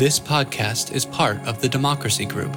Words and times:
This 0.00 0.18
podcast 0.18 0.94
is 0.94 1.04
part 1.04 1.46
of 1.46 1.60
the 1.60 1.68
Democracy 1.68 2.24
Group. 2.24 2.56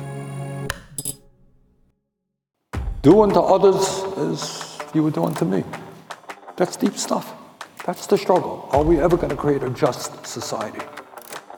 Do 3.02 3.22
unto 3.22 3.42
others 3.42 3.84
as 4.16 4.80
you 4.94 5.04
would 5.04 5.14
do 5.14 5.26
unto 5.26 5.44
me. 5.44 5.66
That's 6.56 6.78
deep 6.78 6.96
stuff. 6.96 7.34
That's 7.86 8.08
the 8.08 8.18
struggle. 8.18 8.70
Are 8.72 8.82
we 8.82 8.98
ever 9.02 9.18
going 9.18 9.28
to 9.28 9.36
create 9.36 9.62
a 9.62 9.70
just 9.72 10.26
society? 10.26 10.80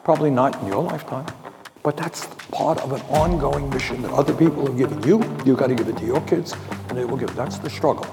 Probably 0.03 0.31
not 0.31 0.59
in 0.59 0.69
your 0.69 0.81
lifetime. 0.81 1.27
But 1.83 1.97
that's 1.97 2.25
part 2.49 2.79
of 2.79 2.91
an 2.91 3.01
ongoing 3.01 3.69
mission 3.69 4.01
that 4.01 4.11
other 4.11 4.33
people 4.33 4.65
have 4.65 4.79
given 4.79 5.03
you. 5.03 5.21
You've 5.45 5.59
got 5.59 5.67
to 5.67 5.75
give 5.75 5.87
it 5.87 5.97
to 5.97 6.05
your 6.07 6.21
kids, 6.21 6.55
and 6.89 6.97
they 6.97 7.05
will 7.05 7.17
give. 7.17 7.35
That's 7.35 7.59
the 7.59 7.69
struggle. 7.69 8.07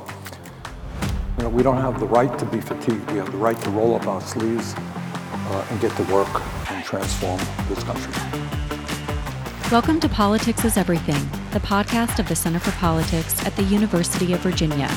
You 1.39 1.45
know, 1.45 1.49
we 1.49 1.63
don't 1.63 1.81
have 1.81 1.99
the 2.01 2.07
right 2.07 2.39
to 2.39 2.45
be 2.45 2.61
fatigued. 2.61 3.11
We 3.13 3.17
have 3.17 3.33
the 3.33 3.39
right 3.39 3.59
to 3.63 3.71
roll 3.71 3.95
up 3.95 4.07
our 4.07 4.21
sleeves 4.21 4.75
uh, 5.53 5.65
and 5.71 5.81
get 5.81 5.95
to 5.97 6.03
work 6.05 6.29
and 6.71 6.85
transform 6.85 7.41
this 7.69 7.83
country. 7.85 8.13
Welcome 9.71 10.01
to 10.01 10.09
Politics 10.09 10.65
is 10.65 10.77
Everything, 10.77 11.21
the 11.53 11.61
podcast 11.61 12.19
of 12.19 12.29
the 12.29 12.37
Center 12.37 12.59
for 12.59 12.73
Politics 12.73 13.45
at 13.47 13.55
the 13.57 13.63
University 13.63 14.33
of 14.33 14.41
Virginia. 14.41 14.89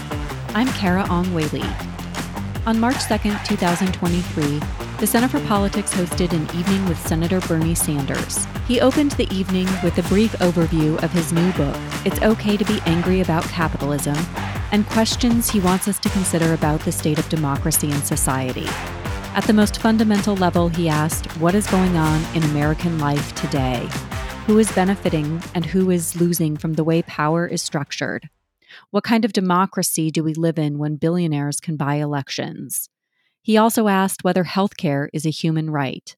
I'm 0.49 0.67
Carah 0.67 1.09
Ong 1.09 1.33
Whaley. 1.33 1.63
On 2.65 2.79
March 2.79 2.95
2nd, 2.95 3.45
2023, 3.45 4.59
the 4.99 5.05
Center 5.05 5.27
for 5.27 5.39
Politics 5.41 5.93
hosted 5.93 6.31
an 6.31 6.43
evening 6.57 6.85
with 6.87 6.99
Senator 7.05 7.39
Bernie 7.41 7.75
Sanders. 7.75 8.47
He 8.67 8.81
opened 8.81 9.11
the 9.11 9.31
evening 9.33 9.67
with 9.83 9.97
a 9.97 10.03
brief 10.09 10.31
overview 10.39 11.01
of 11.03 11.11
his 11.11 11.31
new 11.31 11.51
book, 11.53 11.75
It's 12.05 12.21
Okay 12.21 12.57
to 12.57 12.65
Be 12.65 12.79
Angry 12.85 13.21
About 13.21 13.43
Capitalism, 13.43 14.17
and 14.71 14.87
questions 14.87 15.49
he 15.49 15.59
wants 15.59 15.87
us 15.87 15.99
to 15.99 16.09
consider 16.09 16.53
about 16.53 16.79
the 16.81 16.91
state 16.91 17.19
of 17.19 17.29
democracy 17.29 17.91
and 17.91 18.03
society. 18.03 18.67
At 19.35 19.43
the 19.43 19.53
most 19.53 19.81
fundamental 19.81 20.33
level, 20.37 20.69
he 20.69 20.87
asked, 20.87 21.25
What 21.41 21.55
is 21.55 21.67
going 21.67 21.97
on 21.97 22.23
in 22.33 22.43
American 22.43 22.99
life 22.99 23.35
today? 23.35 23.85
Who 24.45 24.57
is 24.57 24.71
benefiting 24.71 25.43
and 25.53 25.65
who 25.65 25.91
is 25.91 26.15
losing 26.15 26.55
from 26.55 26.75
the 26.75 26.85
way 26.85 27.01
power 27.01 27.45
is 27.45 27.61
structured? 27.61 28.29
What 28.91 29.03
kind 29.03 29.25
of 29.25 29.33
democracy 29.33 30.09
do 30.09 30.23
we 30.23 30.33
live 30.33 30.57
in 30.57 30.77
when 30.77 30.95
billionaires 30.95 31.59
can 31.59 31.75
buy 31.75 31.95
elections? 31.95 32.87
He 33.41 33.57
also 33.57 33.89
asked 33.89 34.23
whether 34.23 34.45
healthcare 34.45 35.09
is 35.11 35.25
a 35.25 35.31
human 35.31 35.69
right. 35.69 36.15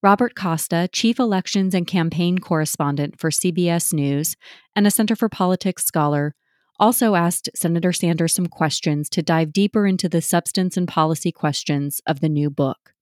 Robert 0.00 0.36
Costa, 0.36 0.88
chief 0.92 1.18
elections 1.18 1.74
and 1.74 1.84
campaign 1.84 2.38
correspondent 2.38 3.18
for 3.18 3.30
CBS 3.30 3.92
News 3.92 4.36
and 4.76 4.86
a 4.86 4.92
Center 4.92 5.16
for 5.16 5.28
Politics 5.28 5.84
scholar, 5.84 6.36
also 6.78 7.14
asked 7.14 7.48
Senator 7.54 7.92
Sanders 7.92 8.34
some 8.34 8.46
questions 8.46 9.08
to 9.10 9.22
dive 9.22 9.52
deeper 9.52 9.86
into 9.86 10.08
the 10.08 10.20
substance 10.20 10.76
and 10.76 10.86
policy 10.86 11.32
questions 11.32 12.00
of 12.06 12.20
the 12.20 12.28
new 12.28 12.50
book. 12.50 12.94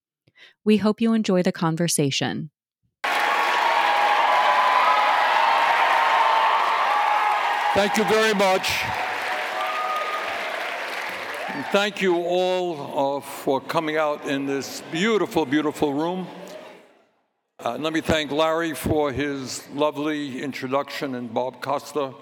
We 0.65 0.79
hope 0.79 1.01
you 1.01 1.13
enjoy 1.15 1.43
the 1.43 1.53
conversation. 1.53 2.51
Thank 7.75 7.97
you 7.97 8.05
very 8.05 8.35
much. 8.35 8.85
And 11.49 11.65
thank 11.67 12.01
you 12.01 12.17
all 12.17 13.17
uh, 13.17 13.21
for 13.21 13.61
coming 13.61 13.97
out 13.97 14.27
in 14.27 14.47
this 14.47 14.83
beautiful, 14.93 15.45
beautiful 15.45 15.93
room. 15.93 16.27
Uh, 17.65 17.77
let 17.79 17.93
me 17.93 18.01
thank 18.01 18.31
Larry 18.31 18.75
for 18.75 19.13
his 19.13 19.67
lovely 19.71 20.43
introduction 20.43 21.15
and 21.15 21.33
Bob 21.33 21.61
Costa 21.61 22.15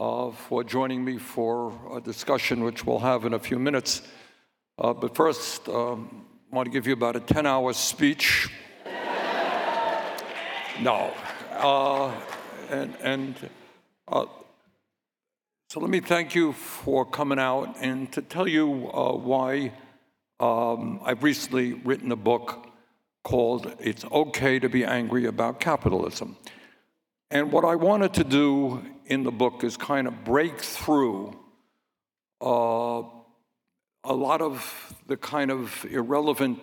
uh, 0.00 0.30
for 0.30 0.64
joining 0.64 1.04
me 1.04 1.18
for 1.18 1.78
a 1.94 2.00
discussion 2.00 2.64
which 2.64 2.86
we'll 2.86 2.98
have 2.98 3.26
in 3.26 3.34
a 3.34 3.38
few 3.38 3.58
minutes. 3.58 4.00
Uh, 4.78 4.94
but 4.94 5.14
first, 5.14 5.68
um, 5.68 6.24
I 6.50 6.56
want 6.56 6.66
to 6.66 6.72
give 6.72 6.86
you 6.86 6.94
about 6.94 7.16
a 7.16 7.20
10 7.20 7.44
hour 7.44 7.74
speech. 7.74 8.48
no. 10.80 11.12
Uh, 11.52 12.18
and 12.70 12.96
and 13.02 13.50
uh, 14.08 14.24
so 15.68 15.80
let 15.80 15.90
me 15.90 16.00
thank 16.00 16.34
you 16.34 16.54
for 16.54 17.04
coming 17.04 17.38
out 17.38 17.76
and 17.80 18.10
to 18.12 18.22
tell 18.22 18.48
you 18.48 18.90
uh, 18.92 19.12
why 19.12 19.72
um, 20.40 21.00
I've 21.04 21.22
recently 21.22 21.74
written 21.74 22.10
a 22.10 22.16
book 22.16 22.66
called 23.22 23.70
It's 23.78 24.06
Okay 24.06 24.58
to 24.60 24.68
Be 24.70 24.82
Angry 24.82 25.26
About 25.26 25.60
Capitalism. 25.60 26.38
And 27.30 27.52
what 27.52 27.64
I 27.64 27.76
wanted 27.76 28.14
to 28.14 28.24
do 28.24 28.82
in 29.10 29.24
the 29.24 29.32
book 29.32 29.64
is 29.64 29.76
kind 29.76 30.06
of 30.06 30.24
break 30.24 30.60
through 30.60 31.36
uh, 32.40 33.02
a 34.04 34.14
lot 34.14 34.40
of 34.40 34.94
the 35.08 35.16
kind 35.16 35.50
of 35.50 35.84
irrelevant 35.90 36.58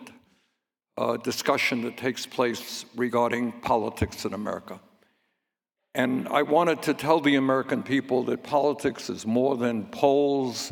uh, 0.98 1.18
discussion 1.18 1.84
that 1.84 1.98
takes 1.98 2.26
place 2.26 2.86
regarding 2.96 3.52
politics 3.52 4.26
in 4.26 4.34
America. 4.34 4.80
And 5.94 6.28
I 6.30 6.42
wanted 6.44 6.82
to 6.84 6.94
tell 6.94 7.20
the 7.20 7.36
American 7.36 7.84
people 7.84 8.24
that 8.24 8.44
politics 8.44 9.10
is 9.10 9.26
more 9.26 9.58
than 9.58 9.86
polls, 9.88 10.72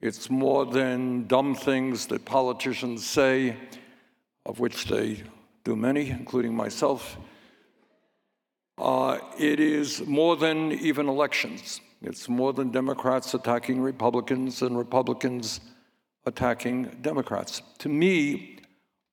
it's 0.00 0.30
more 0.30 0.64
than 0.64 1.26
dumb 1.26 1.54
things 1.54 2.06
that 2.06 2.24
politicians 2.24 3.06
say, 3.06 3.56
of 4.46 4.58
which 4.58 4.86
they 4.86 5.22
do 5.64 5.76
many, 5.76 6.08
including 6.10 6.54
myself. 6.54 7.18
Uh, 8.76 9.18
it 9.38 9.60
is 9.60 10.04
more 10.06 10.36
than 10.36 10.72
even 10.72 11.08
elections. 11.08 11.80
It's 12.02 12.28
more 12.28 12.52
than 12.52 12.70
Democrats 12.70 13.32
attacking 13.34 13.80
Republicans 13.80 14.62
and 14.62 14.76
Republicans 14.76 15.60
attacking 16.26 16.98
Democrats. 17.00 17.62
To 17.78 17.88
me, 17.88 18.58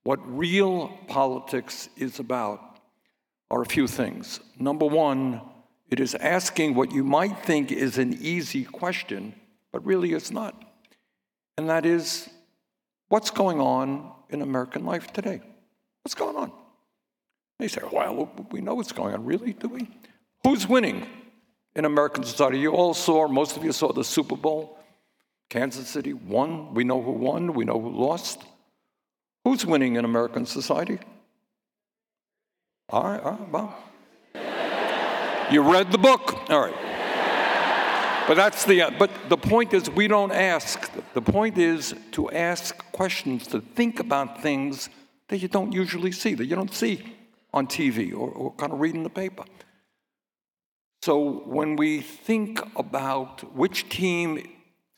what 0.04 0.20
real 0.26 0.90
politics 1.08 1.90
is 1.96 2.20
about 2.20 2.80
are 3.52 3.62
a 3.62 3.66
few 3.66 3.88
things. 3.88 4.40
Number 4.58 4.86
one, 4.86 5.42
it 5.90 6.00
is 6.00 6.16
asking 6.16 6.74
what 6.74 6.92
you 6.92 7.04
might 7.04 7.38
think 7.46 7.72
is 7.72 7.98
an 7.98 8.18
easy 8.22 8.64
question, 8.64 9.36
but 9.72 9.86
really 9.86 10.14
it's 10.14 10.32
not. 10.32 10.56
And 11.58 11.70
that 11.70 11.86
is, 11.86 12.30
what's 13.10 13.30
going 13.30 13.60
on 13.60 14.12
in 14.30 14.42
American 14.42 14.86
life 14.86 15.14
today? 15.14 15.42
What's 16.04 16.16
going 16.16 16.36
on? 16.36 16.52
They 17.62 17.68
say, 17.68 17.82
well, 17.92 18.28
we 18.50 18.60
know 18.60 18.74
what's 18.74 18.92
going 18.92 19.14
on. 19.14 19.24
Really? 19.24 19.54
Do 19.54 19.68
we? 19.68 19.88
Who's 20.44 20.68
winning 20.68 21.06
in 21.76 21.86
American 21.86 22.24
society? 22.24 22.58
You 22.58 22.72
all 22.72 22.96
saw, 22.96 23.28
most 23.28 23.56
of 23.56 23.64
you 23.64 23.72
saw 23.72 23.94
the 23.94 24.04
Super 24.04 24.36
Bowl. 24.36 24.80
Kansas 25.48 25.88
City 25.88 26.14
won. 26.14 26.74
We 26.74 26.84
know 26.84 27.00
who 27.00 27.12
won. 27.12 27.54
We 27.54 27.64
know 27.64 27.80
who 27.80 27.92
lost. 27.92 28.42
Who's 29.46 29.64
winning 29.64 29.96
in 29.96 30.06
American 30.06 30.48
society? 30.48 30.98
All 32.90 33.04
right, 33.04 33.22
all 33.22 33.32
right, 33.34 33.50
well. 33.52 33.78
You 35.52 35.62
read 35.62 35.92
the 35.92 36.00
book. 36.00 36.50
All 36.50 36.62
right. 36.62 38.26
But 38.28 38.38
that's 38.38 38.66
the 38.66 38.82
uh, 38.82 38.92
but 38.98 39.12
the 39.30 39.38
point 39.38 39.76
is 39.76 39.88
we 39.88 40.08
don't 40.08 40.32
ask. 40.32 40.90
The 41.14 41.22
point 41.22 41.60
is 41.60 41.94
to 42.14 42.32
ask 42.32 42.76
questions, 42.92 43.46
to 43.48 43.62
think 43.62 44.00
about 44.00 44.42
things 44.42 44.90
that 45.28 45.38
you 45.44 45.48
don't 45.48 45.74
usually 45.74 46.12
see, 46.12 46.34
that 46.34 46.46
you 46.46 46.56
don't 46.56 46.74
see 46.74 47.18
on 47.53 47.67
TV 47.67 48.13
or, 48.13 48.29
or 48.29 48.53
kind 48.53 48.72
of 48.72 48.79
reading 48.79 49.03
the 49.03 49.09
paper. 49.09 49.44
So 51.01 51.41
when 51.45 51.75
we 51.75 52.01
think 52.01 52.62
about 52.75 53.56
which 53.56 53.89
team, 53.89 54.47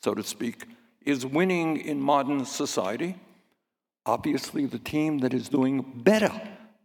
so 0.04 0.14
to 0.14 0.24
speak, 0.24 0.66
is 1.06 1.26
winning 1.26 1.78
in 1.78 2.00
modern 2.00 2.46
society, 2.46 3.16
obviously 4.06 4.66
the 4.66 4.80
team 4.80 5.20
that 5.20 5.34
is 5.34 5.50
doing 5.50 6.02
better 6.04 6.32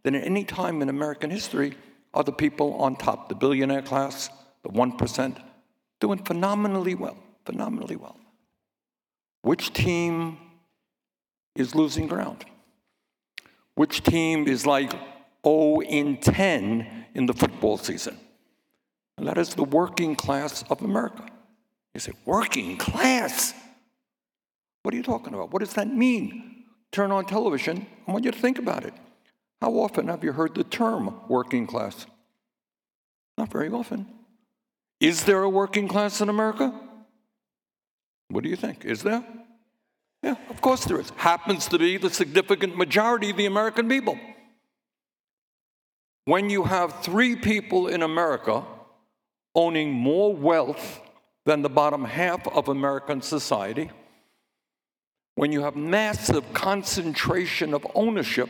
than 0.03 0.15
at 0.15 0.23
any 0.23 0.43
time 0.43 0.81
in 0.81 0.89
American 0.89 1.29
history 1.29 1.73
are 2.13 2.23
the 2.23 2.31
people 2.31 2.73
on 2.75 2.95
top, 2.95 3.29
the 3.29 3.35
billionaire 3.35 3.81
class, 3.81 4.29
the 4.63 4.69
1%, 4.69 5.37
doing 5.99 6.19
phenomenally 6.23 6.95
well, 6.95 7.17
phenomenally 7.45 7.95
well. 7.95 8.17
Which 9.41 9.73
team 9.73 10.37
is 11.55 11.75
losing 11.75 12.07
ground? 12.07 12.45
Which 13.75 14.01
team 14.03 14.47
is 14.47 14.65
like 14.65 14.93
0 15.45 15.81
in 15.81 16.17
10 16.17 17.05
in 17.15 17.25
the 17.25 17.33
football 17.33 17.77
season. 17.77 18.17
And 19.17 19.27
that 19.27 19.37
is 19.37 19.55
the 19.55 19.63
working 19.63 20.15
class 20.15 20.63
of 20.69 20.81
America. 20.81 21.25
You 21.93 21.99
say, 21.99 22.13
working 22.25 22.77
class? 22.77 23.53
What 24.83 24.93
are 24.93 24.97
you 24.97 25.03
talking 25.03 25.33
about? 25.33 25.51
What 25.51 25.59
does 25.59 25.73
that 25.73 25.87
mean? 25.87 26.63
Turn 26.91 27.11
on 27.11 27.25
television. 27.25 27.85
I 28.07 28.11
want 28.11 28.25
you 28.25 28.31
to 28.31 28.39
think 28.39 28.57
about 28.57 28.85
it. 28.85 28.93
How 29.61 29.71
often 29.73 30.07
have 30.07 30.23
you 30.23 30.31
heard 30.31 30.55
the 30.55 30.63
term 30.63 31.19
working 31.27 31.67
class? 31.67 32.05
Not 33.37 33.51
very 33.51 33.69
often. 33.69 34.07
Is 34.99 35.25
there 35.25 35.43
a 35.43 35.49
working 35.49 35.87
class 35.87 36.21
in 36.21 36.29
America? 36.29 36.73
What 38.29 38.43
do 38.43 38.49
you 38.49 38.55
think? 38.55 38.85
Is 38.85 39.03
there? 39.03 39.23
Yeah, 40.23 40.35
of 40.49 40.61
course 40.61 40.85
there 40.85 40.99
is. 40.99 41.09
Happens 41.17 41.67
to 41.67 41.79
be 41.79 41.97
the 41.97 42.09
significant 42.09 42.77
majority 42.77 43.31
of 43.31 43.37
the 43.37 43.45
American 43.45 43.87
people. 43.87 44.19
When 46.29 46.51
you 46.51 46.65
have 46.65 47.01
three 47.01 47.35
people 47.35 47.87
in 47.87 48.03
America 48.03 48.63
owning 49.55 49.91
more 49.91 50.31
wealth 50.31 51.01
than 51.47 51.63
the 51.63 51.69
bottom 51.69 52.05
half 52.05 52.47
of 52.47 52.67
American 52.67 53.23
society, 53.23 53.89
when 55.33 55.51
you 55.51 55.63
have 55.63 55.75
massive 55.75 56.53
concentration 56.53 57.73
of 57.73 57.83
ownership 57.95 58.47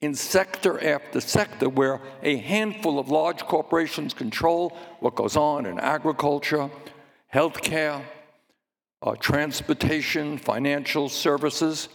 in 0.00 0.16
sector 0.16 0.84
after 0.84 1.20
sector 1.20 1.68
where 1.68 2.00
a 2.24 2.38
handful 2.38 2.98
of 2.98 3.08
large 3.08 3.44
corporations 3.44 4.14
control 4.14 4.76
what 4.98 5.14
goes 5.14 5.36
on 5.36 5.64
in 5.64 5.78
agriculture, 5.78 6.68
healthcare, 7.32 8.02
uh, 9.00 9.14
transportation, 9.14 10.38
financial 10.38 11.08
services. 11.08 11.88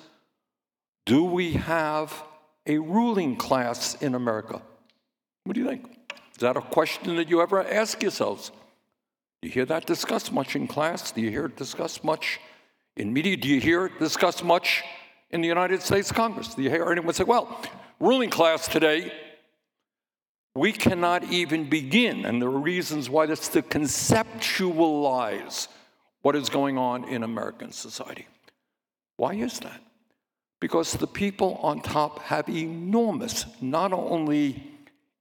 Do 1.06 1.25
we 1.25 1.51
have 1.51 2.23
a 2.65 2.77
ruling 2.77 3.35
class 3.35 3.95
in 3.95 4.15
America? 4.15 4.62
What 5.47 5.55
do 5.55 5.61
you 5.61 5.67
think? 5.67 5.89
Is 6.33 6.41
that 6.41 6.57
a 6.57 6.61
question 6.61 7.15
that 7.15 7.29
you 7.29 7.41
ever 7.41 7.65
ask 7.65 8.01
yourselves? 8.01 8.51
Do 9.41 9.47
you 9.47 9.53
hear 9.53 9.63
that 9.65 9.85
discussed 9.85 10.33
much 10.33 10.57
in 10.57 10.67
class? 10.67 11.13
Do 11.13 11.21
you 11.21 11.29
hear 11.29 11.45
it 11.45 11.55
discussed 11.55 12.03
much 12.03 12.41
in 12.97 13.13
media? 13.13 13.38
Do 13.38 13.47
you 13.47 13.61
hear 13.61 13.85
it 13.85 13.97
discussed 13.97 14.44
much 14.44 14.83
in 15.29 15.39
the 15.39 15.47
United 15.47 15.81
States 15.81 16.11
Congress? 16.11 16.53
Do 16.53 16.63
you 16.63 16.69
hear 16.69 16.91
anyone 16.91 17.13
say, 17.13 17.23
well, 17.23 17.61
ruling 18.01 18.29
class 18.29 18.67
today, 18.67 19.13
we 20.53 20.73
cannot 20.73 21.23
even 21.31 21.69
begin, 21.69 22.25
and 22.25 22.41
there 22.41 22.49
are 22.49 22.59
reasons 22.59 23.09
why 23.09 23.25
that's 23.25 23.47
to 23.49 23.61
conceptualize 23.61 25.69
what 26.23 26.35
is 26.35 26.49
going 26.49 26.77
on 26.77 27.05
in 27.05 27.23
American 27.23 27.71
society. 27.71 28.27
Why 29.15 29.35
is 29.35 29.61
that? 29.61 29.79
Because 30.59 30.91
the 30.91 31.07
people 31.07 31.57
on 31.61 31.79
top 31.79 32.19
have 32.23 32.49
enormous, 32.49 33.45
not 33.61 33.94
only 33.94 34.73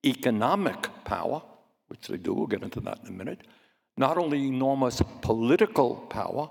economic 0.06 0.88
power, 1.04 1.42
which 1.88 2.08
they 2.08 2.16
do, 2.16 2.32
we'll 2.34 2.46
get 2.46 2.62
into 2.62 2.80
that 2.80 3.00
in 3.02 3.08
a 3.08 3.12
minute, 3.12 3.40
not 3.96 4.18
only 4.18 4.46
enormous 4.46 5.02
political 5.22 5.96
power, 6.10 6.50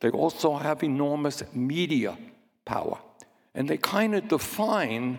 they 0.00 0.10
also 0.10 0.56
have 0.56 0.82
enormous 0.82 1.42
media 1.54 2.16
power. 2.64 2.98
And 3.54 3.68
they 3.68 3.76
kind 3.76 4.14
of 4.14 4.28
define 4.28 5.18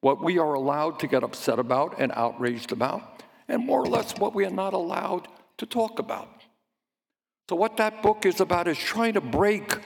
what 0.00 0.22
we 0.22 0.38
are 0.38 0.54
allowed 0.54 0.98
to 1.00 1.06
get 1.06 1.22
upset 1.22 1.58
about 1.58 1.98
and 1.98 2.12
outraged 2.12 2.72
about, 2.72 3.22
and 3.48 3.64
more 3.66 3.80
or 3.80 3.86
less 3.86 4.16
what 4.16 4.34
we 4.34 4.44
are 4.44 4.50
not 4.50 4.72
allowed 4.72 5.28
to 5.58 5.66
talk 5.66 5.98
about. 5.98 6.28
So, 7.48 7.56
what 7.56 7.76
that 7.78 8.02
book 8.02 8.26
is 8.26 8.40
about 8.40 8.68
is 8.68 8.78
trying 8.78 9.14
to 9.14 9.20
break 9.20 9.76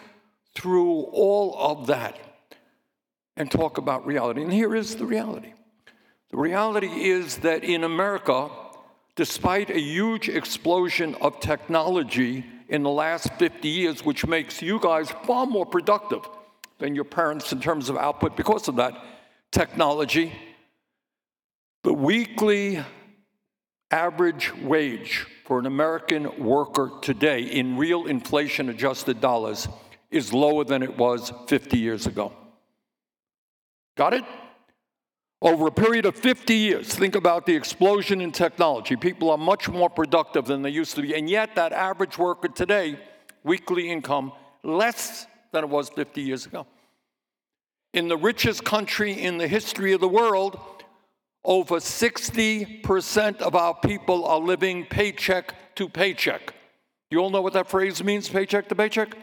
through 0.55 1.05
all 1.13 1.57
of 1.59 1.87
that 1.87 2.19
and 3.37 3.51
talk 3.51 3.79
about 3.79 4.07
reality. 4.07 4.43
And 4.43 4.53
here 4.53 4.75
is 4.77 4.97
the 4.97 5.07
reality 5.07 5.53
the 6.31 6.37
reality 6.37 6.89
is 6.89 7.39
that 7.39 7.65
in 7.65 7.85
America, 7.85 8.51
despite 9.17 9.71
a 9.71 9.81
huge 9.81 10.29
explosion 10.29 11.15
of 11.21 11.39
technology 11.41 12.45
in 12.69 12.83
the 12.83 12.91
last 12.91 13.33
50 13.35 13.69
years, 13.69 14.05
which 14.05 14.27
makes 14.27 14.61
you 14.63 14.81
guys 14.81 15.11
far 15.25 15.47
more 15.47 15.67
productive 15.67 16.27
than 16.79 16.95
your 16.95 17.05
parents 17.05 17.53
in 17.53 17.61
terms 17.61 17.89
of 17.89 17.97
output 17.97 18.37
because 18.37 18.69
of 18.69 18.77
that 18.77 18.95
technology, 19.53 20.33
the 21.85 21.93
weekly 21.93 22.83
average 23.91 24.53
wage 24.57 25.27
for 25.45 25.59
an 25.59 25.67
American 25.67 26.43
worker 26.43 26.91
today 27.03 27.43
in 27.43 27.77
real 27.77 28.07
inflation 28.07 28.69
adjusted 28.71 29.21
dollars 29.21 29.69
is 30.11 30.33
lower 30.33 30.65
than 30.65 30.83
it 30.83 30.97
was 30.97 31.33
50 31.49 31.79
years 31.79 32.07
ago. 32.07 32.33
Got 33.97 34.15
it? 34.15 34.25
Over 35.45 35.67
a 35.67 35.71
period 35.71 36.07
of 36.07 36.17
50 36.17 36.55
years, 36.55 36.95
think 36.95 37.15
about 37.15 37.45
the 37.45 37.55
explosion 37.55 38.23
in 38.23 38.33
technology. 38.33 38.97
People 38.97 39.31
are 39.31 39.37
much 39.37 39.69
more 39.69 39.91
productive 39.91 40.47
than 40.47 40.63
they 40.63 40.71
used 40.71 40.95
to 40.95 41.03
be, 41.03 41.15
and 41.15 41.29
yet 41.29 41.55
that 41.57 41.71
average 41.75 42.17
worker 42.17 42.49
today, 42.49 42.99
weekly 43.43 43.91
income, 43.91 44.33
less 44.63 45.27
than 45.53 45.63
it 45.65 45.69
was 45.69 45.91
50 45.91 46.23
years 46.23 46.47
ago. 46.47 46.67
In 47.93 48.09
the 48.09 48.17
richest 48.17 48.65
country 48.65 49.13
in 49.13 49.37
the 49.37 49.47
history 49.47 49.93
of 49.93 50.01
the 50.01 50.09
world, 50.09 50.59
over 51.45 51.77
60% 51.77 53.43
of 53.43 53.55
our 53.55 53.75
people 53.75 54.25
are 54.25 54.41
living 54.41 54.87
paycheck 54.87 55.75
to 55.75 55.91
paycheck. 55.91 56.55
You 57.11 57.19
all 57.19 57.29
know 57.29 57.43
what 57.43 57.53
that 57.53 57.69
phrase 57.69 58.03
means, 58.03 58.31
paycheck 58.31 58.67
to 58.71 58.75
paycheck? 58.75 59.15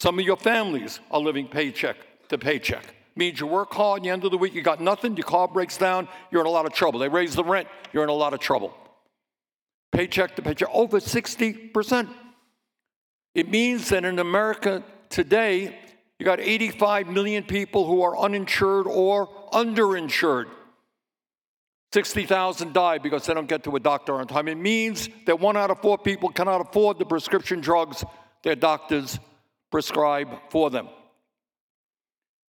Some 0.00 0.18
of 0.18 0.24
your 0.24 0.36
families 0.36 0.98
are 1.12 1.20
living 1.20 1.46
paycheck 1.46 1.96
to 2.28 2.38
paycheck 2.38 2.96
means 3.20 3.38
you 3.38 3.46
work 3.46 3.72
hard, 3.72 4.02
the 4.02 4.08
end 4.08 4.24
of 4.24 4.30
the 4.30 4.38
week 4.38 4.54
you 4.54 4.62
got 4.62 4.80
nothing, 4.80 5.14
your 5.16 5.26
car 5.26 5.46
breaks 5.46 5.76
down, 5.76 6.08
you're 6.32 6.40
in 6.40 6.46
a 6.46 6.50
lot 6.50 6.66
of 6.66 6.72
trouble. 6.72 6.98
They 6.98 7.08
raise 7.08 7.36
the 7.36 7.44
rent, 7.44 7.68
you're 7.92 8.02
in 8.02 8.08
a 8.08 8.14
lot 8.14 8.32
of 8.32 8.40
trouble. 8.40 8.74
Paycheck 9.92 10.34
to 10.36 10.42
paycheck, 10.42 10.68
over 10.72 10.98
60%. 10.98 12.08
It 13.34 13.48
means 13.48 13.90
that 13.90 14.04
in 14.04 14.18
America 14.18 14.82
today, 15.10 15.78
you 16.18 16.24
got 16.24 16.40
85 16.40 17.08
million 17.08 17.44
people 17.44 17.86
who 17.86 18.02
are 18.02 18.18
uninsured 18.18 18.86
or 18.86 19.28
underinsured. 19.52 20.46
60,000 21.92 22.72
die 22.72 22.98
because 22.98 23.26
they 23.26 23.34
don't 23.34 23.48
get 23.48 23.64
to 23.64 23.76
a 23.76 23.80
doctor 23.80 24.14
on 24.14 24.26
time. 24.26 24.48
It 24.48 24.56
means 24.56 25.08
that 25.26 25.38
one 25.38 25.56
out 25.56 25.70
of 25.70 25.82
four 25.82 25.98
people 25.98 26.30
cannot 26.30 26.60
afford 26.60 26.98
the 26.98 27.04
prescription 27.04 27.60
drugs 27.60 28.02
their 28.42 28.54
doctors 28.54 29.18
prescribe 29.70 30.28
for 30.50 30.70
them. 30.70 30.88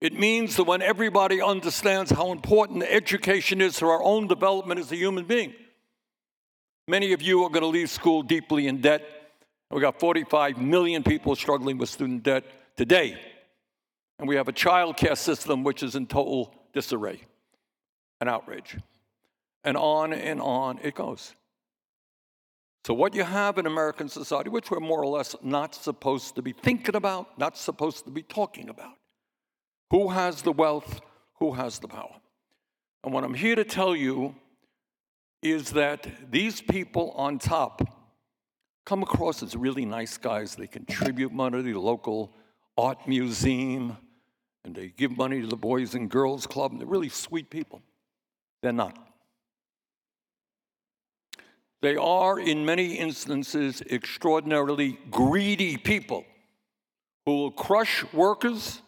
It 0.02 0.18
means 0.18 0.56
that 0.56 0.64
when 0.64 0.82
everybody 0.82 1.42
understands 1.42 2.12
how 2.12 2.32
important 2.32 2.84
education 2.84 3.60
is 3.60 3.80
for 3.80 3.92
our 3.92 4.02
own 4.02 4.28
development 4.28 4.80
as 4.80 4.92
a 4.92 4.96
human 4.96 5.26
being, 5.26 5.54
many 6.88 7.12
of 7.12 7.22
you 7.22 7.44
are 7.44 7.50
going 7.50 7.64
to 7.64 7.68
leave 7.68 7.90
school 7.90 8.24
deeply 8.24 8.68
in 8.68 8.80
debt. 8.80 9.04
We've 9.70 9.82
got 9.82 10.00
45 10.00 10.58
million 10.58 11.04
people 11.04 11.36
struggling 11.36 11.78
with 11.78 11.90
student 11.90 12.24
debt 12.24 12.46
today. 12.78 13.20
And 14.20 14.28
we 14.28 14.36
have 14.36 14.48
a 14.48 14.54
child 14.54 14.98
care 14.98 15.16
system 15.16 15.64
which 15.64 15.84
is 15.84 15.96
in 15.96 16.08
total 16.08 16.54
disarray 16.74 17.22
and 18.22 18.30
outrage. 18.30 18.78
And 19.64 19.76
on 19.76 20.14
and 20.14 20.40
on 20.40 20.80
it 20.82 20.96
goes. 20.96 21.34
So, 22.86 22.94
what 22.94 23.14
you 23.14 23.24
have 23.24 23.58
in 23.58 23.66
American 23.66 24.08
society, 24.08 24.50
which 24.50 24.72
we're 24.72 24.80
more 24.80 25.04
or 25.04 25.08
less 25.08 25.36
not 25.44 25.76
supposed 25.76 26.36
to 26.36 26.42
be 26.42 26.54
thinking 26.54 26.96
about, 26.96 27.38
not 27.38 27.58
supposed 27.58 28.06
to 28.06 28.12
be 28.12 28.24
talking 28.24 28.70
about, 28.70 28.99
who 29.92 30.10
has 30.10 30.42
the 30.42 30.52
wealth? 30.52 31.02
Who 31.40 31.54
has 31.54 31.80
the 31.80 31.88
power? 31.88 32.16
And 33.04 33.14
what 33.14 33.24
I'm 33.24 33.34
here 33.34 33.56
to 33.56 33.64
tell 33.64 33.96
you 33.96 34.36
is 35.42 35.72
that 35.72 36.32
these 36.32 36.62
people 36.62 37.12
on 37.12 37.40
top 37.40 37.82
come 38.86 39.04
across 39.04 39.42
as 39.42 39.56
really 39.56 39.86
nice 39.86 40.18
guys. 40.18 40.56
They 40.56 40.68
contribute 40.68 41.32
money 41.32 41.58
to 41.58 41.64
the 41.64 41.80
local 41.80 42.34
art 42.78 43.08
museum 43.08 43.98
and 44.66 44.76
they 44.76 44.90
give 44.90 45.16
money 45.16 45.42
to 45.42 45.48
the 45.48 45.56
Boys 45.56 45.96
and 45.96 46.10
Girls 46.10 46.46
Club. 46.46 46.72
And 46.72 46.82
they're 46.82 46.88
really 46.88 47.10
sweet 47.10 47.50
people. 47.50 47.82
They're 48.62 48.74
not. 48.74 48.98
They 51.82 51.96
are, 51.96 52.38
in 52.40 52.66
many 52.66 52.96
instances, 52.96 53.82
extraordinarily 53.90 55.00
greedy 55.10 55.78
people 55.78 56.26
who 57.26 57.36
will 57.36 57.52
crush 57.52 58.04
workers 58.12 58.82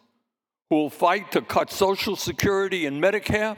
who 0.72 0.78
will 0.78 0.90
fight 0.90 1.34
to 1.34 1.42
cut 1.42 1.70
Social 1.70 2.16
Security 2.16 2.86
and 2.86 3.04
Medicare 3.04 3.58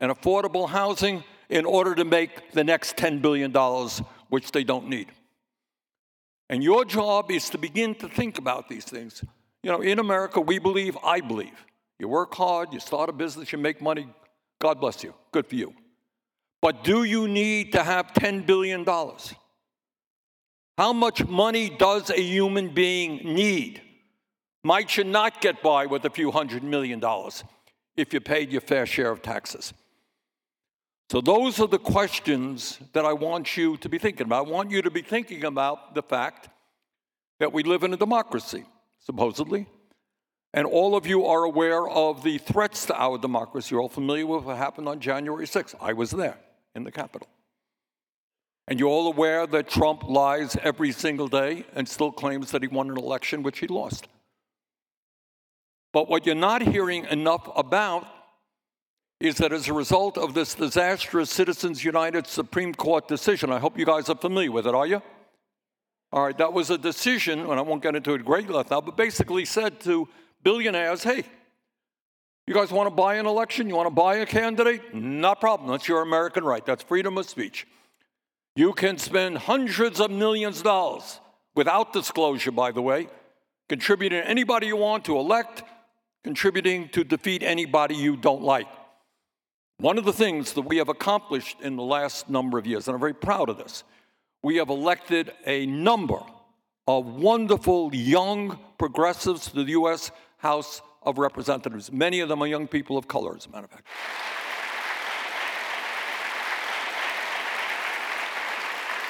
and 0.00 0.10
affordable 0.10 0.66
housing 0.66 1.22
in 1.50 1.66
order 1.66 1.94
to 1.94 2.02
make 2.02 2.52
the 2.52 2.64
next 2.64 2.96
$10 2.96 3.20
billion, 3.20 3.52
which 4.30 4.50
they 4.52 4.64
don't 4.64 4.88
need. 4.88 5.08
And 6.48 6.64
your 6.64 6.86
job 6.86 7.30
is 7.30 7.50
to 7.50 7.58
begin 7.58 7.94
to 7.96 8.08
think 8.08 8.38
about 8.38 8.70
these 8.70 8.86
things. 8.86 9.22
You 9.62 9.70
know, 9.70 9.82
in 9.82 9.98
America, 9.98 10.40
we 10.40 10.58
believe, 10.58 10.96
I 11.04 11.20
believe, 11.20 11.66
you 11.98 12.08
work 12.08 12.34
hard, 12.34 12.72
you 12.72 12.80
start 12.80 13.10
a 13.10 13.12
business, 13.12 13.52
you 13.52 13.58
make 13.58 13.82
money, 13.82 14.08
God 14.58 14.80
bless 14.80 15.04
you, 15.04 15.12
good 15.32 15.46
for 15.46 15.56
you. 15.56 15.74
But 16.62 16.84
do 16.84 17.04
you 17.04 17.28
need 17.28 17.72
to 17.72 17.82
have 17.82 18.14
$10 18.14 18.46
billion? 18.46 18.82
How 20.78 20.94
much 20.94 21.22
money 21.26 21.68
does 21.68 22.08
a 22.08 22.18
human 22.18 22.72
being 22.72 23.18
need? 23.34 23.82
Might 24.64 24.96
you 24.96 25.04
not 25.04 25.40
get 25.40 25.62
by 25.62 25.86
with 25.86 26.04
a 26.04 26.10
few 26.10 26.30
hundred 26.30 26.62
million 26.62 27.00
dollars 27.00 27.44
if 27.96 28.12
you 28.12 28.20
paid 28.20 28.50
your 28.50 28.60
fair 28.60 28.86
share 28.86 29.10
of 29.10 29.22
taxes? 29.22 29.72
So, 31.08 31.20
those 31.20 31.60
are 31.60 31.68
the 31.68 31.78
questions 31.78 32.80
that 32.92 33.04
I 33.04 33.12
want 33.12 33.56
you 33.56 33.76
to 33.76 33.88
be 33.88 33.98
thinking 33.98 34.26
about. 34.26 34.46
I 34.46 34.50
want 34.50 34.72
you 34.72 34.82
to 34.82 34.90
be 34.90 35.02
thinking 35.02 35.44
about 35.44 35.94
the 35.94 36.02
fact 36.02 36.48
that 37.38 37.52
we 37.52 37.62
live 37.62 37.84
in 37.84 37.94
a 37.94 37.96
democracy, 37.96 38.64
supposedly, 38.98 39.68
and 40.52 40.66
all 40.66 40.96
of 40.96 41.06
you 41.06 41.26
are 41.26 41.44
aware 41.44 41.86
of 41.86 42.22
the 42.22 42.38
threats 42.38 42.86
to 42.86 43.00
our 43.00 43.18
democracy. 43.18 43.74
You're 43.74 43.82
all 43.82 43.88
familiar 43.88 44.26
with 44.26 44.44
what 44.44 44.56
happened 44.56 44.88
on 44.88 45.00
January 45.00 45.46
6th. 45.46 45.74
I 45.80 45.92
was 45.92 46.10
there 46.10 46.38
in 46.74 46.82
the 46.82 46.90
Capitol. 46.90 47.28
And 48.66 48.80
you're 48.80 48.88
all 48.88 49.06
aware 49.06 49.46
that 49.46 49.68
Trump 49.68 50.04
lies 50.04 50.56
every 50.62 50.90
single 50.92 51.28
day 51.28 51.66
and 51.74 51.88
still 51.88 52.10
claims 52.10 52.50
that 52.50 52.62
he 52.62 52.68
won 52.68 52.90
an 52.90 52.96
election 52.96 53.42
which 53.42 53.60
he 53.60 53.68
lost. 53.68 54.08
But 55.96 56.10
what 56.10 56.26
you're 56.26 56.34
not 56.34 56.60
hearing 56.60 57.06
enough 57.06 57.48
about 57.56 58.06
is 59.18 59.36
that 59.36 59.50
as 59.50 59.66
a 59.66 59.72
result 59.72 60.18
of 60.18 60.34
this 60.34 60.54
disastrous 60.54 61.30
Citizens 61.30 61.82
United 61.82 62.26
Supreme 62.26 62.74
Court 62.74 63.08
decision, 63.08 63.50
I 63.50 63.58
hope 63.58 63.78
you 63.78 63.86
guys 63.86 64.10
are 64.10 64.14
familiar 64.14 64.52
with 64.52 64.66
it, 64.66 64.74
are 64.74 64.86
you? 64.86 65.00
All 66.12 66.22
right, 66.22 66.36
that 66.36 66.52
was 66.52 66.68
a 66.68 66.76
decision, 66.76 67.40
and 67.40 67.52
I 67.52 67.62
won't 67.62 67.82
get 67.82 67.96
into 67.96 68.12
it 68.12 68.26
great 68.26 68.50
length 68.50 68.70
now, 68.70 68.82
but 68.82 68.94
basically 68.98 69.46
said 69.46 69.80
to 69.80 70.06
billionaires, 70.42 71.02
hey, 71.02 71.24
You 72.46 72.52
guys 72.52 72.70
want 72.70 72.88
to 72.88 72.94
buy 72.94 73.14
an 73.14 73.24
election? 73.24 73.66
You 73.66 73.76
want 73.76 73.86
to 73.86 73.94
buy 73.94 74.16
a 74.16 74.26
candidate? 74.26 74.94
Not 74.94 75.38
a 75.38 75.40
problem. 75.40 75.70
That's 75.70 75.88
your 75.88 76.02
American 76.02 76.44
right. 76.44 76.66
That's 76.66 76.82
freedom 76.82 77.16
of 77.16 77.26
speech. 77.26 77.66
You 78.54 78.74
can 78.74 78.98
spend 78.98 79.38
hundreds 79.38 79.98
of 79.98 80.10
millions 80.10 80.58
of 80.58 80.64
dollars 80.64 81.20
without 81.54 81.94
disclosure, 81.94 82.52
by 82.52 82.70
the 82.70 82.82
way, 82.82 83.08
contributing 83.70 84.20
anybody 84.20 84.66
you 84.66 84.76
want 84.76 85.06
to 85.06 85.16
elect, 85.16 85.62
contributing 86.26 86.88
to 86.88 87.04
defeat 87.04 87.40
anybody 87.44 87.94
you 87.94 88.16
don't 88.16 88.42
like. 88.42 88.66
One 89.78 89.96
of 89.96 90.04
the 90.04 90.12
things 90.12 90.54
that 90.54 90.62
we 90.62 90.78
have 90.78 90.88
accomplished 90.88 91.60
in 91.60 91.76
the 91.76 91.84
last 91.84 92.28
number 92.28 92.58
of 92.58 92.66
years, 92.66 92.88
and 92.88 92.96
I'm 92.96 93.00
very 93.00 93.14
proud 93.14 93.48
of 93.48 93.58
this, 93.58 93.84
we 94.42 94.56
have 94.56 94.68
elected 94.68 95.30
a 95.46 95.66
number 95.66 96.18
of 96.88 97.06
wonderful 97.06 97.94
young 97.94 98.58
progressives 98.76 99.46
to 99.50 99.62
the 99.62 99.70
U.S. 99.70 100.10
House 100.38 100.82
of 101.00 101.18
Representatives. 101.18 101.92
Many 101.92 102.18
of 102.18 102.28
them 102.28 102.42
are 102.42 102.48
young 102.48 102.66
people 102.66 102.98
of 102.98 103.06
color, 103.06 103.36
as 103.36 103.46
a 103.46 103.50
matter 103.50 103.66
of 103.66 103.70
fact. 103.70 103.86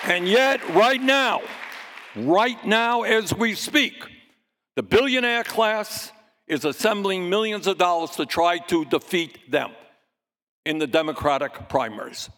And 0.05 0.29
yet, 0.29 0.61
right 0.75 1.01
now, 1.01 1.41
right 2.15 2.63
now 2.67 3.05
as 3.05 3.35
we 3.35 3.55
speak, 3.55 3.95
the 4.75 4.83
billionaire 4.83 5.45
class 5.45 6.13
is 6.47 6.65
assembling 6.65 7.29
millions 7.29 7.67
of 7.67 7.79
dollars 7.79 8.11
to 8.12 8.26
try 8.26 8.59
to 8.59 8.85
defeat 8.85 9.50
them 9.50 9.73
in 10.65 10.79
the 10.79 10.87
Democratic 10.87 11.69
primaries. 11.69 12.31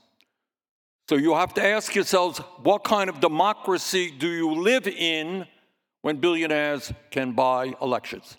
So 1.09 1.17
you 1.17 1.35
have 1.35 1.55
to 1.55 1.65
ask 1.65 1.95
yourselves 1.95 2.39
what 2.63 2.85
kind 2.85 3.09
of 3.09 3.21
democracy 3.21 4.11
do 4.11 4.29
you 4.29 4.55
live 4.55 4.87
in 4.87 5.47
when 6.03 6.19
billionaires 6.19 6.93
can 7.11 7.33
buy 7.33 7.75
elections? 7.81 8.37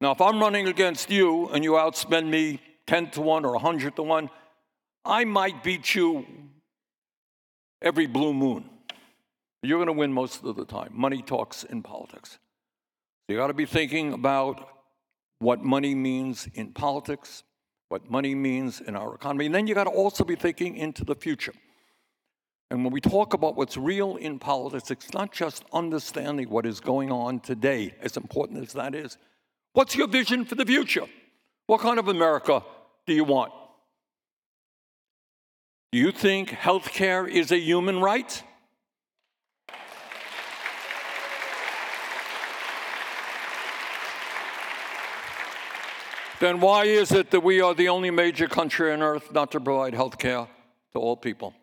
Now, 0.00 0.12
if 0.12 0.20
I'm 0.20 0.40
running 0.40 0.66
against 0.68 1.10
you 1.10 1.48
and 1.48 1.62
you 1.62 1.72
outspend 1.72 2.28
me 2.28 2.60
10 2.86 3.10
to 3.12 3.20
1 3.20 3.44
or 3.44 3.52
100 3.52 3.96
to 3.96 4.02
1, 4.02 4.30
I 5.04 5.24
might 5.24 5.62
beat 5.62 5.94
you 5.94 6.24
every 7.82 8.06
blue 8.06 8.32
moon. 8.32 8.68
You're 9.62 9.78
going 9.78 9.88
to 9.88 9.92
win 9.92 10.12
most 10.12 10.42
of 10.42 10.56
the 10.56 10.64
time. 10.64 10.90
Money 10.92 11.20
talks 11.20 11.64
in 11.64 11.82
politics. 11.82 12.38
You 13.28 13.36
got 13.36 13.48
to 13.48 13.54
be 13.54 13.66
thinking 13.66 14.14
about 14.14 14.79
what 15.40 15.64
money 15.64 15.94
means 15.94 16.48
in 16.54 16.72
politics, 16.72 17.42
what 17.88 18.08
money 18.08 18.34
means 18.34 18.80
in 18.80 18.94
our 18.94 19.14
economy, 19.14 19.46
and 19.46 19.54
then 19.54 19.66
you 19.66 19.74
got 19.74 19.84
to 19.84 19.90
also 19.90 20.22
be 20.22 20.36
thinking 20.36 20.76
into 20.76 21.04
the 21.04 21.16
future. 21.16 21.54
And 22.70 22.84
when 22.84 22.92
we 22.92 23.00
talk 23.00 23.34
about 23.34 23.56
what's 23.56 23.76
real 23.76 24.16
in 24.16 24.38
politics, 24.38 24.92
it's 24.92 25.12
not 25.12 25.32
just 25.32 25.64
understanding 25.72 26.48
what 26.48 26.66
is 26.66 26.78
going 26.78 27.10
on 27.10 27.40
today, 27.40 27.94
as 28.00 28.16
important 28.16 28.62
as 28.62 28.74
that 28.74 28.94
is. 28.94 29.18
What's 29.72 29.96
your 29.96 30.06
vision 30.06 30.44
for 30.44 30.54
the 30.54 30.64
future? 30.64 31.06
What 31.66 31.80
kind 31.80 31.98
of 31.98 32.06
America 32.06 32.62
do 33.06 33.14
you 33.14 33.24
want? 33.24 33.52
Do 35.90 35.98
you 35.98 36.12
think 36.12 36.50
health 36.50 36.90
care 36.92 37.26
is 37.26 37.50
a 37.50 37.58
human 37.58 38.00
right? 38.00 38.42
Then 46.40 46.58
why 46.60 46.84
is 46.84 47.12
it 47.12 47.30
that 47.30 47.40
we 47.40 47.60
are 47.60 47.74
the 47.74 47.88
only 47.88 48.10
major 48.10 48.48
country 48.48 48.92
on 48.92 49.02
earth 49.02 49.32
not 49.32 49.52
to 49.52 49.60
provide 49.60 49.94
health 49.94 50.18
care 50.18 50.48
to 50.92 50.98
all 50.98 51.16
people? 51.16 51.54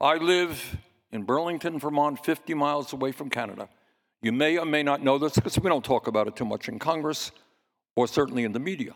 I 0.00 0.16
live 0.16 0.76
in 1.12 1.22
Burlington, 1.22 1.78
Vermont, 1.78 2.24
50 2.24 2.52
miles 2.54 2.92
away 2.92 3.12
from 3.12 3.30
Canada. 3.30 3.68
You 4.20 4.32
may 4.32 4.58
or 4.58 4.64
may 4.64 4.82
not 4.82 5.02
know 5.02 5.18
this 5.18 5.34
because 5.34 5.58
we 5.58 5.68
don't 5.68 5.84
talk 5.84 6.08
about 6.08 6.26
it 6.26 6.34
too 6.34 6.44
much 6.44 6.68
in 6.68 6.80
Congress 6.80 7.30
or 7.94 8.08
certainly 8.08 8.42
in 8.42 8.52
the 8.52 8.58
media. 8.58 8.94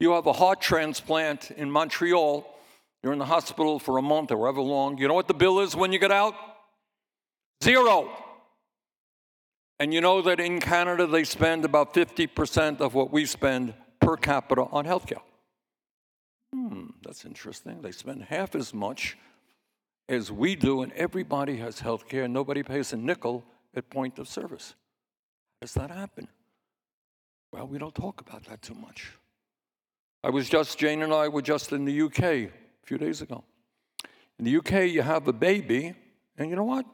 You 0.00 0.12
have 0.12 0.26
a 0.26 0.32
heart 0.32 0.62
transplant 0.62 1.50
in 1.50 1.70
Montreal, 1.70 2.46
you're 3.02 3.12
in 3.12 3.18
the 3.18 3.26
hospital 3.26 3.78
for 3.78 3.98
a 3.98 4.02
month 4.02 4.30
or 4.30 4.38
however 4.38 4.62
long. 4.62 4.96
You 4.96 5.08
know 5.08 5.14
what 5.14 5.28
the 5.28 5.34
bill 5.34 5.60
is 5.60 5.76
when 5.76 5.92
you 5.92 5.98
get 5.98 6.10
out? 6.10 6.34
Zero. 7.62 8.10
And 9.78 9.92
you 9.92 10.00
know 10.00 10.22
that 10.22 10.40
in 10.40 10.60
Canada 10.60 11.06
they 11.06 11.24
spend 11.24 11.64
about 11.64 11.92
50% 11.92 12.80
of 12.80 12.94
what 12.94 13.12
we 13.12 13.26
spend 13.26 13.74
per 14.02 14.16
capita 14.16 14.62
on 14.70 14.84
healthcare. 14.84 15.22
Hmm, 16.52 16.90
that's 17.02 17.24
interesting. 17.24 17.80
They 17.80 17.92
spend 17.92 18.24
half 18.24 18.54
as 18.54 18.74
much 18.74 19.16
as 20.08 20.30
we 20.30 20.54
do, 20.54 20.82
and 20.82 20.92
everybody 20.92 21.56
has 21.56 21.80
healthcare. 21.80 22.24
And 22.24 22.34
nobody 22.34 22.62
pays 22.62 22.92
a 22.92 22.96
nickel 22.96 23.44
at 23.74 23.88
point 23.88 24.18
of 24.18 24.28
service. 24.28 24.74
How 25.60 25.66
does 25.66 25.74
that 25.74 25.90
happen? 25.90 26.28
Well, 27.52 27.66
we 27.66 27.78
don't 27.78 27.94
talk 27.94 28.20
about 28.20 28.44
that 28.44 28.60
too 28.62 28.74
much. 28.74 29.12
I 30.24 30.30
was 30.30 30.48
just, 30.48 30.78
Jane 30.78 31.02
and 31.02 31.12
I 31.12 31.28
were 31.28 31.42
just 31.42 31.72
in 31.72 31.84
the 31.84 32.02
UK 32.02 32.20
a 32.22 32.50
few 32.84 32.98
days 32.98 33.22
ago. 33.22 33.44
In 34.38 34.44
the 34.44 34.56
UK, 34.56 34.90
you 34.90 35.02
have 35.02 35.28
a 35.28 35.32
baby, 35.32 35.94
and 36.36 36.50
you 36.50 36.56
know 36.56 36.64
what? 36.64 36.86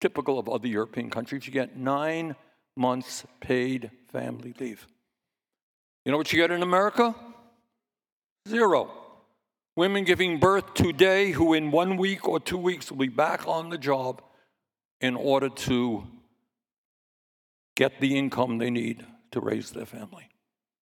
Typical 0.00 0.38
of 0.38 0.48
other 0.48 0.68
European 0.68 1.10
countries, 1.10 1.46
you 1.46 1.52
get 1.52 1.76
nine 1.76 2.36
months 2.76 3.24
paid 3.40 3.90
family 4.12 4.54
leave. 4.60 4.86
You 6.08 6.12
know 6.12 6.16
what 6.16 6.32
you 6.32 6.38
get 6.38 6.50
in 6.50 6.62
America? 6.62 7.14
Zero. 8.48 8.90
Women 9.76 10.04
giving 10.04 10.38
birth 10.38 10.72
today 10.72 11.32
who 11.32 11.52
in 11.52 11.70
one 11.70 11.98
week 11.98 12.26
or 12.26 12.40
two 12.40 12.56
weeks 12.56 12.90
will 12.90 12.96
be 12.96 13.08
back 13.08 13.46
on 13.46 13.68
the 13.68 13.76
job 13.76 14.22
in 15.02 15.16
order 15.16 15.50
to 15.50 16.06
get 17.76 18.00
the 18.00 18.16
income 18.16 18.56
they 18.56 18.70
need 18.70 19.04
to 19.32 19.40
raise 19.40 19.72
their 19.72 19.84
family. 19.84 20.30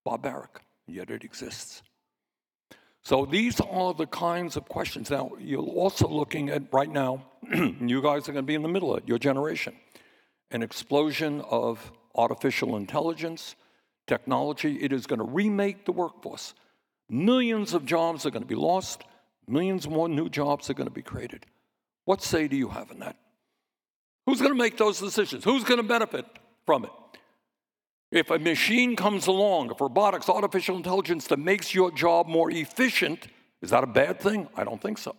Barbaric, 0.05 0.61
yet 0.87 1.11
it 1.11 1.25
exists. 1.25 1.83
So 3.03 3.27
these 3.27 3.61
are 3.61 3.95
the 3.95 4.07
kinds 4.07 4.57
of 4.57 4.69
questions. 4.69 5.11
Now, 5.11 5.33
you're 5.41 5.61
also 5.61 6.07
looking 6.07 6.51
at 6.51 6.73
right 6.73 6.89
now, 6.89 7.27
you 7.53 8.01
guys 8.01 8.29
are 8.29 8.33
going 8.33 8.45
to 8.45 8.47
be 8.47 8.55
in 8.55 8.63
the 8.63 8.69
middle 8.69 8.95
of 8.95 9.03
it, 9.03 9.09
your 9.09 9.19
generation, 9.19 9.75
an 10.53 10.63
explosion 10.63 11.41
of 11.41 11.91
artificial 12.15 12.77
intelligence, 12.77 13.57
technology. 14.07 14.77
It 14.77 14.93
is 14.93 15.07
going 15.07 15.19
to 15.19 15.25
remake 15.25 15.85
the 15.85 15.93
workforce. 15.93 16.55
Millions 17.09 17.75
of 17.75 17.85
jobs 17.85 18.27
are 18.27 18.31
going 18.31 18.43
to 18.43 18.49
be 18.49 18.55
lost, 18.55 19.03
millions 19.47 19.89
more 19.89 20.09
new 20.09 20.29
jobs 20.29 20.69
are 20.71 20.75
going 20.75 20.89
to 20.89 20.95
be 20.95 21.03
created. 21.03 21.47
What 22.05 22.23
say 22.23 22.49
do 22.49 22.57
you 22.57 22.69
have 22.69 22.91
in 22.91 23.01
that? 23.01 23.17
Who's 24.27 24.41
going 24.41 24.53
to 24.53 24.59
make 24.59 24.77
those 24.77 25.01
decisions? 25.01 25.45
Who's 25.45 25.65
going 25.65 25.79
to 25.79 25.87
benefit 25.87 26.27
from 26.65 26.85
it? 26.85 26.91
If 28.11 28.31
a 28.31 28.39
machine 28.39 28.97
comes 28.97 29.27
along, 29.27 29.71
if 29.71 29.81
robotics, 29.81 30.29
artificial 30.29 30.77
intelligence 30.77 31.27
that 31.29 31.39
makes 31.39 31.75
your 31.75 31.91
job 31.91 32.27
more 32.27 32.51
efficient, 32.51 33.29
is 33.63 33.71
that 33.71 33.85
a 33.85 33.87
bad 33.87 34.21
thing? 34.21 34.49
I 34.57 34.65
don't 34.65 34.81
think 34.81 34.99
so. 34.99 35.17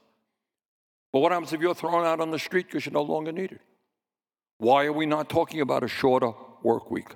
But 1.11 1.19
what 1.19 1.31
happens 1.31 1.53
if 1.53 1.61
you're 1.61 1.73
thrown 1.73 2.05
out 2.05 2.19
on 2.19 2.31
the 2.31 2.39
street 2.39 2.67
because 2.67 2.85
you're 2.85 2.93
no 2.93 3.01
longer 3.01 3.31
needed? 3.31 3.59
Why 4.57 4.85
are 4.85 4.93
we 4.93 5.05
not 5.05 5.29
talking 5.29 5.61
about 5.61 5.83
a 5.83 5.87
shorter 5.87 6.31
work 6.63 6.89
week? 6.89 7.09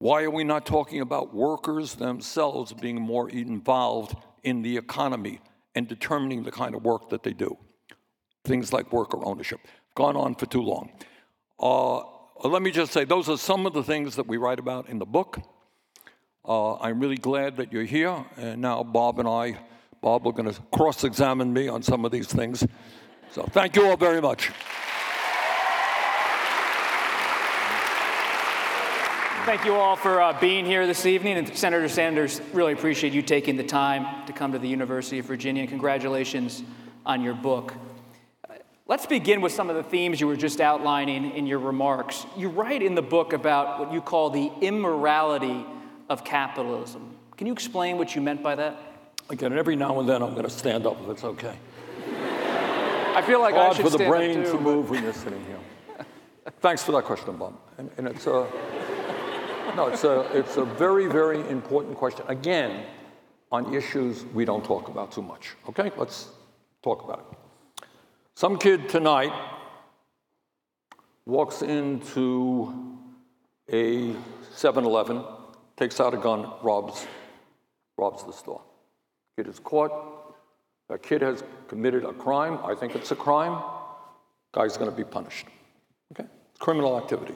Why 0.00 0.22
are 0.22 0.30
we 0.30 0.44
not 0.44 0.64
talking 0.64 1.00
about 1.00 1.34
workers 1.34 1.96
themselves 1.96 2.72
being 2.72 3.00
more 3.00 3.28
involved 3.28 4.16
in 4.44 4.62
the 4.62 4.76
economy 4.76 5.40
and 5.74 5.88
determining 5.88 6.44
the 6.44 6.52
kind 6.52 6.76
of 6.76 6.84
work 6.84 7.10
that 7.10 7.24
they 7.24 7.32
do? 7.32 7.56
Things 8.44 8.72
like 8.72 8.92
worker 8.92 9.18
ownership. 9.24 9.60
Gone 9.96 10.16
on 10.16 10.36
for 10.36 10.46
too 10.46 10.62
long. 10.62 10.92
Uh, 11.58 12.02
let 12.48 12.62
me 12.62 12.70
just 12.70 12.92
say, 12.92 13.04
those 13.04 13.28
are 13.28 13.36
some 13.36 13.66
of 13.66 13.72
the 13.72 13.82
things 13.82 14.14
that 14.14 14.28
we 14.28 14.36
write 14.36 14.60
about 14.60 14.88
in 14.88 15.00
the 15.00 15.06
book. 15.06 15.40
Uh, 16.44 16.76
I'm 16.76 17.00
really 17.00 17.16
glad 17.16 17.56
that 17.56 17.72
you're 17.72 17.82
here. 17.82 18.24
And 18.36 18.62
now 18.62 18.84
Bob 18.84 19.18
and 19.18 19.28
I, 19.28 19.58
Bob, 20.00 20.24
are 20.28 20.32
going 20.32 20.52
to 20.52 20.60
cross 20.72 21.02
examine 21.02 21.52
me 21.52 21.66
on 21.66 21.82
some 21.82 22.04
of 22.04 22.12
these 22.12 22.28
things. 22.28 22.64
So 23.32 23.42
thank 23.42 23.74
you 23.74 23.86
all 23.86 23.96
very 23.96 24.20
much. 24.20 24.52
Thank 29.44 29.64
you 29.64 29.74
all 29.74 29.96
for 29.96 30.20
uh, 30.20 30.38
being 30.38 30.66
here 30.66 30.86
this 30.86 31.06
evening. 31.06 31.38
And 31.38 31.56
Senator 31.56 31.88
Sanders, 31.88 32.40
really 32.52 32.72
appreciate 32.72 33.12
you 33.12 33.22
taking 33.22 33.56
the 33.56 33.64
time 33.64 34.26
to 34.26 34.32
come 34.32 34.52
to 34.52 34.58
the 34.58 34.68
University 34.68 35.18
of 35.18 35.24
Virginia. 35.24 35.66
Congratulations 35.66 36.62
on 37.06 37.22
your 37.22 37.34
book. 37.34 37.74
Let's 38.86 39.06
begin 39.06 39.40
with 39.40 39.52
some 39.52 39.70
of 39.70 39.76
the 39.76 39.82
themes 39.82 40.20
you 40.20 40.26
were 40.26 40.36
just 40.36 40.60
outlining 40.60 41.32
in 41.32 41.46
your 41.46 41.58
remarks. 41.58 42.26
You 42.36 42.48
write 42.48 42.82
in 42.82 42.94
the 42.94 43.02
book 43.02 43.32
about 43.32 43.80
what 43.80 43.92
you 43.92 44.00
call 44.00 44.30
the 44.30 44.50
immorality 44.60 45.64
of 46.08 46.24
capitalism. 46.24 47.16
Can 47.36 47.46
you 47.46 47.52
explain 47.52 47.96
what 47.96 48.14
you 48.14 48.20
meant 48.20 48.42
by 48.42 48.54
that? 48.54 48.76
Again, 49.30 49.52
every 49.52 49.76
now 49.76 49.98
and 50.00 50.08
then 50.08 50.22
I'm 50.22 50.32
going 50.32 50.44
to 50.44 50.50
stand 50.50 50.86
up 50.86 51.00
if 51.02 51.08
it's 51.08 51.24
okay. 51.24 51.56
I 53.14 53.22
feel 53.26 53.40
like 53.40 53.54
Hard 53.54 53.72
I 53.72 53.74
should 53.76 53.84
for 53.84 53.90
the 53.90 53.98
stand 53.98 54.10
brain 54.10 54.44
too, 54.44 54.52
to 54.52 54.60
move 54.60 54.90
when 54.90 55.02
you're 55.02 55.12
sitting 55.12 55.44
here. 55.46 56.06
Thanks 56.60 56.82
for 56.82 56.92
that 56.92 57.04
question, 57.04 57.36
Bob. 57.36 57.58
And, 57.78 57.90
and 57.96 58.08
it's 58.08 58.26
a. 58.26 58.32
Uh, 58.32 58.50
no, 59.78 59.86
it's 59.86 60.02
a, 60.02 60.20
it's 60.36 60.56
a 60.56 60.64
very, 60.64 61.06
very 61.06 61.38
important 61.48 61.96
question. 61.96 62.24
Again, 62.26 62.84
on 63.52 63.72
issues 63.72 64.24
we 64.34 64.44
don't 64.44 64.64
talk 64.64 64.88
about 64.88 65.12
too 65.12 65.22
much. 65.22 65.54
Okay, 65.68 65.92
let's 65.96 66.30
talk 66.82 67.04
about 67.04 67.20
it. 67.20 67.86
Some 68.34 68.58
kid 68.58 68.88
tonight 68.88 69.32
walks 71.26 71.62
into 71.62 72.98
a 73.72 74.16
7 74.52 74.84
Eleven, 74.84 75.22
takes 75.76 76.00
out 76.00 76.12
a 76.12 76.16
gun, 76.16 76.50
robs 76.60 77.06
robs 77.96 78.24
the 78.24 78.32
store. 78.32 78.62
Kid 79.36 79.46
is 79.46 79.60
caught. 79.60 79.92
That 80.88 81.04
kid 81.04 81.22
has 81.22 81.44
committed 81.68 82.04
a 82.04 82.12
crime. 82.12 82.58
I 82.64 82.74
think 82.74 82.96
it's 82.96 83.12
a 83.12 83.16
crime. 83.16 83.62
Guy's 84.52 84.76
going 84.76 84.90
to 84.90 84.96
be 84.96 85.04
punished. 85.04 85.46
Okay? 86.12 86.28
Criminal 86.58 86.96
activity. 86.98 87.34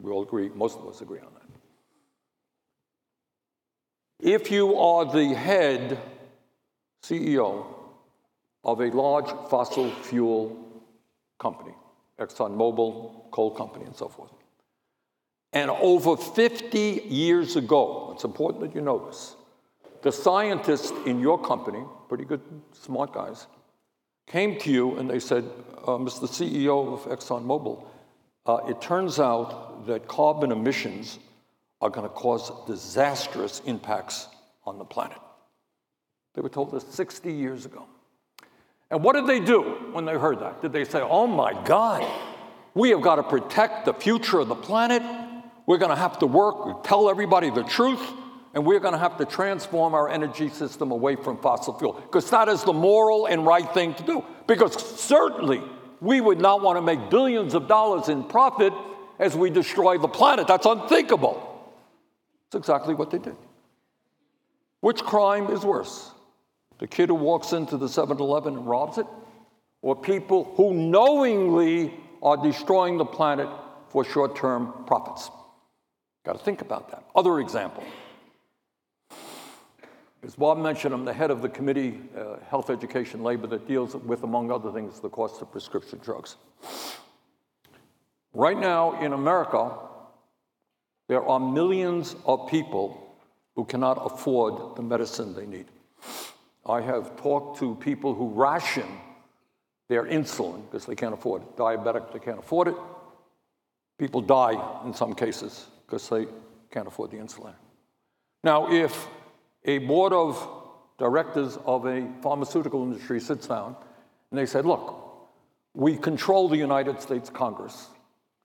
We 0.00 0.10
all 0.10 0.22
agree, 0.22 0.48
most 0.54 0.78
of 0.78 0.88
us 0.88 1.02
agree 1.02 1.20
on 1.20 1.26
that. 1.34 1.37
If 4.20 4.50
you 4.50 4.76
are 4.76 5.04
the 5.04 5.34
head 5.34 5.98
CEO 7.04 7.66
of 8.64 8.80
a 8.80 8.90
large 8.90 9.30
fossil 9.48 9.90
fuel 9.90 10.56
company, 11.38 11.74
ExxonMobil, 12.18 13.30
coal 13.30 13.52
company, 13.52 13.84
and 13.84 13.94
so 13.94 14.08
forth, 14.08 14.32
and 15.52 15.70
over 15.70 16.16
50 16.16 16.78
years 17.08 17.56
ago, 17.56 18.10
it's 18.12 18.24
important 18.24 18.62
that 18.62 18.74
you 18.74 18.80
know 18.80 19.06
this, 19.06 19.36
the 20.02 20.10
scientists 20.10 20.92
in 21.06 21.20
your 21.20 21.40
company, 21.40 21.82
pretty 22.08 22.24
good, 22.24 22.42
smart 22.72 23.12
guys, 23.12 23.46
came 24.26 24.58
to 24.58 24.70
you 24.70 24.98
and 24.98 25.08
they 25.08 25.20
said, 25.20 25.44
uh, 25.84 25.92
Mr. 25.92 26.28
CEO 26.28 26.92
of 26.92 27.04
ExxonMobil, 27.06 27.84
uh, 28.46 28.56
it 28.68 28.80
turns 28.80 29.20
out 29.20 29.86
that 29.86 30.08
carbon 30.08 30.50
emissions 30.50 31.18
are 31.80 31.90
going 31.90 32.08
to 32.08 32.14
cause 32.14 32.50
disastrous 32.66 33.62
impacts 33.64 34.28
on 34.66 34.78
the 34.78 34.84
planet. 34.84 35.18
They 36.34 36.42
were 36.42 36.48
told 36.48 36.72
this 36.72 36.84
60 36.84 37.32
years 37.32 37.66
ago. 37.66 37.86
And 38.90 39.02
what 39.02 39.14
did 39.14 39.26
they 39.26 39.40
do 39.40 39.62
when 39.92 40.04
they 40.04 40.14
heard 40.14 40.40
that? 40.40 40.62
Did 40.62 40.72
they 40.72 40.84
say, 40.84 41.00
oh 41.00 41.26
my 41.26 41.52
God, 41.64 42.08
we 42.74 42.90
have 42.90 43.02
got 43.02 43.16
to 43.16 43.22
protect 43.22 43.84
the 43.84 43.92
future 43.92 44.38
of 44.38 44.48
the 44.48 44.54
planet? 44.54 45.02
We're 45.66 45.78
going 45.78 45.90
to 45.90 45.96
have 45.96 46.18
to 46.20 46.26
work, 46.26 46.84
tell 46.84 47.10
everybody 47.10 47.50
the 47.50 47.64
truth, 47.64 48.00
and 48.54 48.64
we're 48.64 48.80
going 48.80 48.94
to 48.94 48.98
have 48.98 49.18
to 49.18 49.26
transform 49.26 49.94
our 49.94 50.08
energy 50.08 50.48
system 50.48 50.90
away 50.90 51.16
from 51.16 51.38
fossil 51.38 51.78
fuel. 51.78 51.92
Because 51.92 52.30
that 52.30 52.48
is 52.48 52.64
the 52.64 52.72
moral 52.72 53.26
and 53.26 53.44
right 53.44 53.72
thing 53.74 53.94
to 53.94 54.02
do. 54.02 54.24
Because 54.46 54.74
certainly 54.98 55.62
we 56.00 56.20
would 56.20 56.40
not 56.40 56.62
want 56.62 56.76
to 56.78 56.82
make 56.82 57.10
billions 57.10 57.54
of 57.54 57.68
dollars 57.68 58.08
in 58.08 58.24
profit 58.24 58.72
as 59.18 59.36
we 59.36 59.50
destroy 59.50 59.98
the 59.98 60.08
planet. 60.08 60.46
That's 60.46 60.66
unthinkable. 60.66 61.47
That's 62.50 62.62
exactly 62.62 62.94
what 62.94 63.10
they 63.10 63.18
did. 63.18 63.36
Which 64.80 65.02
crime 65.02 65.48
is 65.50 65.64
worse? 65.64 66.10
The 66.78 66.86
kid 66.86 67.08
who 67.08 67.16
walks 67.16 67.52
into 67.52 67.76
the 67.76 67.88
7 67.88 68.18
Eleven 68.18 68.56
and 68.56 68.66
robs 68.66 68.98
it? 68.98 69.06
Or 69.82 69.94
people 69.94 70.52
who 70.56 70.72
knowingly 70.74 71.94
are 72.22 72.36
destroying 72.36 72.98
the 72.98 73.04
planet 73.04 73.48
for 73.88 74.04
short 74.04 74.36
term 74.36 74.72
profits? 74.86 75.30
Got 76.24 76.38
to 76.38 76.44
think 76.44 76.62
about 76.62 76.90
that. 76.90 77.04
Other 77.14 77.40
example. 77.40 77.84
As 80.24 80.34
Bob 80.34 80.58
mentioned, 80.58 80.92
I'm 80.92 81.04
the 81.04 81.12
head 81.12 81.30
of 81.30 81.42
the 81.42 81.48
committee, 81.48 82.00
uh, 82.16 82.36
Health, 82.48 82.70
Education, 82.70 83.22
Labor, 83.22 83.46
that 83.46 83.68
deals 83.68 83.94
with, 83.94 84.24
among 84.24 84.50
other 84.50 84.72
things, 84.72 84.98
the 84.98 85.08
cost 85.08 85.40
of 85.40 85.52
prescription 85.52 86.00
drugs. 86.02 86.36
Right 88.34 88.58
now 88.58 89.00
in 89.00 89.12
America, 89.12 89.70
there 91.08 91.26
are 91.26 91.40
millions 91.40 92.14
of 92.26 92.48
people 92.48 93.16
who 93.56 93.64
cannot 93.64 93.98
afford 94.04 94.76
the 94.76 94.82
medicine 94.82 95.34
they 95.34 95.46
need. 95.46 95.66
I 96.64 96.80
have 96.82 97.16
talked 97.16 97.58
to 97.60 97.74
people 97.76 98.14
who 98.14 98.28
ration 98.28 98.86
their 99.88 100.04
insulin 100.04 100.62
because 100.66 100.86
they 100.86 100.94
can't 100.94 101.14
afford 101.14 101.42
it. 101.42 101.56
Diabetic, 101.56 102.12
they 102.12 102.18
can't 102.18 102.38
afford 102.38 102.68
it. 102.68 102.74
People 103.98 104.20
die 104.20 104.82
in 104.84 104.94
some 104.94 105.14
cases 105.14 105.66
because 105.86 106.08
they 106.08 106.26
can't 106.70 106.86
afford 106.86 107.10
the 107.10 107.16
insulin. 107.16 107.54
Now, 108.44 108.70
if 108.70 109.08
a 109.64 109.78
board 109.78 110.12
of 110.12 110.46
directors 110.98 111.58
of 111.64 111.86
a 111.86 112.06
pharmaceutical 112.22 112.82
industry 112.84 113.18
sits 113.18 113.46
down 113.46 113.74
and 114.30 114.38
they 114.38 114.46
said, 114.46 114.66
look, 114.66 115.04
we 115.74 115.96
control 115.96 116.48
the 116.48 116.56
United 116.56 117.00
States 117.00 117.30
Congress 117.30 117.88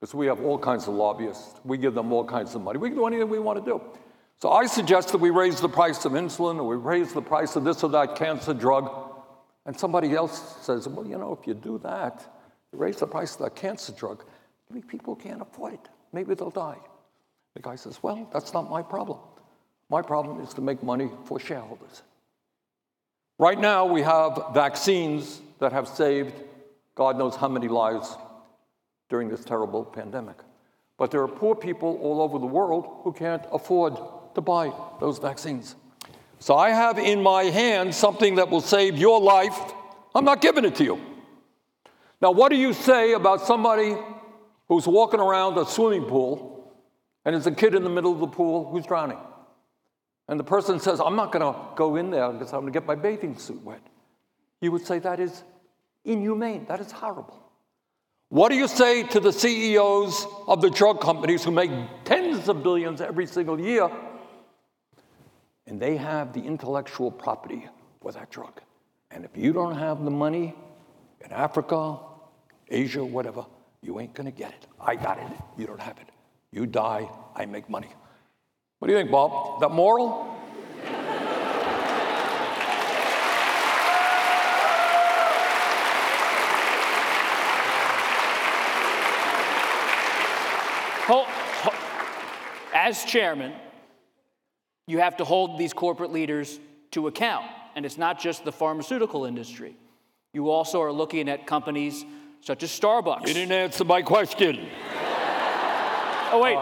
because 0.04 0.14
we 0.14 0.26
have 0.26 0.44
all 0.44 0.58
kinds 0.58 0.86
of 0.86 0.92
lobbyists. 0.92 1.58
We 1.64 1.78
give 1.78 1.94
them 1.94 2.12
all 2.12 2.26
kinds 2.26 2.54
of 2.54 2.60
money. 2.60 2.78
We 2.78 2.90
can 2.90 2.98
do 2.98 3.06
anything 3.06 3.26
we 3.26 3.38
want 3.38 3.64
to 3.64 3.64
do. 3.64 3.80
So 4.36 4.50
I 4.50 4.66
suggest 4.66 5.08
that 5.12 5.16
we 5.16 5.30
raise 5.30 5.62
the 5.62 5.68
price 5.70 6.04
of 6.04 6.12
insulin 6.12 6.58
or 6.58 6.64
we 6.64 6.76
raise 6.76 7.14
the 7.14 7.22
price 7.22 7.56
of 7.56 7.64
this 7.64 7.82
or 7.82 7.88
that 7.88 8.14
cancer 8.14 8.52
drug. 8.52 8.92
And 9.64 9.74
somebody 9.74 10.14
else 10.14 10.58
says, 10.60 10.86
well, 10.88 11.06
you 11.06 11.16
know, 11.16 11.32
if 11.40 11.46
you 11.46 11.54
do 11.54 11.78
that, 11.84 12.22
you 12.70 12.78
raise 12.78 12.96
the 12.96 13.06
price 13.06 13.32
of 13.36 13.40
that 13.44 13.56
cancer 13.56 13.92
drug, 13.92 14.22
maybe 14.68 14.86
people 14.86 15.16
can't 15.16 15.40
afford 15.40 15.72
it. 15.72 15.88
Maybe 16.12 16.34
they'll 16.34 16.50
die. 16.50 16.80
The 17.54 17.62
guy 17.62 17.76
says, 17.76 18.02
well, 18.02 18.28
that's 18.30 18.52
not 18.52 18.68
my 18.68 18.82
problem. 18.82 19.20
My 19.88 20.02
problem 20.02 20.38
is 20.42 20.52
to 20.52 20.60
make 20.60 20.82
money 20.82 21.08
for 21.24 21.40
shareholders. 21.40 22.02
Right 23.38 23.58
now, 23.58 23.86
we 23.86 24.02
have 24.02 24.50
vaccines 24.52 25.40
that 25.60 25.72
have 25.72 25.88
saved 25.88 26.34
God 26.94 27.18
knows 27.18 27.34
how 27.36 27.48
many 27.48 27.68
lives 27.68 28.16
during 29.14 29.28
this 29.28 29.44
terrible 29.44 29.84
pandemic. 29.84 30.34
But 30.98 31.12
there 31.12 31.22
are 31.22 31.28
poor 31.28 31.54
people 31.54 32.00
all 32.02 32.20
over 32.20 32.40
the 32.40 32.46
world 32.46 33.02
who 33.04 33.12
can't 33.12 33.44
afford 33.52 33.96
to 34.34 34.40
buy 34.40 34.72
those 34.98 35.20
vaccines. 35.20 35.76
So 36.40 36.56
I 36.56 36.70
have 36.70 36.98
in 36.98 37.22
my 37.22 37.44
hand 37.44 37.94
something 37.94 38.34
that 38.34 38.50
will 38.50 38.60
save 38.60 38.98
your 38.98 39.20
life. 39.20 39.56
I'm 40.16 40.24
not 40.24 40.40
giving 40.40 40.64
it 40.64 40.74
to 40.80 40.84
you. 40.84 41.00
Now, 42.20 42.32
what 42.32 42.48
do 42.48 42.56
you 42.56 42.72
say 42.72 43.12
about 43.12 43.40
somebody 43.42 43.94
who's 44.66 44.88
walking 44.88 45.20
around 45.20 45.56
a 45.58 45.64
swimming 45.64 46.06
pool 46.06 46.74
and 47.24 47.36
there's 47.36 47.46
a 47.46 47.52
kid 47.52 47.76
in 47.76 47.84
the 47.84 47.90
middle 47.90 48.12
of 48.12 48.18
the 48.18 48.26
pool 48.26 48.68
who's 48.68 48.84
drowning? 48.84 49.18
And 50.26 50.40
the 50.40 50.44
person 50.56 50.80
says, 50.80 50.98
I'm 50.98 51.14
not 51.14 51.30
going 51.30 51.54
to 51.54 51.56
go 51.76 51.94
in 51.94 52.10
there 52.10 52.32
because 52.32 52.52
I'm 52.52 52.62
going 52.62 52.72
to 52.72 52.80
get 52.80 52.84
my 52.84 52.96
bathing 52.96 53.38
suit 53.38 53.62
wet. 53.62 53.86
You 54.60 54.72
would 54.72 54.84
say 54.84 54.98
that 54.98 55.20
is 55.20 55.44
inhumane, 56.04 56.64
that 56.66 56.80
is 56.80 56.90
horrible. 56.90 57.43
What 58.28 58.50
do 58.50 58.56
you 58.56 58.66
say 58.66 59.02
to 59.04 59.20
the 59.20 59.32
CEOs 59.32 60.26
of 60.48 60.60
the 60.60 60.70
drug 60.70 61.00
companies 61.00 61.44
who 61.44 61.50
make 61.50 61.70
tens 62.04 62.48
of 62.48 62.62
billions 62.62 63.00
every 63.00 63.26
single 63.26 63.60
year 63.60 63.90
and 65.66 65.80
they 65.80 65.96
have 65.96 66.32
the 66.32 66.40
intellectual 66.40 67.10
property 67.10 67.68
for 68.00 68.12
that 68.12 68.30
drug? 68.30 68.60
And 69.10 69.24
if 69.24 69.36
you 69.36 69.52
don't 69.52 69.76
have 69.76 70.04
the 70.04 70.10
money 70.10 70.54
in 71.24 71.32
Africa, 71.32 71.98
Asia, 72.68 73.04
whatever, 73.04 73.46
you 73.82 74.00
ain't 74.00 74.14
gonna 74.14 74.32
get 74.32 74.50
it. 74.50 74.66
I 74.80 74.96
got 74.96 75.18
it, 75.18 75.26
you 75.56 75.66
don't 75.66 75.80
have 75.80 75.98
it. 75.98 76.08
You 76.50 76.66
die, 76.66 77.08
I 77.36 77.46
make 77.46 77.68
money. 77.68 77.90
What 78.78 78.88
do 78.88 78.94
you 78.94 78.98
think, 78.98 79.10
Bob? 79.10 79.60
That 79.60 79.70
moral? 79.70 80.33
As 92.84 93.02
chairman, 93.02 93.54
you 94.86 94.98
have 94.98 95.16
to 95.16 95.24
hold 95.24 95.58
these 95.58 95.72
corporate 95.72 96.12
leaders 96.12 96.60
to 96.90 97.06
account. 97.06 97.46
And 97.74 97.86
it's 97.86 97.96
not 97.96 98.20
just 98.20 98.44
the 98.44 98.52
pharmaceutical 98.52 99.24
industry. 99.24 99.74
You 100.34 100.50
also 100.50 100.82
are 100.82 100.92
looking 100.92 101.30
at 101.30 101.46
companies 101.46 102.04
such 102.42 102.62
as 102.62 102.68
Starbucks. 102.68 103.26
You 103.26 103.32
didn't 103.32 103.52
answer 103.52 103.86
my 103.86 104.02
question. 104.02 104.68
oh, 106.30 106.40
wait. 106.42 106.58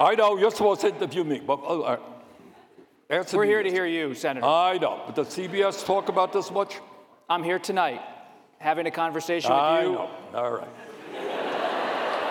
I 0.00 0.14
know 0.14 0.38
you're 0.38 0.50
supposed 0.50 0.80
to 0.80 0.88
interview 0.88 1.22
me, 1.22 1.42
but 1.46 1.56
uh, 1.56 1.98
answer 3.10 3.36
We're 3.36 3.44
here 3.44 3.62
to 3.62 3.70
hear 3.70 3.84
you, 3.84 4.14
Senator. 4.14 4.46
I 4.46 4.78
know. 4.78 5.02
But 5.04 5.16
does 5.16 5.28
CBS 5.28 5.84
talk 5.84 6.08
about 6.08 6.32
this 6.32 6.50
much? 6.50 6.80
I'm 7.28 7.42
here 7.42 7.58
tonight 7.58 8.00
having 8.56 8.86
a 8.86 8.90
conversation 8.90 9.50
with 9.50 9.60
I 9.60 9.82
you. 9.82 9.92
Know. 9.92 10.10
All 10.34 10.50
right. 10.50 10.68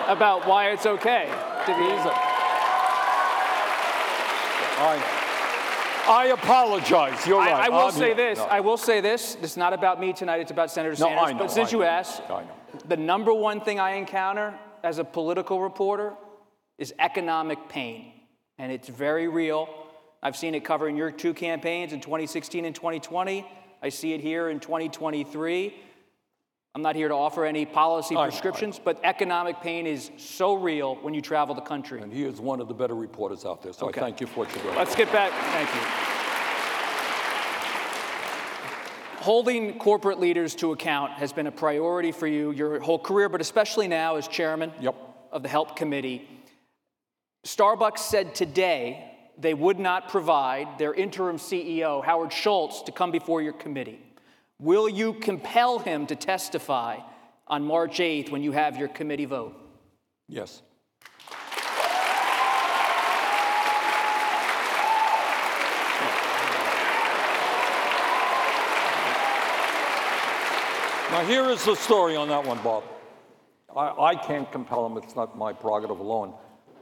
About 0.08 0.44
why 0.48 0.70
it's 0.70 0.86
okay 0.86 1.30
to 1.66 1.76
be. 1.76 2.27
I, 4.80 6.04
I 6.08 6.26
apologize. 6.26 7.26
You're 7.26 7.38
right. 7.38 7.52
I, 7.52 7.68
will 7.68 7.86
I'm 7.86 7.92
say 7.92 8.14
this. 8.14 8.38
No. 8.38 8.44
I 8.44 8.60
will 8.60 8.76
say 8.76 9.00
this. 9.00 9.36
It's 9.42 9.56
not 9.56 9.72
about 9.72 10.00
me 10.00 10.12
tonight. 10.12 10.40
It's 10.40 10.50
about 10.50 10.70
Senator 10.70 10.94
Sanders. 10.94 11.16
No, 11.16 11.22
I 11.22 11.32
know, 11.32 11.38
but 11.38 11.50
since 11.50 11.70
I 11.70 11.72
you 11.72 11.78
know. 11.78 11.84
asked, 11.84 12.22
the 12.86 12.96
number 12.96 13.34
one 13.34 13.60
thing 13.60 13.80
I 13.80 13.92
encounter 13.92 14.54
as 14.84 14.98
a 14.98 15.04
political 15.04 15.60
reporter 15.60 16.14
is 16.78 16.94
economic 16.98 17.68
pain, 17.68 18.12
and 18.58 18.70
it's 18.70 18.88
very 18.88 19.26
real. 19.26 19.68
I've 20.22 20.36
seen 20.36 20.54
it 20.54 20.64
covering 20.64 20.96
your 20.96 21.10
two 21.10 21.34
campaigns 21.34 21.92
in 21.92 22.00
2016 22.00 22.64
and 22.64 22.74
2020. 22.74 23.46
I 23.82 23.88
see 23.88 24.12
it 24.12 24.20
here 24.20 24.48
in 24.48 24.60
2023. 24.60 25.74
I'm 26.78 26.82
not 26.82 26.94
here 26.94 27.08
to 27.08 27.14
offer 27.14 27.44
any 27.44 27.66
policy 27.66 28.14
oh, 28.14 28.20
I 28.20 28.28
prescriptions, 28.28 28.78
know, 28.78 28.84
but 28.84 29.00
economic 29.02 29.60
pain 29.60 29.84
is 29.84 30.12
so 30.16 30.54
real 30.54 30.94
when 31.02 31.12
you 31.12 31.20
travel 31.20 31.52
the 31.52 31.60
country. 31.60 32.00
And 32.00 32.12
he 32.12 32.22
is 32.22 32.40
one 32.40 32.60
of 32.60 32.68
the 32.68 32.74
better 32.74 32.94
reporters 32.94 33.44
out 33.44 33.64
there, 33.64 33.72
so 33.72 33.88
okay. 33.88 34.00
I 34.00 34.04
thank 34.04 34.20
you 34.20 34.28
for 34.28 34.44
what 34.44 34.54
you're 34.54 34.62
doing. 34.62 34.76
Let's 34.76 34.94
get 34.94 35.10
back. 35.10 35.32
Thank 35.32 35.68
you. 35.74 35.80
Holding 39.24 39.76
corporate 39.80 40.20
leaders 40.20 40.54
to 40.54 40.70
account 40.70 41.14
has 41.14 41.32
been 41.32 41.48
a 41.48 41.50
priority 41.50 42.12
for 42.12 42.28
you 42.28 42.52
your 42.52 42.78
whole 42.78 43.00
career, 43.00 43.28
but 43.28 43.40
especially 43.40 43.88
now 43.88 44.14
as 44.14 44.28
chairman 44.28 44.70
yep. 44.80 44.94
of 45.32 45.42
the 45.42 45.48
HELP 45.48 45.74
Committee. 45.74 46.28
Starbucks 47.44 47.98
said 47.98 48.36
today 48.36 49.16
they 49.36 49.52
would 49.52 49.80
not 49.80 50.10
provide 50.10 50.78
their 50.78 50.94
interim 50.94 51.38
CEO, 51.38 52.04
Howard 52.04 52.32
Schultz, 52.32 52.82
to 52.82 52.92
come 52.92 53.10
before 53.10 53.42
your 53.42 53.54
committee. 53.54 53.98
Will 54.60 54.88
you 54.88 55.12
compel 55.12 55.78
him 55.78 56.06
to 56.06 56.16
testify 56.16 56.98
on 57.46 57.62
March 57.62 57.98
8th 57.98 58.30
when 58.30 58.42
you 58.42 58.50
have 58.50 58.76
your 58.76 58.88
committee 58.88 59.24
vote? 59.24 59.54
Yes. 60.28 60.62
Now, 71.12 71.24
here 71.24 71.48
is 71.50 71.64
the 71.64 71.76
story 71.76 72.16
on 72.16 72.28
that 72.28 72.44
one, 72.44 72.58
Bob. 72.62 72.84
I, 73.74 74.10
I 74.10 74.14
can't 74.16 74.50
compel 74.50 74.84
him, 74.86 74.96
it's 74.96 75.14
not 75.14 75.38
my 75.38 75.52
prerogative 75.52 76.00
alone. 76.00 76.34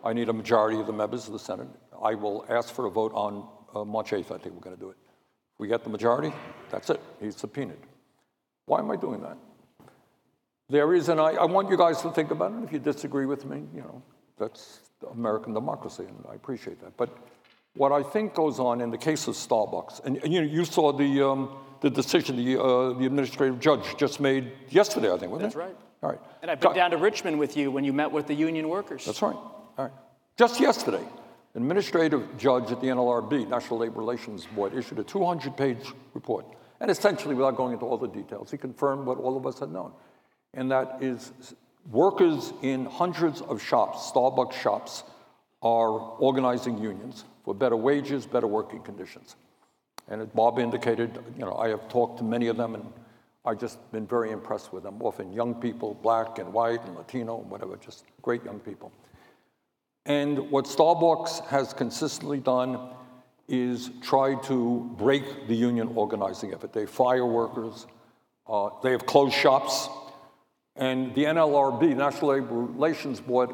I 0.02 0.14
need 0.14 0.30
a 0.30 0.32
majority 0.32 0.80
of 0.80 0.86
the 0.86 0.92
members 0.92 1.26
of 1.26 1.32
the 1.34 1.38
Senate. 1.38 1.68
I 2.02 2.14
will 2.14 2.46
ask 2.48 2.74
for 2.74 2.86
a 2.86 2.90
vote 2.90 3.12
on 3.14 3.46
uh, 3.74 3.84
March 3.84 4.12
8th, 4.12 4.32
I 4.32 4.38
think 4.38 4.54
we're 4.54 4.60
going 4.60 4.76
to 4.76 4.80
do 4.80 4.90
it. 4.90 4.96
If 5.56 5.60
we 5.60 5.68
get 5.68 5.84
the 5.84 5.90
majority, 5.90 6.34
that's 6.70 6.90
it, 6.90 7.00
he's 7.18 7.34
subpoenaed. 7.34 7.78
Why 8.66 8.80
am 8.80 8.90
I 8.90 8.96
doing 8.96 9.22
that? 9.22 9.38
There 10.68 10.92
is, 10.92 11.08
and 11.08 11.18
I, 11.18 11.30
I 11.30 11.46
want 11.46 11.70
you 11.70 11.78
guys 11.78 12.02
to 12.02 12.10
think 12.10 12.30
about 12.30 12.52
it. 12.52 12.64
If 12.64 12.72
you 12.72 12.78
disagree 12.78 13.24
with 13.24 13.46
me, 13.46 13.62
you 13.74 13.80
know, 13.80 14.02
that's 14.38 14.80
American 15.10 15.54
democracy, 15.54 16.02
and 16.02 16.24
I 16.30 16.34
appreciate 16.34 16.78
that. 16.82 16.94
But 16.98 17.16
what 17.74 17.90
I 17.90 18.02
think 18.02 18.34
goes 18.34 18.58
on 18.58 18.82
in 18.82 18.90
the 18.90 18.98
case 18.98 19.28
of 19.28 19.34
Starbucks, 19.34 20.04
and, 20.04 20.18
and 20.18 20.30
you 20.30 20.42
know, 20.42 20.46
you 20.46 20.66
saw 20.66 20.92
the, 20.92 21.26
um, 21.26 21.56
the 21.80 21.88
decision 21.88 22.36
the, 22.36 22.60
uh, 22.60 22.92
the 22.92 23.06
administrative 23.06 23.58
judge 23.58 23.96
just 23.96 24.20
made 24.20 24.52
yesterday, 24.68 25.10
I 25.10 25.16
think, 25.16 25.32
wasn't 25.32 25.54
That's 25.54 25.54
it? 25.54 25.58
That's 25.58 25.68
right. 25.68 25.76
All 26.02 26.10
right. 26.10 26.20
And 26.42 26.50
I've 26.50 26.60
been 26.60 26.74
down 26.74 26.90
to 26.90 26.98
Richmond 26.98 27.38
with 27.38 27.56
you 27.56 27.70
when 27.70 27.84
you 27.84 27.94
met 27.94 28.12
with 28.12 28.26
the 28.26 28.34
union 28.34 28.68
workers. 28.68 29.06
That's 29.06 29.22
right. 29.22 29.34
All 29.34 29.74
right. 29.78 29.92
Just 30.36 30.60
yesterday, 30.60 31.04
administrative 31.56 32.36
judge 32.36 32.70
at 32.70 32.80
the 32.80 32.88
NLRB, 32.88 33.48
National 33.48 33.80
Labor 33.80 33.98
Relations 33.98 34.46
Board, 34.54 34.74
issued 34.74 34.98
a 34.98 35.04
200-page 35.04 35.92
report. 36.14 36.46
And 36.80 36.90
essentially, 36.90 37.34
without 37.34 37.56
going 37.56 37.72
into 37.72 37.86
all 37.86 37.96
the 37.96 38.08
details, 38.08 38.50
he 38.50 38.58
confirmed 38.58 39.06
what 39.06 39.18
all 39.18 39.36
of 39.36 39.46
us 39.46 39.58
had 39.58 39.70
known. 39.70 39.92
And 40.54 40.70
that 40.70 40.98
is 41.00 41.32
workers 41.90 42.52
in 42.62 42.84
hundreds 42.84 43.40
of 43.40 43.62
shops, 43.62 44.10
Starbucks 44.10 44.52
shops, 44.52 45.04
are 45.62 45.90
organizing 45.90 46.78
unions 46.78 47.24
for 47.44 47.54
better 47.54 47.76
wages, 47.76 48.26
better 48.26 48.46
working 48.46 48.82
conditions. 48.82 49.36
And 50.08 50.20
as 50.20 50.28
Bob 50.28 50.58
indicated, 50.58 51.18
you 51.38 51.44
know, 51.44 51.56
I 51.56 51.68
have 51.68 51.88
talked 51.88 52.18
to 52.18 52.24
many 52.24 52.48
of 52.48 52.56
them 52.56 52.74
and 52.74 52.84
I've 53.44 53.60
just 53.60 53.78
been 53.92 54.06
very 54.06 54.32
impressed 54.32 54.72
with 54.72 54.82
them. 54.82 55.00
Often 55.00 55.32
young 55.32 55.54
people, 55.54 55.94
black 56.02 56.38
and 56.38 56.52
white 56.52 56.84
and 56.84 56.96
Latino, 56.96 57.40
and 57.40 57.50
whatever, 57.50 57.76
just 57.76 58.04
great 58.20 58.44
young 58.44 58.58
people. 58.58 58.92
And 60.06 60.52
what 60.52 60.66
Starbucks 60.66 61.46
has 61.46 61.74
consistently 61.74 62.38
done 62.38 62.90
is 63.48 63.90
try 64.00 64.36
to 64.42 64.94
break 64.96 65.48
the 65.48 65.54
union 65.54 65.92
organizing 65.96 66.54
effort. 66.54 66.72
They 66.72 66.86
fire 66.86 67.26
workers, 67.26 67.86
uh, 68.48 68.70
they 68.84 68.92
have 68.92 69.04
closed 69.04 69.34
shops, 69.34 69.88
and 70.76 71.12
the 71.14 71.24
NLRB, 71.24 71.96
National 71.96 72.30
Labor 72.30 72.54
Relations 72.54 73.20
Board, 73.20 73.50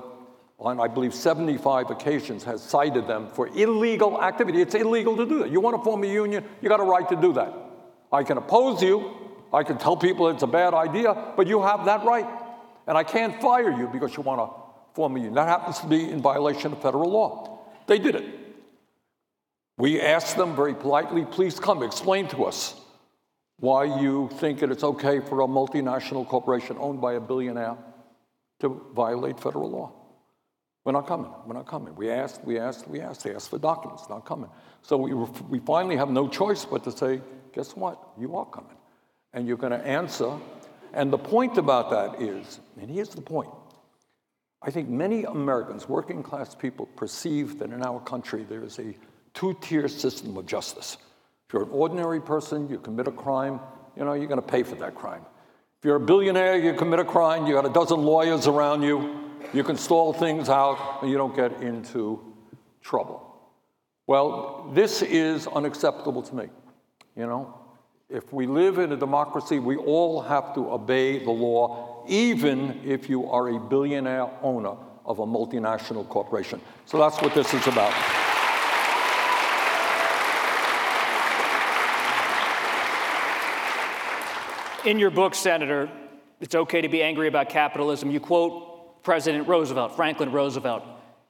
on 0.58 0.78
I 0.78 0.88
believe 0.88 1.14
75 1.14 1.90
occasions 1.90 2.44
has 2.44 2.62
cited 2.62 3.06
them 3.06 3.28
for 3.28 3.48
illegal 3.48 4.22
activity. 4.22 4.60
It's 4.60 4.74
illegal 4.74 5.16
to 5.16 5.26
do 5.26 5.38
that. 5.40 5.50
You 5.50 5.60
want 5.60 5.76
to 5.76 5.82
form 5.82 6.04
a 6.04 6.06
union, 6.06 6.44
you 6.60 6.68
got 6.68 6.80
a 6.80 6.84
right 6.84 7.08
to 7.08 7.16
do 7.16 7.32
that. 7.32 7.52
I 8.12 8.22
can 8.22 8.36
oppose 8.36 8.82
you, 8.82 9.16
I 9.52 9.62
can 9.62 9.78
tell 9.78 9.96
people 9.96 10.28
it's 10.28 10.42
a 10.42 10.46
bad 10.46 10.74
idea, 10.74 11.32
but 11.34 11.46
you 11.46 11.62
have 11.62 11.86
that 11.86 12.04
right. 12.04 12.26
And 12.86 12.98
I 12.98 13.04
can't 13.04 13.40
fire 13.40 13.70
you 13.70 13.88
because 13.88 14.16
you 14.16 14.22
want 14.22 14.40
to 14.40 14.61
form 14.94 15.16
a 15.16 15.18
union. 15.18 15.34
That 15.34 15.48
happens 15.48 15.80
to 15.80 15.86
be 15.86 16.10
in 16.10 16.20
violation 16.20 16.72
of 16.72 16.82
federal 16.82 17.10
law. 17.10 17.60
They 17.86 17.98
did 17.98 18.14
it. 18.14 18.24
We 19.78 20.00
asked 20.00 20.36
them 20.36 20.54
very 20.54 20.74
politely, 20.74 21.24
please 21.24 21.58
come, 21.58 21.82
explain 21.82 22.28
to 22.28 22.44
us 22.44 22.74
why 23.58 23.84
you 24.00 24.28
think 24.34 24.60
that 24.60 24.70
it's 24.70 24.84
okay 24.84 25.20
for 25.20 25.40
a 25.40 25.46
multinational 25.46 26.26
corporation 26.26 26.76
owned 26.78 27.00
by 27.00 27.14
a 27.14 27.20
billionaire 27.20 27.76
to 28.60 28.68
violate 28.94 29.40
federal 29.40 29.70
law. 29.70 29.92
We're 30.84 30.92
not 30.92 31.06
coming. 31.06 31.30
We're 31.46 31.54
not 31.54 31.66
coming. 31.66 31.94
We 31.94 32.10
asked, 32.10 32.44
we 32.44 32.58
asked, 32.58 32.88
we 32.88 33.00
asked. 33.00 33.22
They 33.22 33.34
asked 33.34 33.50
for 33.50 33.58
documents, 33.58 34.08
not 34.10 34.24
coming. 34.24 34.50
So 34.82 34.96
we, 34.96 35.14
we 35.48 35.60
finally 35.60 35.96
have 35.96 36.10
no 36.10 36.28
choice 36.28 36.64
but 36.64 36.82
to 36.84 36.90
say, 36.90 37.20
guess 37.52 37.76
what? 37.76 37.98
You 38.18 38.36
are 38.36 38.46
coming. 38.46 38.76
And 39.32 39.46
you're 39.46 39.56
going 39.56 39.72
to 39.72 39.86
answer. 39.86 40.36
And 40.92 41.12
the 41.12 41.18
point 41.18 41.56
about 41.56 41.90
that 41.90 42.20
is, 42.20 42.58
and 42.80 42.90
here's 42.90 43.10
the 43.10 43.22
point 43.22 43.50
I 44.64 44.70
think 44.70 44.88
many 44.88 45.24
Americans, 45.24 45.88
working 45.88 46.22
class 46.22 46.54
people, 46.54 46.86
perceive 46.86 47.58
that 47.58 47.70
in 47.70 47.82
our 47.82 48.00
country 48.00 48.44
there 48.48 48.62
is 48.62 48.78
a 48.78 48.96
two 49.34 49.56
tier 49.60 49.88
system 49.88 50.36
of 50.36 50.46
justice. 50.46 50.96
If 51.48 51.54
you're 51.54 51.64
an 51.64 51.70
ordinary 51.70 52.20
person, 52.20 52.68
you 52.68 52.78
commit 52.78 53.08
a 53.08 53.12
crime, 53.12 53.60
you 53.96 54.04
know, 54.04 54.12
you're 54.12 54.28
going 54.28 54.40
to 54.40 54.46
pay 54.46 54.62
for 54.62 54.76
that 54.76 54.94
crime. 54.94 55.22
If 55.78 55.86
you're 55.86 55.96
a 55.96 56.00
billionaire, 56.00 56.58
you 56.58 56.74
commit 56.74 57.00
a 57.00 57.04
crime, 57.04 57.46
you 57.46 57.54
got 57.54 57.66
a 57.66 57.72
dozen 57.72 58.02
lawyers 58.02 58.46
around 58.46 58.82
you, 58.82 59.20
you 59.52 59.64
can 59.64 59.76
stall 59.76 60.12
things 60.12 60.48
out, 60.48 61.02
and 61.02 61.10
you 61.10 61.16
don't 61.16 61.34
get 61.34 61.60
into 61.60 62.20
trouble. 62.80 63.28
Well, 64.06 64.70
this 64.72 65.02
is 65.02 65.46
unacceptable 65.48 66.22
to 66.22 66.34
me. 66.34 66.44
You 67.16 67.26
know, 67.26 67.58
if 68.12 68.30
we 68.30 68.46
live 68.46 68.78
in 68.78 68.92
a 68.92 68.96
democracy, 68.96 69.58
we 69.58 69.76
all 69.76 70.20
have 70.20 70.54
to 70.54 70.70
obey 70.70 71.18
the 71.24 71.30
law, 71.30 72.04
even 72.06 72.78
if 72.84 73.08
you 73.08 73.30
are 73.30 73.48
a 73.48 73.58
billionaire 73.58 74.28
owner 74.42 74.76
of 75.06 75.20
a 75.20 75.26
multinational 75.26 76.06
corporation. 76.06 76.60
So 76.84 76.98
that's 76.98 77.20
what 77.22 77.34
this 77.34 77.54
is 77.54 77.66
about. 77.66 77.92
In 84.84 84.98
your 84.98 85.10
book, 85.10 85.34
Senator, 85.34 85.90
It's 86.40 86.54
Okay 86.54 86.82
to 86.82 86.88
Be 86.88 87.02
Angry 87.02 87.28
About 87.28 87.48
Capitalism, 87.48 88.10
you 88.10 88.20
quote 88.20 89.02
President 89.04 89.48
Roosevelt, 89.48 89.96
Franklin 89.96 90.32
Roosevelt. 90.32 90.82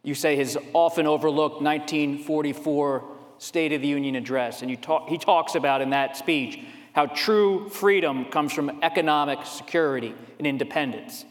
You 0.03 0.17
say 0.17 0.35
his 0.35 0.59
often 0.73 1.07
overlooked 1.07 1.63
1944 1.63 3.12
State 3.43 3.73
of 3.73 3.83
the 3.83 3.89
Union 3.89 4.15
address, 4.15 4.63
and 4.63 4.81
talk, 4.81 5.09
he 5.09 5.19
talks 5.19 5.57
about 5.57 5.81
in 5.81 5.91
that 5.91 6.17
speech 6.17 6.61
how 6.93 7.07
true 7.07 7.69
freedom 7.69 8.25
comes 8.27 8.53
from 8.53 8.79
economic 8.85 9.45
security 9.45 10.15
and 10.39 10.47
independence. 10.47 11.25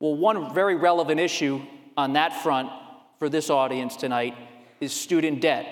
Well, 0.00 0.16
one 0.16 0.52
very 0.52 0.74
relevant 0.74 1.20
issue 1.20 1.62
on 1.96 2.14
that 2.14 2.42
front 2.42 2.70
for 3.20 3.28
this 3.28 3.50
audience 3.50 3.94
tonight 3.94 4.34
is 4.80 4.92
student 4.92 5.40
debt. 5.40 5.64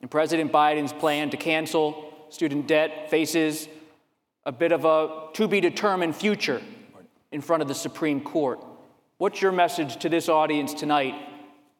And 0.00 0.10
President 0.10 0.50
Biden's 0.50 0.94
plan 0.94 1.28
to 1.28 1.36
cancel 1.36 2.26
student 2.30 2.66
debt 2.66 3.10
faces 3.10 3.68
a 4.46 4.52
bit 4.52 4.72
of 4.72 4.86
a 4.86 5.28
to 5.34 5.46
be 5.46 5.60
determined 5.60 6.16
future 6.16 6.62
in 7.32 7.42
front 7.42 7.60
of 7.60 7.68
the 7.68 7.74
Supreme 7.74 8.22
Court. 8.22 8.64
What's 9.18 9.42
your 9.42 9.52
message 9.52 9.98
to 9.98 10.08
this 10.08 10.30
audience 10.30 10.72
tonight 10.72 11.16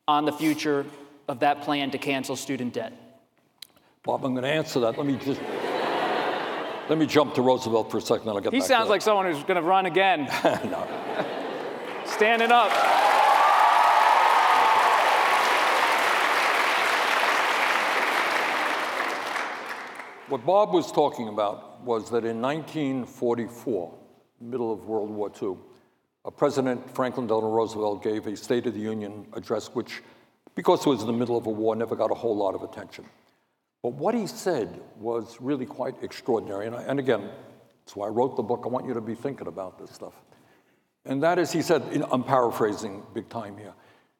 on 0.06 0.26
the 0.26 0.32
future 0.32 0.84
of 1.28 1.40
that 1.40 1.62
plan 1.62 1.90
to 1.92 1.98
cancel 1.98 2.36
student 2.36 2.74
debt? 2.74 2.92
Bob, 4.02 4.24
I'm 4.24 4.32
going 4.32 4.44
to 4.44 4.50
answer 4.50 4.80
that. 4.80 4.96
Let 4.96 5.06
me 5.06 5.16
just 5.16 5.40
let 6.88 6.96
me 6.96 7.06
jump 7.06 7.34
to 7.34 7.42
Roosevelt 7.42 7.90
for 7.90 7.98
a 7.98 8.00
second, 8.00 8.26
then 8.26 8.34
I'll 8.34 8.40
get 8.40 8.52
He 8.52 8.60
back 8.60 8.68
sounds 8.68 8.88
like 8.88 9.02
someone 9.02 9.26
who's 9.26 9.42
going 9.44 9.56
to 9.56 9.62
run 9.62 9.84
again. 9.84 10.24
no. 10.44 10.86
Standing 12.06 12.50
up. 12.50 12.72
What 20.28 20.44
Bob 20.44 20.72
was 20.72 20.90
talking 20.92 21.28
about 21.28 21.82
was 21.84 22.10
that 22.10 22.24
in 22.24 22.40
1944, 22.40 23.94
middle 24.40 24.72
of 24.72 24.84
World 24.86 25.10
War 25.10 25.30
II, 25.42 25.56
President 26.36 26.94
Franklin 26.94 27.26
Delano 27.26 27.50
Roosevelt 27.50 28.02
gave 28.02 28.26
a 28.26 28.36
State 28.36 28.66
of 28.66 28.74
the 28.74 28.80
Union 28.80 29.26
address, 29.32 29.68
which, 29.68 30.02
because 30.54 30.86
it 30.86 30.88
was 30.88 31.00
in 31.00 31.06
the 31.06 31.12
middle 31.12 31.36
of 31.36 31.46
a 31.46 31.50
war, 31.50 31.74
never 31.76 31.96
got 31.96 32.10
a 32.10 32.14
whole 32.14 32.36
lot 32.36 32.54
of 32.54 32.62
attention. 32.62 33.04
But 33.82 33.94
what 33.94 34.14
he 34.14 34.26
said 34.26 34.80
was 34.98 35.36
really 35.40 35.66
quite 35.66 36.02
extraordinary. 36.02 36.66
And, 36.66 36.74
I, 36.74 36.82
and 36.82 36.98
again, 36.98 37.30
that's 37.84 37.94
why 37.94 38.06
I 38.06 38.10
wrote 38.10 38.36
the 38.36 38.42
book. 38.42 38.62
I 38.64 38.68
want 38.68 38.86
you 38.86 38.94
to 38.94 39.00
be 39.00 39.14
thinking 39.14 39.46
about 39.46 39.78
this 39.78 39.90
stuff. 39.90 40.14
And 41.04 41.22
that 41.22 41.38
is, 41.38 41.52
he 41.52 41.62
said, 41.62 41.82
I'm 42.10 42.24
paraphrasing 42.24 43.02
big 43.14 43.28
time 43.28 43.56
here. 43.56 43.72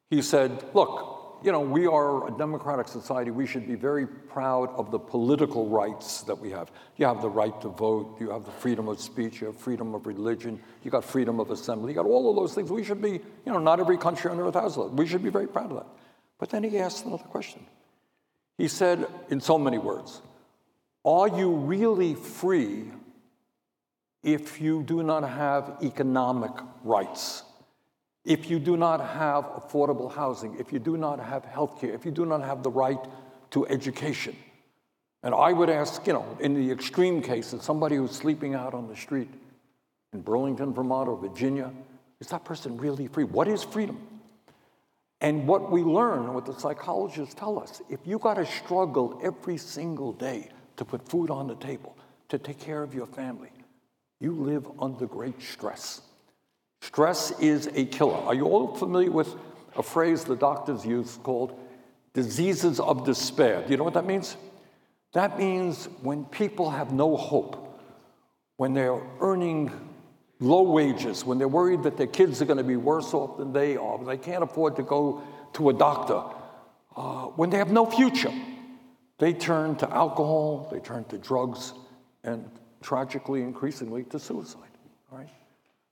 He 0.09 0.21
said, 0.21 0.63
Look, 0.73 1.19
you 1.43 1.51
know, 1.51 1.59
we 1.61 1.87
are 1.87 2.27
a 2.27 2.37
democratic 2.37 2.87
society. 2.87 3.31
We 3.31 3.45
should 3.45 3.67
be 3.67 3.75
very 3.75 4.05
proud 4.05 4.69
of 4.71 4.91
the 4.91 4.99
political 4.99 5.67
rights 5.67 6.21
that 6.23 6.35
we 6.35 6.49
have. 6.51 6.71
You 6.97 7.05
have 7.05 7.21
the 7.21 7.29
right 7.29 7.59
to 7.61 7.69
vote, 7.69 8.17
you 8.19 8.29
have 8.31 8.45
the 8.45 8.51
freedom 8.51 8.87
of 8.87 8.99
speech, 8.99 9.39
you 9.39 9.47
have 9.47 9.57
freedom 9.57 9.93
of 9.93 10.05
religion, 10.05 10.59
you 10.83 10.91
got 10.91 11.05
freedom 11.05 11.39
of 11.39 11.51
assembly, 11.51 11.91
you 11.91 11.95
got 11.95 12.05
all 12.05 12.29
of 12.29 12.35
those 12.35 12.53
things. 12.53 12.71
We 12.71 12.83
should 12.83 13.01
be, 13.01 13.11
you 13.11 13.21
know, 13.53 13.59
not 13.59 13.79
every 13.79 13.97
country 13.97 14.29
on 14.31 14.39
earth 14.39 14.55
has 14.55 14.75
that. 14.75 14.91
We 14.93 15.07
should 15.07 15.23
be 15.23 15.29
very 15.29 15.47
proud 15.47 15.71
of 15.71 15.77
that. 15.77 15.87
But 16.39 16.49
then 16.49 16.63
he 16.63 16.77
asked 16.77 17.05
another 17.05 17.23
question. 17.23 17.65
He 18.59 18.67
said, 18.67 19.07
in 19.29 19.39
so 19.39 19.57
many 19.57 19.77
words, 19.77 20.21
Are 21.05 21.29
you 21.29 21.49
really 21.49 22.13
free 22.13 22.91
if 24.21 24.59
you 24.59 24.83
do 24.83 25.01
not 25.01 25.23
have 25.23 25.77
economic 25.81 26.51
rights? 26.83 27.43
If 28.25 28.49
you 28.49 28.59
do 28.59 28.75
not 28.75 28.99
have 28.99 29.45
affordable 29.45 30.13
housing, 30.13 30.57
if 30.59 30.73
you 30.73 30.79
do 30.79 30.97
not 30.97 31.21
have 31.21 31.45
health 31.45 31.79
care, 31.79 31.93
if 31.93 32.03
you 32.03 32.11
do 32.11 32.25
not 32.25 32.41
have 32.41 32.61
the 32.61 32.69
right 32.69 32.99
to 33.51 33.65
education. 33.67 34.35
And 35.23 35.33
I 35.33 35.53
would 35.53 35.69
ask, 35.69 36.05
you 36.05 36.11
know, 36.11 36.37
in 36.41 36.53
the 36.53 36.69
extreme 36.69 37.21
cases, 37.21 37.63
somebody 37.63 37.95
who's 37.95 38.11
sleeping 38.11 38.55
out 38.55 38.73
on 38.73 38.89
the 38.89 38.95
street 38.95 39.29
in 40.11 40.19
Burlington, 40.19 40.73
Vermont, 40.73 41.07
or 41.07 41.15
Virginia, 41.15 41.71
is 42.19 42.27
that 42.27 42.43
person 42.43 42.75
really 42.75 43.07
free? 43.07 43.23
What 43.23 43.47
is 43.47 43.63
freedom? 43.63 44.05
And 45.21 45.47
what 45.47 45.69
we 45.69 45.83
learn, 45.83 46.33
what 46.33 46.45
the 46.45 46.57
psychologists 46.57 47.33
tell 47.33 47.59
us, 47.59 47.81
if 47.89 47.99
you 48.05 48.19
got 48.19 48.35
to 48.35 48.45
struggle 48.45 49.19
every 49.21 49.57
single 49.57 50.13
day 50.13 50.49
to 50.77 50.85
put 50.85 51.07
food 51.09 51.29
on 51.29 51.47
the 51.47 51.55
table, 51.55 51.97
to 52.29 52.37
take 52.37 52.59
care 52.59 52.83
of 52.83 52.93
your 52.93 53.05
family, 53.05 53.51
you 54.19 54.33
live 54.33 54.65
under 54.79 55.07
great 55.07 55.41
stress. 55.41 56.01
Stress 56.81 57.31
is 57.39 57.67
a 57.75 57.85
killer. 57.85 58.15
Are 58.15 58.33
you 58.33 58.45
all 58.45 58.75
familiar 58.75 59.11
with 59.11 59.35
a 59.75 59.83
phrase 59.83 60.23
the 60.23 60.35
doctors 60.35 60.85
use 60.85 61.19
called 61.21 61.59
diseases 62.13 62.79
of 62.79 63.05
despair? 63.05 63.61
Do 63.63 63.71
you 63.71 63.77
know 63.77 63.83
what 63.83 63.95
that 63.95 64.05
means? 64.05 64.37
That 65.13 65.37
means 65.37 65.85
when 66.01 66.25
people 66.25 66.69
have 66.69 66.93
no 66.93 67.17
hope, 67.17 67.81
when 68.57 68.73
they're 68.73 69.01
earning 69.19 69.88
low 70.39 70.61
wages, 70.61 71.25
when 71.25 71.37
they're 71.37 71.47
worried 71.47 71.83
that 71.83 71.97
their 71.97 72.07
kids 72.07 72.41
are 72.41 72.45
going 72.45 72.57
to 72.57 72.63
be 72.63 72.77
worse 72.77 73.13
off 73.13 73.37
than 73.37 73.51
they 73.51 73.75
are, 73.75 73.97
when 73.97 74.07
they 74.07 74.17
can't 74.17 74.43
afford 74.43 74.75
to 74.77 74.83
go 74.83 75.21
to 75.53 75.69
a 75.69 75.73
doctor, 75.73 76.23
uh, 76.95 77.25
when 77.35 77.49
they 77.49 77.57
have 77.57 77.71
no 77.71 77.85
future, 77.85 78.31
they 79.17 79.33
turn 79.33 79.75
to 79.75 79.89
alcohol, 79.93 80.69
they 80.71 80.79
turn 80.79 81.03
to 81.05 81.17
drugs, 81.17 81.73
and 82.23 82.49
tragically, 82.81 83.41
increasingly, 83.41 84.03
to 84.05 84.19
suicide. 84.19 84.61
Right? 85.11 85.29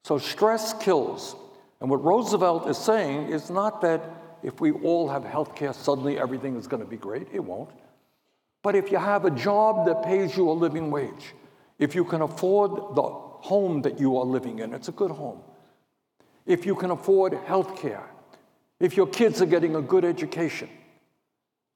So 0.04 0.18
stress 0.18 0.74
kills. 0.74 1.36
And 1.82 1.90
what 1.90 2.04
Roosevelt 2.04 2.68
is 2.70 2.78
saying 2.78 3.30
is 3.30 3.50
not 3.50 3.82
that 3.82 4.02
if 4.44 4.62
we 4.62 4.72
all 4.72 5.10
have 5.10 5.24
health 5.24 5.56
care, 5.56 5.74
suddenly 5.74 6.18
everything 6.18 6.56
is 6.56 6.68
going 6.68 6.82
to 6.82 6.90
be 6.90 6.98
great. 6.98 7.28
It 7.34 7.44
won't. 7.44 7.70
But 8.64 8.76
if 8.76 8.92
you 8.92 8.98
have 8.98 9.26
a 9.26 9.32
job 9.32 9.86
that 9.88 10.04
pays 10.04 10.36
you 10.36 10.50
a 10.50 10.52
living 10.52 10.90
wage, 10.90 11.34
if 11.80 11.96
you 11.96 12.04
can 12.04 12.22
afford 12.22 12.96
the 12.96 13.27
home 13.42 13.82
that 13.84 14.00
you 14.00 14.18
are 14.18 14.26
living 14.26 14.60
in, 14.60 14.74
it's 14.74 14.88
a 14.88 14.94
good 14.94 15.12
home. 15.12 15.42
If 16.46 16.66
you 16.66 16.76
can 16.76 16.92
afford 16.92 17.34
health 17.34 17.80
care, 17.80 18.10
if 18.80 18.96
your 18.96 19.08
kids 19.08 19.42
are 19.42 19.46
getting 19.46 19.76
a 19.76 19.82
good 19.82 20.06
education, 20.06 20.70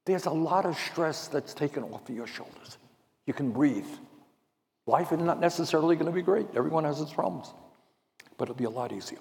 there's 0.06 0.26
a 0.26 0.32
lot 0.32 0.66
of 0.66 0.78
stress 0.78 1.28
that's 1.28 1.54
taken 1.54 1.84
off 1.84 2.08
of 2.10 2.16
your 2.16 2.28
shoulders. 2.28 2.78
You 3.26 3.34
can 3.34 3.52
breathe. 3.52 3.86
Life 4.88 5.12
is 5.12 5.20
not 5.20 5.40
necessarily 5.40 5.96
going 5.96 6.08
to 6.08 6.12
be 6.12 6.22
great. 6.22 6.48
Everyone 6.56 6.84
has 6.84 7.00
its 7.02 7.14
problems, 7.14 7.54
but 8.38 8.46
it'll 8.46 8.56
be 8.56 8.66
a 8.66 8.70
lot 8.70 8.92
easier. 8.92 9.20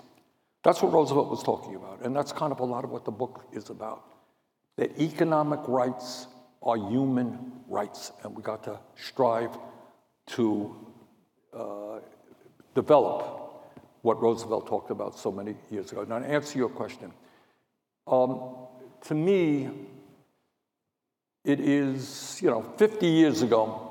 That's 0.62 0.82
what 0.82 0.92
Roosevelt 0.92 1.30
was 1.30 1.42
talking 1.42 1.74
about, 1.74 2.02
and 2.02 2.14
that's 2.14 2.32
kind 2.32 2.52
of 2.52 2.60
a 2.60 2.64
lot 2.64 2.84
of 2.84 2.90
what 2.90 3.04
the 3.04 3.10
book 3.10 3.44
is 3.52 3.70
about. 3.70 4.04
That 4.76 4.98
economic 4.98 5.60
rights 5.66 6.26
are 6.62 6.76
human 6.76 7.52
rights, 7.66 8.12
and 8.22 8.34
we 8.34 8.42
got 8.42 8.64
to 8.64 8.78
strive 8.96 9.50
to 10.28 10.76
uh, 11.54 11.98
develop 12.74 13.40
what 14.02 14.20
Roosevelt 14.20 14.66
talked 14.66 14.90
about 14.90 15.18
so 15.18 15.30
many 15.30 15.54
years 15.70 15.92
ago. 15.92 16.04
Now, 16.04 16.18
to 16.18 16.26
answer 16.26 16.58
your 16.58 16.68
question, 16.68 17.12
um, 18.06 18.56
to 19.02 19.14
me, 19.14 19.68
it 21.44 21.60
is, 21.60 22.38
you 22.42 22.50
know, 22.50 22.62
50 22.76 23.06
years 23.06 23.42
ago, 23.42 23.86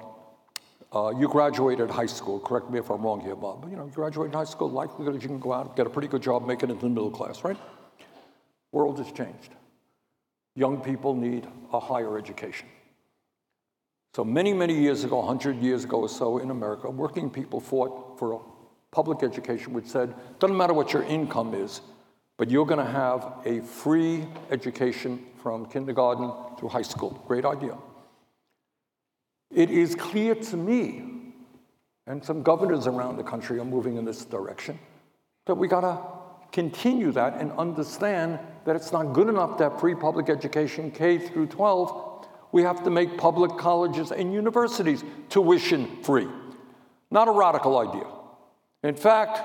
uh, 0.92 1.14
you 1.18 1.28
graduated 1.28 1.90
high 1.90 2.06
school. 2.08 2.40
Correct 2.40 2.70
me 2.70 2.80
if 2.80 2.90
I'm 2.90 3.02
wrong 3.02 3.22
here, 3.22 3.36
Bob. 3.36 3.62
But, 3.62 3.72
you 3.72 3.78
know, 3.78 3.86
you 3.86 3.92
graduated 3.92 4.34
high 4.34 4.44
school, 4.44 4.70
likelihood 4.70 5.16
that 5.16 5.22
you 5.22 5.28
can 5.28 5.40
go 5.40 5.54
out, 5.54 5.76
get 5.76 5.86
a 5.86 5.90
pretty 5.90 6.08
good 6.08 6.24
job, 6.24 6.48
make 6.48 6.64
it 6.64 6.70
into 6.70 6.82
the 6.82 6.90
middle 6.90 7.12
class, 7.12 7.44
right? 7.44 7.58
World 8.72 8.98
has 8.98 9.12
changed. 9.12 9.52
Young 10.56 10.82
people 10.82 11.16
need 11.16 11.48
a 11.72 11.80
higher 11.80 12.18
education. 12.18 12.68
So 14.16 14.24
many, 14.24 14.54
many 14.54 14.80
years 14.80 15.04
ago, 15.04 15.18
100 15.18 15.58
years 15.62 15.84
ago 15.84 16.02
or 16.02 16.10
so 16.10 16.40
in 16.40 16.50
America, 16.50 16.90
working 16.90 17.30
people 17.30 17.60
fought 17.60 18.18
for 18.18 18.34
a 18.34 18.40
public 18.92 19.24
education 19.24 19.74
which 19.74 19.86
said, 19.86 20.14
doesn't 20.40 20.58
matter 20.58 20.74
what 20.74 20.94
your 20.94 21.04
income 21.04 21.54
is, 21.54 21.82
but 22.38 22.50
you're 22.50 22.66
going 22.66 22.84
to 22.84 22.92
have 22.92 23.34
a 23.46 23.62
free 23.62 24.26
education 24.52 25.26
from 25.42 25.66
kindergarten 25.66 26.32
through 26.58 26.70
high 26.70 26.82
school. 26.82 27.24
Great 27.28 27.46
idea. 27.46 27.78
It 29.52 29.70
is 29.70 29.96
clear 29.96 30.36
to 30.36 30.58
me, 30.58 31.34
and 32.08 32.24
some 32.24 32.44
governors 32.44 32.88
around 32.88 33.18
the 33.18 33.24
country 33.24 33.60
are 33.60 33.66
moving 33.66 33.98
in 33.98 34.06
this 34.06 34.26
direction, 34.26 34.80
that 35.46 35.56
we 35.56 35.68
got 35.68 35.82
to 35.82 36.00
continue 36.52 37.12
that 37.12 37.40
and 37.40 37.52
understand 37.54 38.40
that 38.66 38.76
it's 38.76 38.92
not 38.92 39.14
good 39.14 39.30
enough 39.30 39.58
to 39.58 39.66
have 39.66 39.80
free 39.80 39.96
public 39.96 40.30
education 40.30 40.92
K 40.92 41.18
through 41.18 41.48
12 41.48 42.10
we 42.52 42.64
have 42.64 42.84
to 42.84 42.90
make 42.90 43.18
public 43.18 43.58
colleges 43.58 44.12
and 44.12 44.34
universities 44.34 45.04
tuition 45.30 46.02
free. 46.04 46.28
Not 47.12 47.28
a 47.28 47.32
radical 47.32 47.78
idea. 47.78 48.08
In 48.84 48.96
fact, 48.96 49.42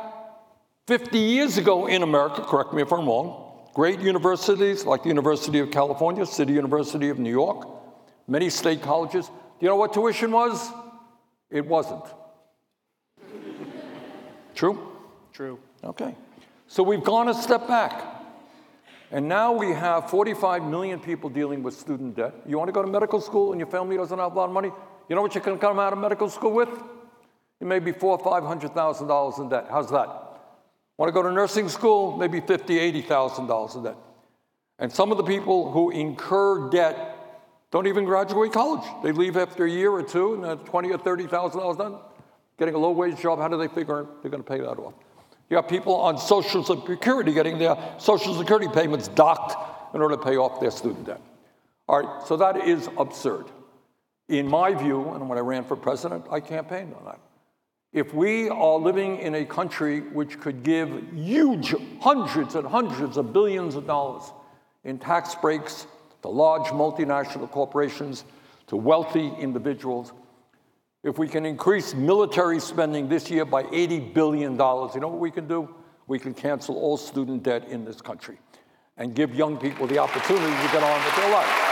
50 0.87 1.19
years 1.19 1.59
ago 1.59 1.87
in 1.87 2.03
America, 2.03 2.43
correct 2.43 2.73
me 2.73 2.83
if 2.83 2.93
I'm 2.93 3.07
wrong, 3.07 3.69
great 3.75 4.01
universities 4.01 4.85
like 4.85 5.03
the 5.03 5.09
University 5.09 5.59
of 5.59 5.71
California, 5.71 6.25
City 6.25 6.53
University 6.53 7.09
of 7.09 7.19
New 7.19 7.31
York, 7.31 7.67
many 8.29 8.49
state 8.49 8.83
colleges, 8.83 9.27
do 9.27 9.33
you 9.61 9.69
know 9.69 9.77
what 9.77 9.93
tuition 9.93 10.31
was? 10.31 10.71
It 11.51 11.67
wasn't. 11.67 12.05
True? 14.55 14.93
True. 15.33 15.59
Okay. 15.83 16.15
So 16.69 16.83
we've 16.83 17.05
gone 17.05 17.29
a 17.29 17.35
step 17.35 17.67
back. 17.67 18.15
And 19.11 19.29
now 19.29 19.53
we 19.53 19.71
have 19.71 20.11
45 20.11 20.65
million 20.65 20.99
people 20.99 21.31
dealing 21.31 21.63
with 21.63 21.75
student 21.75 22.17
debt. 22.17 22.35
You 22.47 22.59
want 22.59 22.69
to 22.69 22.73
go 22.73 22.83
to 22.83 22.89
medical 22.89 23.21
school 23.21 23.53
and 23.53 23.61
your 23.61 23.69
family 23.69 23.97
doesn't 23.97 24.19
have 24.19 24.33
a 24.33 24.35
lot 24.37 24.47
of 24.47 24.51
money? 24.53 24.71
You 25.09 25.17
know 25.17 25.23
what 25.23 25.35
you 25.35 25.41
can 25.41 25.59
come 25.59 25.79
out 25.79 25.93
of 25.93 25.99
medical 25.99 26.29
school 26.29 26.53
with? 26.53 26.69
You 27.65 27.71
may 27.71 27.79
be 27.79 27.93
four 27.93 28.19
or 28.19 28.23
five 28.23 28.45
hundred 28.45 28.75
thousand 28.75 29.07
dollars 29.07 29.39
in 29.39 29.49
debt. 29.49 29.69
How's 29.71 29.89
that? 29.89 30.07
Want 30.99 31.09
to 31.09 31.13
go 31.13 31.23
to 31.23 31.33
nursing 31.33 31.71
school? 31.71 32.15
Maybe 32.15 32.41
fifty, 32.43 32.79
eighty 32.79 33.01
thousand 33.01 33.47
dollars 33.47 33.75
in 33.75 33.85
debt. 33.85 33.97
And 34.79 34.93
some 34.93 35.11
of 35.11 35.17
the 35.17 35.23
people 35.25 35.73
who 35.73 35.89
incur 35.89 36.69
debt 36.69 37.17
don't 37.71 37.87
even 37.87 38.05
graduate 38.05 38.53
college. 38.53 38.85
They 39.03 39.13
leave 39.13 39.39
after 39.39 39.65
a 39.65 39.71
year 39.71 39.91
or 39.91 40.03
two, 40.03 40.35
and 40.35 40.45
they're 40.45 40.57
twenty 40.57 40.93
or 40.93 40.99
thirty 40.99 41.27
thousand 41.27 41.61
dollars 41.61 41.79
done. 41.79 41.97
Getting 42.59 42.75
a 42.75 42.79
low 42.79 42.91
wage 42.91 43.19
job, 43.19 43.39
how 43.39 43.49
do 43.49 43.57
they 43.57 43.69
figure 43.69 44.07
they're 44.21 44.31
going 44.31 44.45
to 44.45 44.49
pay 44.49 44.59
that 44.59 44.79
off? 44.79 44.93
You 45.49 45.57
have 45.57 45.67
people 45.67 45.95
on 45.95 46.19
Social 46.19 46.63
Security 46.63 47.33
getting 47.33 47.57
their 47.57 47.79
Social 47.97 48.35
Security 48.35 48.69
payments 48.69 49.09
docked 49.09 49.95
in 49.95 50.03
order 50.03 50.17
to 50.17 50.23
pay 50.23 50.37
off 50.37 50.61
their 50.61 50.71
student 50.71 51.07
debt. 51.07 51.21
All 51.89 52.03
right, 52.03 52.27
so 52.27 52.37
that 52.37 52.69
is 52.69 52.91
absurd. 52.99 53.47
In 54.29 54.49
my 54.49 54.75
view, 54.75 55.15
and 55.15 55.31
when 55.31 55.39
I 55.39 55.41
ran 55.41 55.65
for 55.65 55.77
president, 55.77 56.27
I 56.31 56.41
campaigned 56.41 56.93
on 56.93 57.07
that. 57.07 57.19
If 57.95 58.13
we 58.13 58.49
are 58.49 58.77
living 58.77 59.19
in 59.19 59.37
a 59.37 59.45
country 59.45 60.01
which 60.01 60.41
could 60.41 60.65
give 60.65 60.91
huge 61.15 61.77
hundreds 62.01 62.57
and 62.57 62.67
hundreds 62.67 63.17
of 63.17 63.33
billions 63.33 63.77
of 63.77 63.87
dollars 63.87 64.33
in 64.83 64.99
tax 64.99 65.37
breaks 65.37 65.87
to 66.23 66.29
large 66.29 66.67
multinational 66.73 67.49
corporations, 67.49 68.25
to 68.67 68.77
wealthy 68.77 69.29
individuals, 69.39 70.13
if 71.05 71.19
we 71.19 71.29
can 71.29 71.47
increase 71.47 71.95
military 71.95 72.59
spending 72.59 73.09
this 73.09 73.31
year 73.31 73.45
by 73.45 73.63
$80 73.63 74.13
billion, 74.13 74.55
you 74.55 74.59
know 74.59 75.09
what 75.09 75.21
we 75.21 75.31
can 75.31 75.47
do? 75.47 75.73
We 76.09 76.19
can 76.19 76.35
cancel 76.35 76.77
all 76.77 76.97
student 76.97 77.45
debt 77.45 77.69
in 77.69 77.85
this 77.85 78.01
country 78.01 78.39
and 78.97 79.15
give 79.15 79.37
young 79.37 79.57
people 79.57 79.87
the 79.87 79.99
opportunity 79.99 80.45
to 80.45 80.73
get 80.73 80.83
on 80.83 81.05
with 81.05 81.17
their 81.17 81.31
life. 81.31 81.64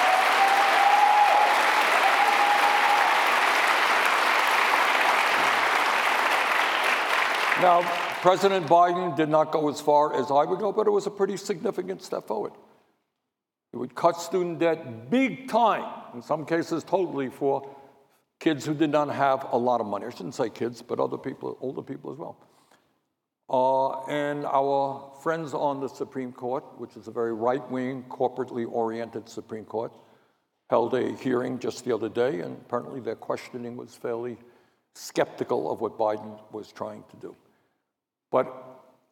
Now, 7.62 7.82
President 8.22 8.66
Biden 8.66 9.14
did 9.14 9.28
not 9.28 9.52
go 9.52 9.68
as 9.68 9.80
far 9.80 10.16
as 10.20 10.32
I 10.32 10.42
would 10.42 10.58
go, 10.58 10.72
but 10.72 10.88
it 10.88 10.90
was 10.90 11.06
a 11.06 11.12
pretty 11.12 11.36
significant 11.36 12.02
step 12.02 12.26
forward. 12.26 12.54
It 13.72 13.76
would 13.76 13.94
cut 13.94 14.20
student 14.20 14.58
debt 14.58 15.08
big 15.10 15.48
time, 15.48 15.84
in 16.12 16.22
some 16.22 16.44
cases 16.44 16.82
totally, 16.82 17.28
for 17.28 17.70
kids 18.40 18.66
who 18.66 18.74
did 18.74 18.90
not 18.90 19.10
have 19.10 19.46
a 19.52 19.56
lot 19.56 19.80
of 19.80 19.86
money. 19.86 20.06
I 20.06 20.10
shouldn't 20.10 20.34
say 20.34 20.50
kids, 20.50 20.82
but 20.82 20.98
other 20.98 21.16
people, 21.16 21.56
older 21.60 21.82
people 21.82 22.10
as 22.10 22.18
well. 22.18 22.36
Uh, 23.48 24.10
and 24.10 24.44
our 24.44 25.12
friends 25.22 25.54
on 25.54 25.78
the 25.78 25.88
Supreme 25.88 26.32
Court, 26.32 26.64
which 26.78 26.96
is 26.96 27.06
a 27.06 27.12
very 27.12 27.32
right 27.32 27.70
wing, 27.70 28.04
corporately 28.08 28.66
oriented 28.68 29.28
Supreme 29.28 29.66
Court, 29.66 29.92
held 30.68 30.94
a 30.94 31.12
hearing 31.12 31.60
just 31.60 31.84
the 31.84 31.94
other 31.94 32.08
day, 32.08 32.40
and 32.40 32.56
apparently 32.66 32.98
their 32.98 33.14
questioning 33.14 33.76
was 33.76 33.94
fairly 33.94 34.36
skeptical 34.96 35.70
of 35.70 35.80
what 35.80 35.96
Biden 35.96 36.40
was 36.50 36.72
trying 36.72 37.04
to 37.10 37.16
do. 37.18 37.36
But 38.32 38.52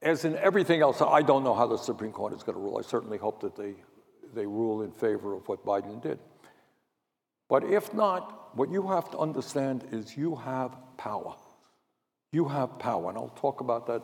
as 0.02 0.24
in 0.24 0.34
everything 0.36 0.80
else, 0.80 1.00
I 1.00 1.22
don't 1.22 1.44
know 1.44 1.54
how 1.54 1.66
the 1.66 1.76
Supreme 1.76 2.10
Court 2.10 2.32
is 2.32 2.42
going 2.42 2.56
to 2.56 2.60
rule. 2.60 2.78
I 2.78 2.82
certainly 2.82 3.18
hope 3.18 3.40
that 3.42 3.54
they, 3.54 3.74
they 4.34 4.46
rule 4.46 4.82
in 4.82 4.90
favor 4.90 5.34
of 5.34 5.46
what 5.46 5.64
Biden 5.64 6.02
did. 6.02 6.18
But 7.48 7.64
if 7.64 7.92
not, 7.92 8.56
what 8.56 8.70
you 8.70 8.88
have 8.88 9.10
to 9.10 9.18
understand 9.18 9.84
is 9.92 10.16
you 10.16 10.34
have 10.36 10.76
power. 10.96 11.36
You 12.32 12.48
have 12.48 12.78
power, 12.78 13.10
and 13.10 13.18
I'll 13.18 13.34
talk 13.36 13.60
about 13.60 13.86
that 13.88 14.02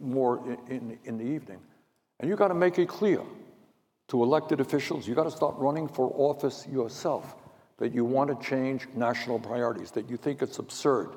more 0.00 0.38
in, 0.68 0.76
in, 0.76 0.98
in 1.04 1.18
the 1.18 1.24
evening. 1.24 1.60
And 2.20 2.28
you 2.28 2.36
got 2.36 2.48
to 2.48 2.54
make 2.54 2.78
it 2.78 2.88
clear 2.88 3.22
to 4.08 4.22
elected 4.22 4.60
officials, 4.60 5.06
you 5.06 5.14
got 5.14 5.24
to 5.24 5.30
start 5.30 5.54
running 5.58 5.86
for 5.86 6.12
office 6.16 6.66
yourself 6.66 7.36
that 7.78 7.94
you 7.94 8.04
want 8.04 8.28
to 8.28 8.46
change 8.46 8.88
national 8.94 9.38
priorities, 9.38 9.90
that 9.92 10.10
you 10.10 10.16
think 10.16 10.42
it's 10.42 10.58
absurd, 10.58 11.10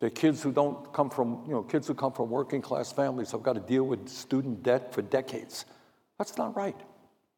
that 0.00 0.14
kids 0.14 0.42
who 0.42 0.52
don't 0.52 0.92
come 0.92 1.10
from, 1.10 1.42
you 1.46 1.52
know, 1.52 1.62
kids 1.62 1.86
who 1.86 1.94
come 1.94 2.12
from 2.12 2.30
working 2.30 2.60
class 2.60 2.92
families 2.92 3.30
have 3.32 3.42
got 3.42 3.54
to 3.54 3.60
deal 3.60 3.84
with 3.84 4.08
student 4.08 4.62
debt 4.62 4.92
for 4.92 5.02
decades. 5.02 5.64
That's 6.18 6.36
not 6.36 6.56
right. 6.56 6.76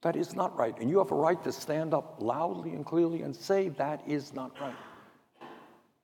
That 0.03 0.16
is 0.16 0.35
not 0.35 0.57
right. 0.59 0.77
And 0.79 0.90
you 0.90 0.99
have 0.99 1.11
a 1.11 1.14
right 1.14 1.42
to 1.45 1.53
stand 1.53 1.95
up 1.95 2.16
loudly 2.19 2.73
and 2.73 2.85
clearly 2.85 3.23
and 3.23 3.35
say 3.35 3.69
that 3.71 4.03
is 4.07 4.35
not 4.35 4.53
right. 4.61 4.75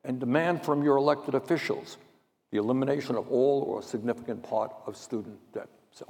And 0.04 0.18
demand 0.18 0.64
from 0.64 0.82
your 0.82 0.96
elected 0.96 1.34
officials 1.34 1.98
the 2.52 2.58
elimination 2.58 3.16
of 3.16 3.28
all 3.28 3.62
or 3.62 3.80
a 3.80 3.82
significant 3.82 4.42
part 4.42 4.72
of 4.86 4.96
student 4.96 5.38
debt. 5.52 5.68
So 5.90 6.06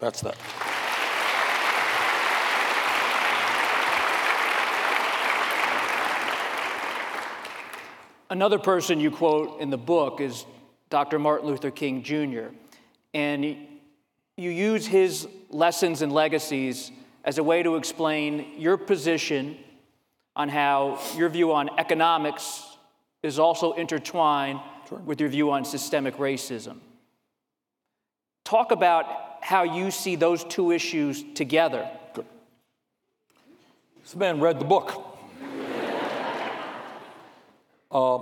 that's 0.00 0.20
that. 0.22 0.36
Another 8.30 8.58
person 8.58 9.00
you 9.00 9.10
quote 9.10 9.58
in 9.60 9.70
the 9.70 9.78
book 9.78 10.20
is 10.20 10.44
Dr. 10.90 11.18
Martin 11.18 11.48
Luther 11.48 11.70
King 11.70 12.02
Jr., 12.02 12.48
and 13.14 13.44
you 13.44 14.50
use 14.50 14.86
his 14.86 15.26
lessons 15.48 16.02
and 16.02 16.12
legacies 16.12 16.92
as 17.24 17.38
a 17.38 17.42
way 17.42 17.62
to 17.62 17.76
explain 17.76 18.46
your 18.58 18.76
position 18.76 19.56
on 20.36 20.50
how 20.50 21.00
your 21.16 21.30
view 21.30 21.52
on 21.52 21.70
economics 21.78 22.64
is 23.22 23.38
also 23.38 23.72
intertwined 23.72 24.60
sure. 24.88 24.98
with 24.98 25.20
your 25.20 25.30
view 25.30 25.50
on 25.50 25.64
systemic 25.64 26.18
racism. 26.18 26.76
Talk 28.44 28.72
about 28.72 29.38
how 29.40 29.62
you 29.62 29.90
see 29.90 30.16
those 30.16 30.44
two 30.44 30.70
issues 30.70 31.24
together. 31.34 31.90
Good. 32.12 32.26
This 34.02 34.14
man 34.14 34.38
read 34.38 34.60
the 34.60 34.64
book. 34.66 35.17
Uh, 37.90 38.18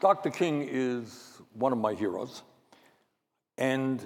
Dr. 0.00 0.30
King 0.30 0.66
is 0.68 1.40
one 1.54 1.72
of 1.72 1.78
my 1.78 1.94
heroes. 1.94 2.42
And 3.58 4.04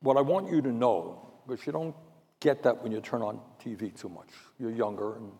what 0.00 0.16
I 0.16 0.20
want 0.20 0.50
you 0.50 0.60
to 0.62 0.72
know, 0.72 1.26
because 1.46 1.66
you 1.66 1.72
don't 1.72 1.94
get 2.40 2.62
that 2.62 2.82
when 2.82 2.92
you 2.92 3.00
turn 3.00 3.22
on 3.22 3.40
TV 3.62 3.98
too 3.98 4.08
much. 4.08 4.28
You're 4.58 4.70
younger, 4.70 5.16
and 5.16 5.30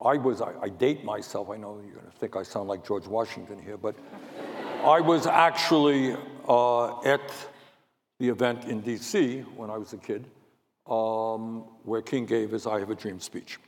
I 0.00 0.16
was, 0.16 0.40
I, 0.40 0.52
I 0.60 0.68
date 0.68 1.04
myself. 1.04 1.50
I 1.50 1.56
know 1.56 1.80
you're 1.84 1.94
going 1.94 2.10
to 2.10 2.18
think 2.18 2.36
I 2.36 2.42
sound 2.42 2.68
like 2.68 2.84
George 2.84 3.06
Washington 3.06 3.60
here, 3.60 3.76
but 3.76 3.94
I 4.84 5.00
was 5.00 5.26
actually 5.26 6.16
uh, 6.48 7.00
at 7.02 7.32
the 8.18 8.28
event 8.28 8.64
in 8.64 8.82
DC 8.82 9.44
when 9.56 9.70
I 9.70 9.78
was 9.78 9.92
a 9.92 9.98
kid, 9.98 10.26
um, 10.86 11.64
where 11.84 12.02
King 12.02 12.26
gave 12.26 12.50
his 12.50 12.66
I 12.66 12.78
Have 12.78 12.90
a 12.90 12.94
Dream 12.94 13.20
speech. 13.20 13.58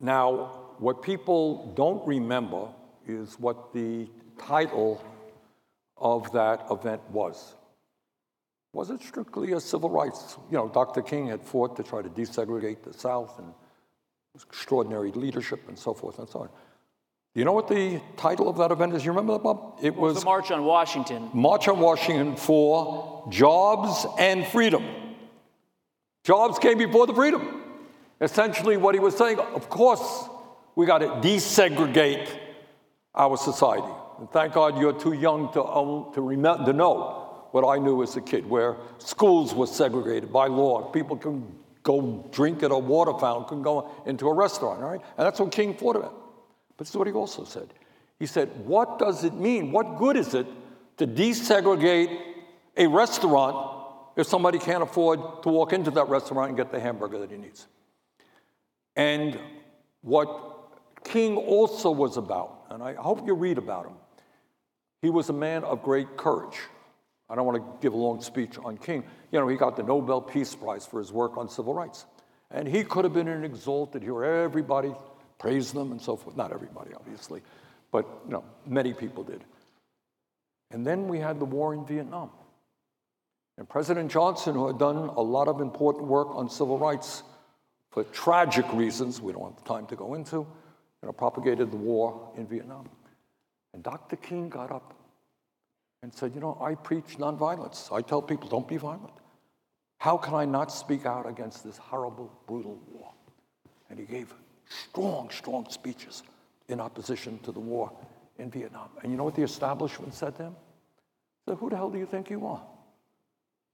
Now, 0.00 0.63
what 0.78 1.02
people 1.02 1.72
don't 1.74 2.06
remember 2.06 2.68
is 3.06 3.38
what 3.38 3.72
the 3.72 4.08
title 4.38 5.02
of 5.96 6.30
that 6.32 6.66
event 6.70 7.02
was. 7.10 7.54
Was 8.72 8.90
it 8.90 9.00
strictly 9.02 9.52
a 9.52 9.60
civil 9.60 9.88
rights? 9.88 10.36
You 10.50 10.58
know, 10.58 10.68
Dr. 10.68 11.00
King 11.00 11.28
had 11.28 11.42
fought 11.42 11.76
to 11.76 11.82
try 11.82 12.02
to 12.02 12.08
desegregate 12.08 12.82
the 12.82 12.92
South 12.92 13.38
and 13.38 13.52
extraordinary 14.34 15.12
leadership 15.12 15.60
and 15.68 15.78
so 15.78 15.94
forth 15.94 16.18
and 16.18 16.28
so 16.28 16.40
on. 16.40 16.48
Do 17.34 17.40
you 17.40 17.44
know 17.44 17.52
what 17.52 17.68
the 17.68 18.00
title 18.16 18.48
of 18.48 18.56
that 18.58 18.70
event 18.70 18.94
is? 18.94 19.04
You 19.04 19.12
remember 19.12 19.34
that, 19.34 19.42
Bob? 19.42 19.78
It 19.82 19.94
was, 19.94 20.14
was 20.14 20.22
the 20.22 20.26
March 20.26 20.50
on 20.50 20.64
Washington. 20.64 21.30
March 21.32 21.68
on 21.68 21.78
Washington 21.78 22.36
for 22.36 23.28
jobs 23.30 24.06
and 24.18 24.46
freedom. 24.46 24.84
Jobs 26.24 26.58
came 26.58 26.78
before 26.78 27.06
the 27.06 27.14
freedom. 27.14 27.62
Essentially, 28.20 28.76
what 28.76 28.94
he 28.94 29.00
was 29.00 29.16
saying, 29.16 29.38
of 29.38 29.68
course, 29.68 30.28
we 30.76 30.86
got 30.86 30.98
to 30.98 31.06
desegregate 31.06 32.28
our 33.14 33.36
society. 33.36 33.92
And 34.18 34.30
thank 34.30 34.54
God 34.54 34.78
you're 34.78 34.98
too 34.98 35.12
young 35.12 35.52
to, 35.52 35.62
to, 36.14 36.64
to 36.64 36.72
know 36.72 37.46
what 37.52 37.64
I 37.64 37.78
knew 37.78 38.02
as 38.02 38.16
a 38.16 38.20
kid, 38.20 38.46
where 38.46 38.76
schools 38.98 39.54
were 39.54 39.66
segregated 39.66 40.32
by 40.32 40.48
law. 40.48 40.82
People 40.90 41.16
can 41.16 41.54
go 41.84 42.28
drink 42.32 42.62
at 42.62 42.70
a 42.70 42.78
water 42.78 43.16
fountain, 43.18 43.48
couldn't 43.48 43.62
go 43.62 43.90
into 44.06 44.26
a 44.26 44.34
restaurant, 44.34 44.80
right? 44.80 45.00
And 45.16 45.26
that's 45.26 45.38
what 45.38 45.52
King 45.52 45.76
fought 45.76 45.96
about. 45.96 46.14
But 46.76 46.78
this 46.78 46.90
is 46.90 46.96
what 46.96 47.06
he 47.06 47.12
also 47.12 47.44
said. 47.44 47.72
He 48.18 48.26
said, 48.26 48.48
What 48.64 48.98
does 48.98 49.22
it 49.22 49.34
mean? 49.34 49.70
What 49.70 49.98
good 49.98 50.16
is 50.16 50.34
it 50.34 50.46
to 50.96 51.06
desegregate 51.06 52.18
a 52.76 52.86
restaurant 52.86 53.82
if 54.16 54.26
somebody 54.26 54.58
can't 54.58 54.82
afford 54.82 55.20
to 55.42 55.48
walk 55.48 55.72
into 55.72 55.90
that 55.92 56.08
restaurant 56.08 56.48
and 56.48 56.56
get 56.56 56.72
the 56.72 56.80
hamburger 56.80 57.18
that 57.18 57.30
he 57.30 57.36
needs? 57.36 57.66
And 58.96 59.38
what 60.02 60.53
King 61.04 61.36
also 61.36 61.90
was 61.90 62.16
about, 62.16 62.64
and 62.70 62.82
I 62.82 62.94
hope 62.94 63.26
you 63.26 63.34
read 63.34 63.58
about 63.58 63.86
him, 63.86 63.94
he 65.02 65.10
was 65.10 65.28
a 65.28 65.34
man 65.34 65.64
of 65.64 65.82
great 65.82 66.16
courage. 66.16 66.58
I 67.28 67.34
don't 67.34 67.46
want 67.46 67.58
to 67.58 67.82
give 67.82 67.92
a 67.92 67.96
long 67.96 68.20
speech 68.20 68.58
on 68.58 68.76
King. 68.76 69.04
You 69.30 69.40
know, 69.40 69.48
he 69.48 69.56
got 69.56 69.76
the 69.76 69.82
Nobel 69.82 70.20
Peace 70.20 70.54
Prize 70.54 70.86
for 70.86 70.98
his 70.98 71.12
work 71.12 71.36
on 71.36 71.48
civil 71.48 71.74
rights. 71.74 72.06
And 72.50 72.68
he 72.68 72.84
could 72.84 73.04
have 73.04 73.12
been 73.12 73.28
an 73.28 73.44
exalted 73.44 74.02
hero. 74.02 74.44
Everybody 74.44 74.92
praised 75.38 75.74
them 75.74 75.92
and 75.92 76.00
so 76.00 76.16
forth. 76.16 76.36
Not 76.36 76.52
everybody, 76.52 76.90
obviously, 76.94 77.42
but 77.90 78.06
you 78.26 78.32
know, 78.32 78.44
many 78.66 78.92
people 78.92 79.24
did. 79.24 79.44
And 80.70 80.86
then 80.86 81.08
we 81.08 81.18
had 81.18 81.38
the 81.38 81.44
war 81.44 81.74
in 81.74 81.84
Vietnam. 81.84 82.30
And 83.56 83.68
President 83.68 84.10
Johnson, 84.10 84.54
who 84.54 84.66
had 84.66 84.78
done 84.78 84.96
a 84.96 85.20
lot 85.20 85.48
of 85.48 85.60
important 85.60 86.06
work 86.06 86.28
on 86.30 86.48
civil 86.48 86.78
rights 86.78 87.22
for 87.90 88.04
tragic 88.04 88.64
reasons 88.72 89.20
we 89.20 89.32
don't 89.32 89.44
have 89.44 89.62
the 89.62 89.68
time 89.68 89.86
to 89.86 89.96
go 89.96 90.14
into, 90.14 90.46
you 91.04 91.08
know, 91.08 91.12
propagated 91.12 91.70
the 91.70 91.76
war 91.76 92.30
in 92.34 92.46
Vietnam. 92.46 92.88
And 93.74 93.82
Dr. 93.82 94.16
King 94.16 94.48
got 94.48 94.72
up 94.72 94.94
and 96.02 96.14
said, 96.14 96.34
You 96.34 96.40
know, 96.40 96.56
I 96.62 96.76
preach 96.76 97.18
nonviolence. 97.18 97.94
I 97.94 98.00
tell 98.00 98.22
people, 98.22 98.48
don't 98.48 98.66
be 98.66 98.78
violent. 98.78 99.12
How 99.98 100.16
can 100.16 100.32
I 100.32 100.46
not 100.46 100.72
speak 100.72 101.04
out 101.04 101.28
against 101.28 101.62
this 101.62 101.76
horrible, 101.76 102.32
brutal 102.46 102.80
war? 102.90 103.12
And 103.90 103.98
he 103.98 104.06
gave 104.06 104.32
strong, 104.66 105.28
strong 105.28 105.68
speeches 105.68 106.22
in 106.68 106.80
opposition 106.80 107.38
to 107.40 107.52
the 107.52 107.60
war 107.60 107.92
in 108.38 108.50
Vietnam. 108.50 108.88
And 109.02 109.12
you 109.12 109.18
know 109.18 109.24
what 109.24 109.34
the 109.34 109.42
establishment 109.42 110.14
said 110.14 110.34
to 110.36 110.44
him? 110.44 110.56
Said, 111.46 111.58
Who 111.58 111.68
the 111.68 111.76
hell 111.76 111.90
do 111.90 111.98
you 111.98 112.06
think 112.06 112.30
you 112.30 112.46
are? 112.46 112.62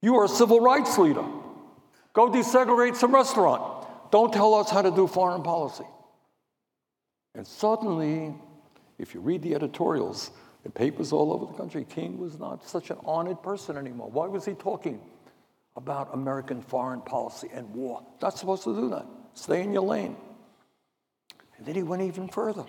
You 0.02 0.16
are 0.16 0.24
a 0.24 0.28
civil 0.28 0.58
rights 0.58 0.98
leader. 0.98 1.24
Go 2.12 2.28
desegregate 2.28 2.96
some 2.96 3.14
restaurant. 3.14 3.86
Don't 4.10 4.32
tell 4.32 4.52
us 4.54 4.68
how 4.68 4.82
to 4.82 4.90
do 4.90 5.06
foreign 5.06 5.44
policy. 5.44 5.84
And 7.34 7.46
suddenly, 7.46 8.34
if 8.98 9.14
you 9.14 9.20
read 9.20 9.42
the 9.42 9.54
editorials 9.54 10.30
in 10.64 10.72
papers 10.72 11.12
all 11.12 11.32
over 11.32 11.46
the 11.46 11.56
country, 11.56 11.84
King 11.88 12.18
was 12.18 12.38
not 12.38 12.68
such 12.68 12.90
an 12.90 12.98
honored 13.04 13.42
person 13.42 13.76
anymore. 13.76 14.10
Why 14.10 14.26
was 14.26 14.44
he 14.44 14.54
talking 14.54 15.00
about 15.76 16.12
American 16.12 16.60
foreign 16.60 17.00
policy 17.00 17.48
and 17.52 17.72
war? 17.74 18.02
Not 18.20 18.36
supposed 18.36 18.64
to 18.64 18.74
do 18.74 18.90
that. 18.90 19.06
Stay 19.34 19.62
in 19.62 19.72
your 19.72 19.82
lane. 19.84 20.16
And 21.56 21.66
then 21.66 21.74
he 21.74 21.82
went 21.82 22.02
even 22.02 22.28
further. 22.28 22.64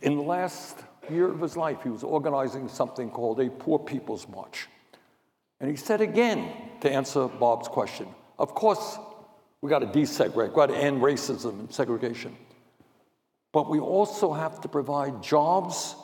In 0.00 0.16
the 0.16 0.22
last 0.22 0.78
year 1.10 1.28
of 1.28 1.40
his 1.40 1.56
life, 1.56 1.82
he 1.82 1.90
was 1.90 2.02
organizing 2.02 2.68
something 2.68 3.10
called 3.10 3.40
a 3.40 3.50
Poor 3.50 3.78
People's 3.78 4.28
March. 4.28 4.68
And 5.60 5.70
he 5.70 5.76
said 5.76 6.00
again, 6.00 6.50
to 6.80 6.90
answer 6.90 7.28
Bob's 7.28 7.68
question, 7.68 8.08
of 8.38 8.54
course, 8.54 8.98
we 9.64 9.70
got 9.70 9.78
to 9.78 9.86
desegregate, 9.86 10.50
we 10.50 10.54
got 10.54 10.66
to 10.66 10.76
end 10.76 11.00
racism 11.00 11.58
and 11.58 11.72
segregation. 11.72 12.36
But 13.50 13.70
we 13.70 13.78
also 13.78 14.30
have 14.30 14.60
to 14.60 14.68
provide 14.68 15.22
jobs 15.22 15.96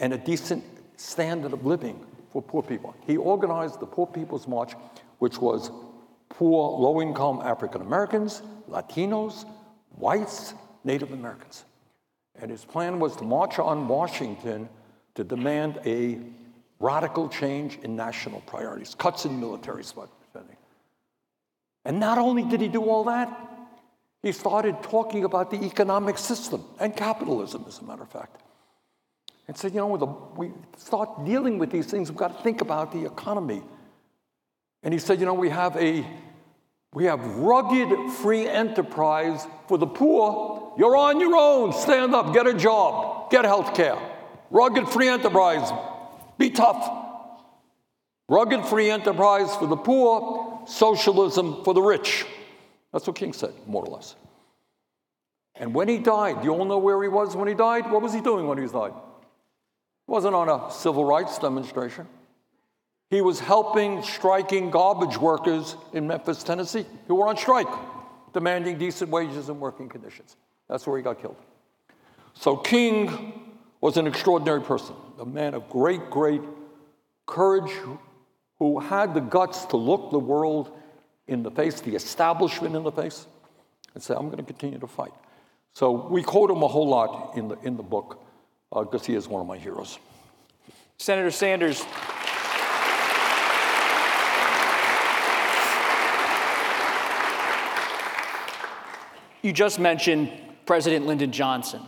and 0.00 0.12
a 0.12 0.18
decent 0.18 0.64
standard 0.96 1.52
of 1.52 1.64
living 1.64 2.04
for 2.32 2.42
poor 2.42 2.64
people. 2.64 2.96
He 3.06 3.16
organized 3.16 3.78
the 3.78 3.86
Poor 3.86 4.04
People's 4.04 4.48
March, 4.48 4.72
which 5.20 5.38
was 5.38 5.70
poor, 6.28 6.76
low 6.76 7.00
income 7.00 7.40
African 7.40 7.82
Americans, 7.82 8.42
Latinos, 8.68 9.44
whites, 9.94 10.52
Native 10.82 11.12
Americans. 11.12 11.64
And 12.34 12.50
his 12.50 12.64
plan 12.64 12.98
was 12.98 13.14
to 13.18 13.24
march 13.24 13.60
on 13.60 13.86
Washington 13.86 14.68
to 15.14 15.22
demand 15.22 15.78
a 15.86 16.18
radical 16.80 17.28
change 17.28 17.78
in 17.84 17.94
national 17.94 18.40
priorities, 18.40 18.96
cuts 18.96 19.24
in 19.24 19.38
military 19.38 19.84
spending. 19.84 20.10
And 21.84 21.98
not 21.98 22.18
only 22.18 22.42
did 22.42 22.60
he 22.60 22.68
do 22.68 22.82
all 22.82 23.04
that, 23.04 23.28
he 24.22 24.32
started 24.32 24.82
talking 24.82 25.24
about 25.24 25.50
the 25.50 25.62
economic 25.64 26.18
system 26.18 26.64
and 26.78 26.94
capitalism, 26.94 27.64
as 27.66 27.78
a 27.78 27.84
matter 27.84 28.02
of 28.02 28.10
fact. 28.10 28.42
And 29.48 29.56
said, 29.56 29.72
you 29.72 29.78
know, 29.78 30.32
we 30.36 30.52
start 30.76 31.24
dealing 31.24 31.58
with 31.58 31.70
these 31.70 31.86
things, 31.86 32.10
we've 32.10 32.18
got 32.18 32.36
to 32.36 32.42
think 32.42 32.60
about 32.60 32.92
the 32.92 33.04
economy. 33.06 33.62
And 34.82 34.94
he 34.94 35.00
said, 35.00 35.20
you 35.20 35.26
know, 35.26 35.34
we 35.34 35.48
have 35.48 35.76
a 35.76 36.06
we 36.92 37.04
have 37.04 37.24
rugged 37.36 38.10
free 38.14 38.48
enterprise 38.48 39.46
for 39.68 39.78
the 39.78 39.86
poor. 39.86 40.74
You're 40.76 40.96
on 40.96 41.20
your 41.20 41.36
own. 41.36 41.72
Stand 41.72 42.14
up, 42.14 42.34
get 42.34 42.48
a 42.48 42.54
job, 42.54 43.30
get 43.30 43.44
health 43.44 43.74
care. 43.74 43.96
Rugged 44.50 44.88
free 44.88 45.08
enterprise. 45.08 45.70
Be 46.36 46.50
tough. 46.50 46.99
Rugged 48.30 48.64
free 48.64 48.92
enterprise 48.92 49.56
for 49.56 49.66
the 49.66 49.76
poor, 49.76 50.62
socialism 50.64 51.64
for 51.64 51.74
the 51.74 51.82
rich. 51.82 52.24
That's 52.92 53.04
what 53.04 53.16
King 53.16 53.32
said, 53.32 53.52
more 53.66 53.84
or 53.84 53.92
less. 53.92 54.14
And 55.56 55.74
when 55.74 55.88
he 55.88 55.98
died, 55.98 56.44
you 56.44 56.52
all 56.52 56.64
know 56.64 56.78
where 56.78 57.02
he 57.02 57.08
was 57.08 57.34
when 57.34 57.48
he 57.48 57.54
died? 57.54 57.90
What 57.90 58.02
was 58.02 58.14
he 58.14 58.20
doing 58.20 58.46
when 58.46 58.56
he 58.56 58.68
died? 58.68 58.92
He 58.92 60.12
wasn't 60.12 60.36
on 60.36 60.48
a 60.48 60.70
civil 60.70 61.04
rights 61.04 61.38
demonstration. 61.38 62.06
He 63.10 63.20
was 63.20 63.40
helping 63.40 64.00
striking 64.04 64.70
garbage 64.70 65.18
workers 65.18 65.74
in 65.92 66.06
Memphis, 66.06 66.44
Tennessee, 66.44 66.86
who 67.08 67.16
were 67.16 67.26
on 67.26 67.36
strike, 67.36 67.66
demanding 68.32 68.78
decent 68.78 69.10
wages 69.10 69.48
and 69.48 69.58
working 69.58 69.88
conditions. 69.88 70.36
That's 70.68 70.86
where 70.86 70.96
he 70.96 71.02
got 71.02 71.20
killed. 71.20 71.36
So 72.34 72.56
King 72.56 73.50
was 73.80 73.96
an 73.96 74.06
extraordinary 74.06 74.60
person, 74.60 74.94
a 75.18 75.26
man 75.26 75.54
of 75.54 75.68
great, 75.68 76.10
great 76.10 76.42
courage, 77.26 77.72
who 78.60 78.78
had 78.78 79.14
the 79.14 79.20
guts 79.20 79.64
to 79.64 79.76
look 79.76 80.12
the 80.12 80.18
world 80.20 80.70
in 81.26 81.42
the 81.42 81.50
face, 81.50 81.80
the 81.80 81.96
establishment 81.96 82.76
in 82.76 82.84
the 82.84 82.92
face, 82.92 83.26
and 83.94 84.02
say, 84.02 84.14
I'm 84.14 84.26
going 84.26 84.36
to 84.36 84.44
continue 84.44 84.78
to 84.78 84.86
fight. 84.86 85.12
So 85.72 85.90
we 85.90 86.22
quote 86.22 86.50
him 86.50 86.62
a 86.62 86.68
whole 86.68 86.88
lot 86.88 87.36
in 87.36 87.48
the, 87.48 87.58
in 87.62 87.76
the 87.76 87.82
book 87.82 88.22
because 88.70 89.02
uh, 89.02 89.06
he 89.06 89.14
is 89.14 89.26
one 89.26 89.40
of 89.40 89.48
my 89.48 89.58
heroes. 89.58 89.98
Senator 90.98 91.32
Sanders, 91.32 91.84
You 99.42 99.54
just 99.54 99.78
mentioned 99.78 100.30
President 100.66 101.06
Lyndon 101.06 101.32
Johnson 101.32 101.80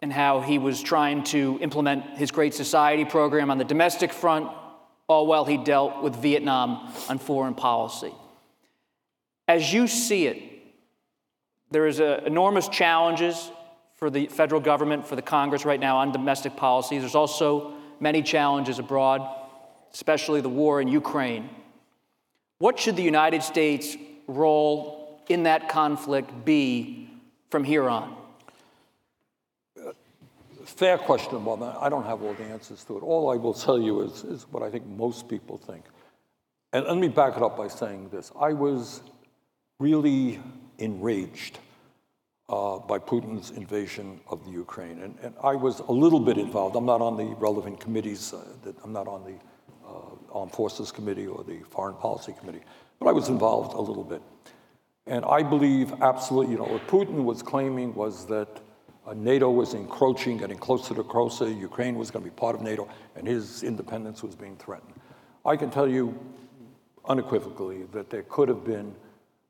and 0.00 0.10
how 0.10 0.40
he 0.40 0.58
was 0.58 0.82
trying 0.82 1.22
to 1.24 1.58
implement 1.60 2.16
his 2.16 2.30
Great 2.30 2.54
Society 2.54 3.04
program 3.04 3.50
on 3.50 3.58
the 3.58 3.64
domestic 3.64 4.10
front, 4.10 4.50
Oh, 5.08 5.14
all 5.14 5.26
while 5.26 5.44
he 5.44 5.58
dealt 5.58 6.02
with 6.02 6.16
Vietnam 6.16 6.92
on 7.08 7.18
foreign 7.18 7.54
policy. 7.54 8.12
As 9.46 9.72
you 9.72 9.86
see 9.86 10.26
it, 10.26 10.42
there 11.70 11.86
is 11.86 12.00
a, 12.00 12.24
enormous 12.24 12.68
challenges 12.68 13.50
for 13.96 14.08
the 14.08 14.26
federal 14.28 14.60
government, 14.60 15.06
for 15.06 15.16
the 15.16 15.22
Congress 15.22 15.64
right 15.64 15.80
now 15.80 15.98
on 15.98 16.12
domestic 16.12 16.56
policies. 16.56 17.02
There's 17.02 17.14
also 17.14 17.74
many 18.00 18.22
challenges 18.22 18.78
abroad, 18.78 19.28
especially 19.92 20.40
the 20.40 20.48
war 20.48 20.80
in 20.80 20.88
Ukraine. 20.88 21.50
What 22.58 22.78
should 22.78 22.96
the 22.96 23.02
United 23.02 23.42
States' 23.42 23.96
role 24.26 25.20
in 25.28 25.42
that 25.42 25.68
conflict 25.68 26.44
be 26.44 27.10
from 27.50 27.64
here 27.64 27.88
on? 27.90 28.16
Fair 30.64 30.98
question, 30.98 31.44
Bob. 31.44 31.62
I 31.62 31.88
don't 31.88 32.04
have 32.04 32.22
all 32.22 32.34
the 32.34 32.44
answers 32.44 32.84
to 32.84 32.96
it. 32.96 33.02
All 33.02 33.30
I 33.30 33.36
will 33.36 33.54
tell 33.54 33.78
you 33.78 34.00
is, 34.00 34.24
is 34.24 34.46
what 34.50 34.62
I 34.62 34.70
think 34.70 34.86
most 34.86 35.28
people 35.28 35.58
think. 35.58 35.84
And 36.72 36.86
let 36.86 36.96
me 36.96 37.08
back 37.08 37.36
it 37.36 37.42
up 37.42 37.56
by 37.56 37.68
saying 37.68 38.08
this. 38.10 38.32
I 38.38 38.52
was 38.52 39.02
really 39.78 40.40
enraged 40.78 41.58
uh, 42.48 42.78
by 42.78 42.98
Putin's 42.98 43.50
invasion 43.50 44.20
of 44.28 44.44
the 44.44 44.50
Ukraine. 44.50 45.00
And, 45.00 45.16
and, 45.22 45.34
I 45.42 45.54
was 45.54 45.80
a 45.80 45.92
little 45.92 46.20
bit 46.20 46.36
involved. 46.36 46.76
I'm 46.76 46.86
not 46.86 47.00
on 47.00 47.16
the 47.16 47.34
relevant 47.36 47.80
committees. 47.80 48.32
Uh, 48.32 48.44
that, 48.64 48.74
I'm 48.82 48.92
not 48.92 49.06
on 49.06 49.24
the 49.24 49.38
uh, 49.86 50.38
Armed 50.38 50.52
Forces 50.52 50.90
Committee 50.90 51.26
or 51.26 51.44
the 51.44 51.60
Foreign 51.70 51.96
Policy 51.96 52.34
Committee. 52.38 52.62
But 52.98 53.08
I 53.08 53.12
was 53.12 53.28
involved 53.28 53.74
a 53.74 53.80
little 53.80 54.04
bit. 54.04 54.22
And 55.06 55.24
I 55.24 55.42
believe 55.42 55.92
absolutely, 56.02 56.52
you 56.52 56.58
know, 56.58 56.64
what 56.64 56.86
Putin 56.86 57.24
was 57.24 57.42
claiming 57.42 57.94
was 57.94 58.26
that 58.26 58.48
NATO 59.12 59.50
was 59.50 59.74
encroaching, 59.74 60.38
getting 60.38 60.56
closer 60.56 60.94
to 60.94 61.02
closer, 61.02 61.50
Ukraine 61.50 61.96
was 61.96 62.10
going 62.10 62.24
to 62.24 62.30
be 62.30 62.34
part 62.34 62.54
of 62.56 62.62
NATO, 62.62 62.88
and 63.16 63.26
his 63.26 63.62
independence 63.62 64.22
was 64.22 64.34
being 64.34 64.56
threatened. 64.56 64.94
I 65.44 65.56
can 65.56 65.70
tell 65.70 65.86
you 65.86 66.18
unequivocally 67.06 67.82
that 67.92 68.08
there 68.08 68.22
could 68.22 68.48
have 68.48 68.64
been, 68.64 68.94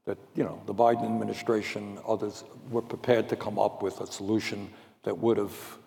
that, 0.06 0.18
you 0.34 0.42
know, 0.42 0.60
the 0.66 0.74
Biden 0.74 1.04
administration, 1.04 1.98
others 2.06 2.42
were 2.70 2.82
prepared 2.82 3.28
to 3.28 3.36
come 3.36 3.58
up 3.58 3.82
with 3.82 4.00
a 4.00 4.06
solution 4.06 4.68
that 5.04 5.16
would 5.16 5.36
have 5.36 5.78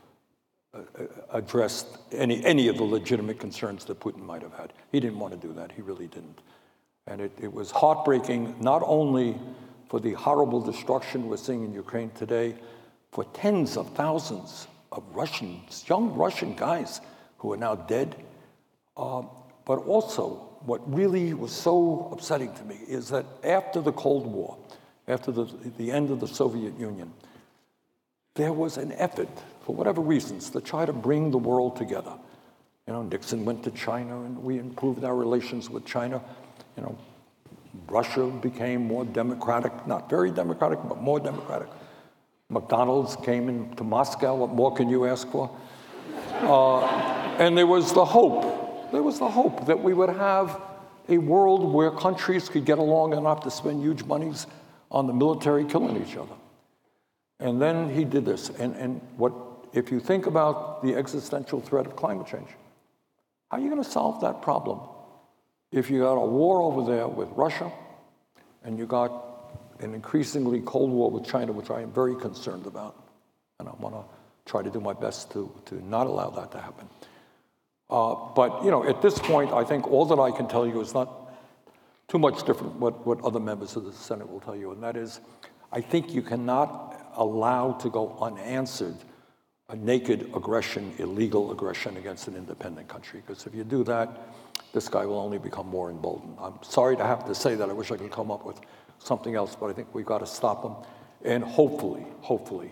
uh, 0.73 0.77
uh 0.77 1.03
addressed 1.31 1.97
any, 2.11 2.43
any 2.45 2.69
of 2.69 2.77
the 2.77 2.83
legitimate 2.83 3.39
concerns 3.39 3.83
that 3.85 3.99
Putin 3.99 4.21
might 4.21 4.41
have 4.41 4.53
had. 4.53 4.71
He 4.93 5.01
didn't 5.01 5.19
want 5.19 5.39
to 5.39 5.47
do 5.47 5.53
that. 5.53 5.73
He 5.73 5.81
really 5.81 6.07
didn't. 6.07 6.39
And 7.05 7.19
it, 7.19 7.31
it 7.41 7.51
was 7.51 7.71
heartbreaking, 7.71 8.55
not 8.61 8.81
only 8.85 9.37
for 9.89 9.99
the 9.99 10.13
horrible 10.13 10.61
destruction 10.61 11.27
we're 11.27 11.37
seeing 11.37 11.63
in 11.63 11.73
Ukraine 11.73 12.11
today, 12.11 12.55
for 13.17 13.23
tens 13.33 13.77
of 13.77 13.89
thousands 13.95 14.67
of 14.91 15.03
Russians, 15.11 15.83
young 15.87 16.13
Russian 16.13 16.53
guys 16.53 17.01
who 17.39 17.51
are 17.51 17.57
now 17.57 17.73
dead, 17.73 18.15
uh, 18.95 19.23
but 19.65 19.79
also 19.87 20.35
what 20.61 20.81
really 20.93 21.33
was 21.33 21.51
so 21.51 22.09
upsetting 22.11 22.53
to 22.53 22.63
me 22.65 22.75
is 22.87 23.09
that 23.09 23.25
after 23.43 23.81
the 23.81 23.91
Cold 23.91 24.27
War, 24.27 24.55
after 25.07 25.31
the, 25.31 25.45
the 25.79 25.91
end 25.91 26.11
of 26.11 26.19
the 26.19 26.27
Soviet 26.27 26.79
Union, 26.79 27.11
there 28.35 28.53
was 28.53 28.77
an 28.77 28.91
effort, 28.91 29.29
for 29.65 29.73
whatever 29.73 29.99
reasons, 29.99 30.51
to 30.51 30.61
try 30.61 30.85
to 30.85 30.93
bring 30.93 31.31
the 31.31 31.39
world 31.39 31.75
together. 31.75 32.13
You 32.85 32.93
know, 32.93 33.01
Nixon 33.01 33.45
went 33.45 33.63
to 33.63 33.71
China 33.71 34.21
and 34.21 34.43
we 34.43 34.59
improved 34.59 35.03
our 35.03 35.15
relations 35.15 35.71
with 35.71 35.85
China 35.87 36.21
you 36.75 36.83
know, 36.83 36.95
Russia 37.87 38.27
became 38.27 38.85
more 38.85 39.05
democratic, 39.05 39.87
not 39.87 40.07
very 40.07 40.29
democratic, 40.29 40.77
but 40.87 41.01
more 41.01 41.19
democratic. 41.19 41.67
McDonald's 42.49 43.15
came 43.17 43.49
into 43.49 43.83
Moscow. 43.83 44.35
What 44.35 44.51
more 44.51 44.73
can 44.73 44.89
you 44.89 45.05
ask 45.05 45.27
for? 45.29 45.55
Uh, 46.41 46.85
and 47.39 47.57
there 47.57 47.67
was 47.67 47.93
the 47.93 48.05
hope, 48.05 48.91
there 48.91 49.03
was 49.03 49.19
the 49.19 49.27
hope 49.27 49.65
that 49.67 49.81
we 49.81 49.93
would 49.93 50.09
have 50.09 50.61
a 51.09 51.17
world 51.17 51.73
where 51.73 51.91
countries 51.91 52.49
could 52.49 52.65
get 52.65 52.77
along 52.77 53.13
have 53.25 53.41
to 53.41 53.51
spend 53.51 53.81
huge 53.81 54.03
monies 54.03 54.47
on 54.91 55.07
the 55.07 55.13
military 55.13 55.65
killing 55.65 56.01
each 56.01 56.15
other. 56.15 56.35
And 57.39 57.61
then 57.61 57.93
he 57.93 58.03
did 58.03 58.25
this. 58.25 58.49
And, 58.49 58.75
and 58.75 59.01
what, 59.17 59.33
if 59.73 59.91
you 59.91 59.99
think 59.99 60.25
about 60.25 60.81
the 60.83 60.95
existential 60.95 61.61
threat 61.61 61.85
of 61.85 61.95
climate 61.95 62.27
change, 62.27 62.47
how 63.51 63.57
are 63.57 63.59
you 63.59 63.69
going 63.69 63.83
to 63.83 63.89
solve 63.89 64.21
that 64.21 64.41
problem 64.41 64.79
if 65.71 65.89
you 65.89 66.01
got 66.01 66.15
a 66.15 66.25
war 66.25 66.61
over 66.61 66.89
there 66.89 67.07
with 67.07 67.29
Russia 67.31 67.71
and 68.63 68.77
you 68.77 68.85
got 68.85 69.26
an 69.79 69.93
increasingly 69.93 70.61
cold 70.61 70.91
war 70.91 71.09
with 71.11 71.25
China, 71.25 71.51
which 71.51 71.69
I 71.69 71.81
am 71.81 71.91
very 71.91 72.15
concerned 72.15 72.65
about, 72.65 72.95
and 73.59 73.67
I 73.67 73.73
want 73.79 73.95
to 73.95 74.03
try 74.45 74.61
to 74.61 74.69
do 74.69 74.79
my 74.79 74.93
best 74.93 75.31
to, 75.31 75.51
to 75.65 75.85
not 75.87 76.07
allow 76.07 76.29
that 76.31 76.51
to 76.51 76.59
happen. 76.59 76.87
Uh, 77.89 78.15
but 78.35 78.63
you 78.63 78.71
know, 78.71 78.87
at 78.87 79.01
this 79.01 79.17
point, 79.19 79.51
I 79.51 79.63
think 79.63 79.87
all 79.87 80.05
that 80.05 80.19
I 80.19 80.31
can 80.31 80.47
tell 80.47 80.67
you 80.67 80.81
is 80.81 80.93
not 80.93 81.09
too 82.07 82.19
much 82.19 82.45
different 82.45 82.75
what, 82.75 83.05
what 83.05 83.21
other 83.23 83.39
members 83.39 83.75
of 83.75 83.85
the 83.85 83.93
Senate 83.93 84.29
will 84.29 84.39
tell 84.39 84.55
you, 84.55 84.71
and 84.71 84.81
that 84.83 84.95
is, 84.97 85.19
I 85.71 85.81
think 85.81 86.13
you 86.13 86.21
cannot 86.21 87.11
allow 87.15 87.73
to 87.73 87.89
go 87.89 88.17
unanswered 88.21 88.97
a 89.69 89.75
naked 89.75 90.31
aggression, 90.33 90.93
illegal 90.97 91.51
aggression 91.51 91.97
against 91.97 92.27
an 92.29 92.35
independent 92.35 92.87
country, 92.87 93.21
because 93.25 93.45
if 93.45 93.53
you 93.53 93.65
do 93.65 93.83
that, 93.83 94.09
this 94.73 94.87
guy 94.87 95.05
will 95.05 95.19
only 95.19 95.37
become 95.37 95.67
more 95.67 95.89
emboldened. 95.89 96.37
I'm 96.39 96.61
sorry 96.61 96.95
to 96.95 97.03
have 97.03 97.25
to 97.25 97.35
say 97.35 97.55
that. 97.55 97.69
I 97.69 97.73
wish 97.73 97.91
I 97.91 97.97
could 97.97 98.11
come 98.11 98.31
up 98.31 98.45
with 98.45 98.59
something 98.99 99.35
else, 99.35 99.55
but 99.55 99.69
I 99.69 99.73
think 99.73 99.93
we've 99.93 100.05
got 100.05 100.19
to 100.19 100.27
stop 100.27 100.63
them. 100.63 100.75
And 101.23 101.43
hopefully, 101.43 102.05
hopefully, 102.21 102.71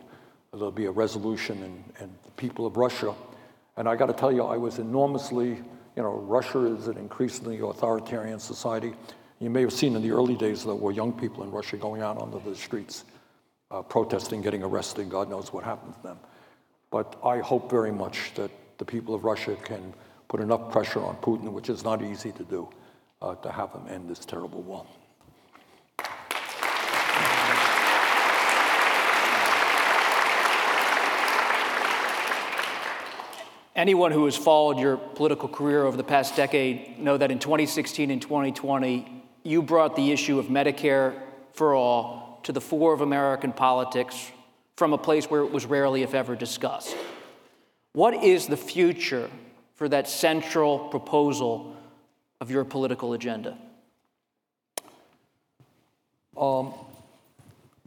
there'll 0.53 0.71
be 0.71 0.85
a 0.85 0.91
resolution 0.91 1.61
and, 1.63 1.83
and 1.99 2.15
the 2.23 2.31
people 2.31 2.65
of 2.65 2.77
Russia. 2.77 3.13
And 3.77 3.89
I 3.89 3.95
got 3.95 4.07
to 4.07 4.13
tell 4.13 4.31
you, 4.31 4.43
I 4.43 4.57
was 4.57 4.79
enormously, 4.79 5.49
you 5.49 6.03
know, 6.03 6.13
Russia 6.13 6.65
is 6.65 6.87
an 6.87 6.97
increasingly 6.97 7.59
authoritarian 7.59 8.39
society. 8.39 8.93
You 9.39 9.49
may 9.49 9.61
have 9.61 9.73
seen 9.73 9.95
in 9.95 10.01
the 10.01 10.11
early 10.11 10.35
days 10.35 10.63
there 10.63 10.75
were 10.75 10.91
young 10.91 11.11
people 11.11 11.43
in 11.43 11.51
Russia 11.51 11.77
going 11.77 12.01
out 12.01 12.17
onto 12.17 12.41
the 12.43 12.55
streets, 12.55 13.03
uh, 13.71 13.81
protesting, 13.81 14.41
getting 14.41 14.63
arrested. 14.63 15.09
God 15.09 15.29
knows 15.29 15.51
what 15.51 15.63
happened 15.63 15.95
to 15.95 16.03
them. 16.03 16.19
But 16.89 17.17
I 17.23 17.39
hope 17.39 17.69
very 17.69 17.91
much 17.91 18.33
that 18.35 18.51
the 18.77 18.85
people 18.85 19.13
of 19.13 19.25
Russia 19.25 19.55
can 19.55 19.93
put 20.27 20.39
enough 20.39 20.71
pressure 20.71 21.01
on 21.03 21.17
Putin, 21.17 21.51
which 21.51 21.69
is 21.69 21.83
not 21.83 22.01
easy 22.01 22.31
to 22.31 22.43
do, 22.43 22.69
uh, 23.21 23.35
to 23.35 23.51
have 23.51 23.71
him 23.73 23.87
end 23.89 24.09
this 24.09 24.19
terrible 24.19 24.61
war. 24.61 24.85
Anyone 33.75 34.13
who 34.13 34.23
has 34.23 34.37
followed 34.37 34.79
your 34.79 34.95
political 34.95 35.49
career 35.49 35.83
over 35.83 35.97
the 35.97 36.03
past 36.03 36.37
decade 36.37 36.97
know 36.97 37.17
that 37.17 37.29
in 37.29 37.39
2016 37.39 38.09
and 38.09 38.21
2020, 38.21 39.23
you 39.43 39.61
brought 39.61 39.97
the 39.97 40.13
issue 40.13 40.39
of 40.39 40.45
Medicare 40.45 41.13
for 41.51 41.75
all 41.75 42.39
to 42.43 42.53
the 42.53 42.61
fore 42.61 42.93
of 42.93 43.01
American 43.01 43.51
politics 43.51 44.31
from 44.77 44.93
a 44.93 44.97
place 44.97 45.25
where 45.29 45.41
it 45.41 45.51
was 45.51 45.65
rarely, 45.65 46.03
if 46.03 46.13
ever, 46.13 46.35
discussed. 46.35 46.95
What 47.91 48.13
is 48.23 48.47
the 48.47 48.57
future 48.57 49.29
for 49.75 49.89
that 49.89 50.07
central 50.07 50.87
proposal 50.87 51.75
of 52.39 52.49
your 52.49 52.63
political 52.63 53.11
agenda? 53.11 53.57
Um, 56.37 56.73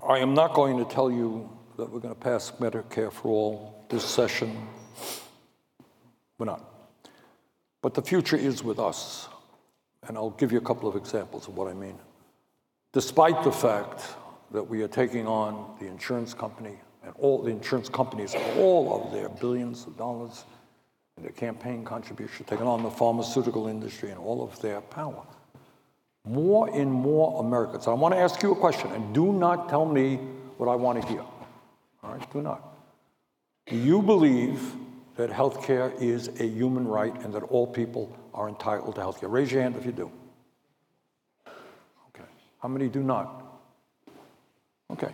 I 0.06 0.18
am 0.18 0.34
not 0.34 0.52
going 0.52 0.78
to 0.78 0.84
tell 0.84 1.10
you 1.10 1.48
that 1.78 1.90
we're 1.90 2.00
going 2.00 2.14
to 2.14 2.20
pass 2.20 2.52
Medicare 2.58 3.12
for 3.12 3.28
all 3.28 3.86
this 3.88 4.04
session. 4.04 4.54
We're 6.38 6.46
not. 6.46 6.64
But 7.82 7.94
the 7.94 8.02
future 8.02 8.36
is 8.36 8.62
with 8.62 8.78
us. 8.78 9.28
And 10.06 10.16
I'll 10.16 10.30
give 10.30 10.52
you 10.52 10.58
a 10.58 10.62
couple 10.62 10.88
of 10.88 10.96
examples 10.96 11.48
of 11.48 11.56
what 11.56 11.68
I 11.68 11.74
mean. 11.74 11.98
Despite 12.92 13.42
the 13.42 13.52
fact 13.52 14.02
that 14.52 14.62
we 14.62 14.82
are 14.82 14.88
taking 14.88 15.26
on 15.26 15.76
the 15.80 15.86
insurance 15.86 16.32
company 16.32 16.78
and 17.04 17.12
all 17.18 17.42
the 17.42 17.50
insurance 17.50 17.88
companies, 17.88 18.34
all 18.56 19.04
of 19.04 19.12
their 19.12 19.28
billions 19.28 19.86
of 19.86 19.96
dollars 19.98 20.44
and 21.16 21.24
their 21.24 21.32
campaign 21.32 21.84
contribution, 21.84 22.46
taking 22.46 22.66
on 22.66 22.82
the 22.82 22.90
pharmaceutical 22.90 23.66
industry 23.66 24.10
and 24.10 24.18
all 24.18 24.42
of 24.42 24.60
their 24.62 24.80
power. 24.80 25.22
More 26.24 26.68
and 26.68 26.90
more 26.90 27.40
Americans. 27.40 27.86
I 27.88 27.92
want 27.92 28.14
to 28.14 28.20
ask 28.20 28.42
you 28.42 28.52
a 28.52 28.56
question, 28.56 28.90
and 28.92 29.14
do 29.14 29.32
not 29.32 29.68
tell 29.68 29.84
me 29.84 30.16
what 30.56 30.68
I 30.68 30.74
want 30.74 31.02
to 31.02 31.08
hear. 31.08 31.24
All 32.02 32.12
right, 32.12 32.32
do 32.32 32.40
not. 32.40 32.62
Do 33.66 33.76
you 33.76 34.00
believe 34.00 34.60
that 35.18 35.30
health 35.30 35.64
care 35.64 35.92
is 35.98 36.28
a 36.40 36.46
human 36.46 36.86
right 36.86 37.12
and 37.22 37.34
that 37.34 37.42
all 37.42 37.66
people 37.66 38.16
are 38.32 38.48
entitled 38.48 38.94
to 38.94 39.00
health 39.00 39.18
care? 39.18 39.28
Raise 39.28 39.50
your 39.50 39.62
hand 39.62 39.74
if 39.74 39.84
you 39.84 39.90
do. 39.90 40.12
Okay. 42.10 42.28
How 42.62 42.68
many 42.68 42.88
do 42.88 43.02
not? 43.02 43.44
Okay. 44.92 45.12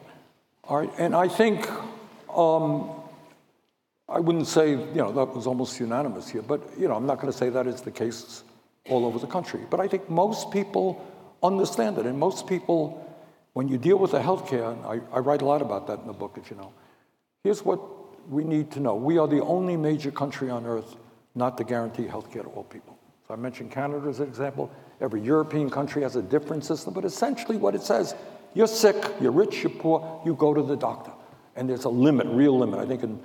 All 0.64 0.76
right. 0.76 0.90
And 0.98 1.16
I 1.16 1.26
think 1.26 1.66
um, 2.28 2.90
I 4.07 4.20
wouldn't 4.20 4.46
say, 4.46 4.72
you 4.72 4.94
know, 4.94 5.11
that 5.12 5.34
was 5.34 5.46
almost 5.46 5.80
unanimous 5.80 6.28
here, 6.28 6.42
but, 6.42 6.61
you 6.78 6.86
know, 6.86 6.94
I'm 6.94 7.07
not 7.07 7.18
going 7.18 7.32
to 7.32 7.38
say 7.38 7.48
that 7.48 7.66
is 7.66 7.80
the 7.80 7.90
case 7.90 8.44
all 8.90 9.07
over 9.07 9.18
the 9.18 9.26
country. 9.26 9.62
But 9.70 9.80
I 9.80 9.88
think 9.88 10.11
most 10.11 10.50
people 10.50 11.02
understand 11.42 11.96
it. 11.96 12.05
And 12.05 12.18
most 12.18 12.46
people, 12.46 13.11
when 13.55 13.68
you 13.68 13.78
deal 13.78 13.96
with 13.96 14.11
the 14.11 14.20
healthcare, 14.20 14.76
I, 14.84 15.00
I 15.16 15.20
write 15.20 15.40
a 15.40 15.46
lot 15.46 15.62
about 15.62 15.86
that 15.86 16.00
in 16.00 16.07
the 16.07 16.12
book, 16.12 16.36
as 16.38 16.50
you 16.50 16.57
know, 16.57 16.74
here's 17.42 17.64
what 17.64 17.80
we 18.29 18.45
need 18.45 18.70
to 18.72 18.81
know. 18.81 18.95
We 18.95 19.18
are 19.18 19.29
the 19.29 19.43
only 19.43 19.77
major 19.77 20.11
country 20.11 20.51
on 20.51 20.66
earth 20.66 20.97
not 21.35 21.57
to 21.59 21.64
guarantee 21.64 22.05
healthcare 22.05 22.43
to 22.43 22.49
all 22.49 22.64
people. 22.64 22.99
So 23.27 23.35
I 23.35 23.37
mentioned 23.37 23.70
Canada 23.70 24.09
as 24.09 24.20
an 24.20 24.29
example. 24.29 24.70
Every 25.01 25.20
European 25.20 25.70
country 25.70 26.03
has 26.03 26.16
a 26.16 26.22
different 26.22 26.64
system, 26.64 26.95
but 26.95 27.05
essentially 27.05 27.57
what 27.57 27.75
it 27.75 27.83
says, 27.83 28.14
you're 28.55 28.66
sick, 28.66 28.97
you're 29.20 29.33
rich, 29.33 29.62
you're 29.62 29.70
poor, 29.70 30.22
you 30.25 30.35
go 30.35 30.55
to 30.55 30.62
the 30.62 30.77
doctor. 30.77 31.11
And 31.57 31.68
there's 31.68 31.85
a 31.85 31.89
limit, 31.89 32.27
real 32.29 32.59
limit. 32.59 32.81
I 32.81 32.87
think 32.87 33.03
in 33.03 33.20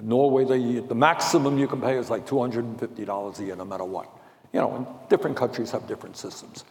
Norway, 0.00 0.44
they, 0.44 0.80
the 0.80 0.94
maximum 0.94 1.58
you 1.58 1.68
can 1.68 1.80
pay 1.80 1.96
is 1.96 2.10
like 2.10 2.26
$250 2.26 3.38
a 3.38 3.44
year, 3.44 3.56
no 3.56 3.64
matter 3.64 3.84
what. 3.84 4.10
You 4.52 4.60
know, 4.60 4.74
and 4.74 4.86
different 5.08 5.36
countries 5.36 5.70
have 5.70 5.86
different 5.86 6.16
systems. 6.16 6.64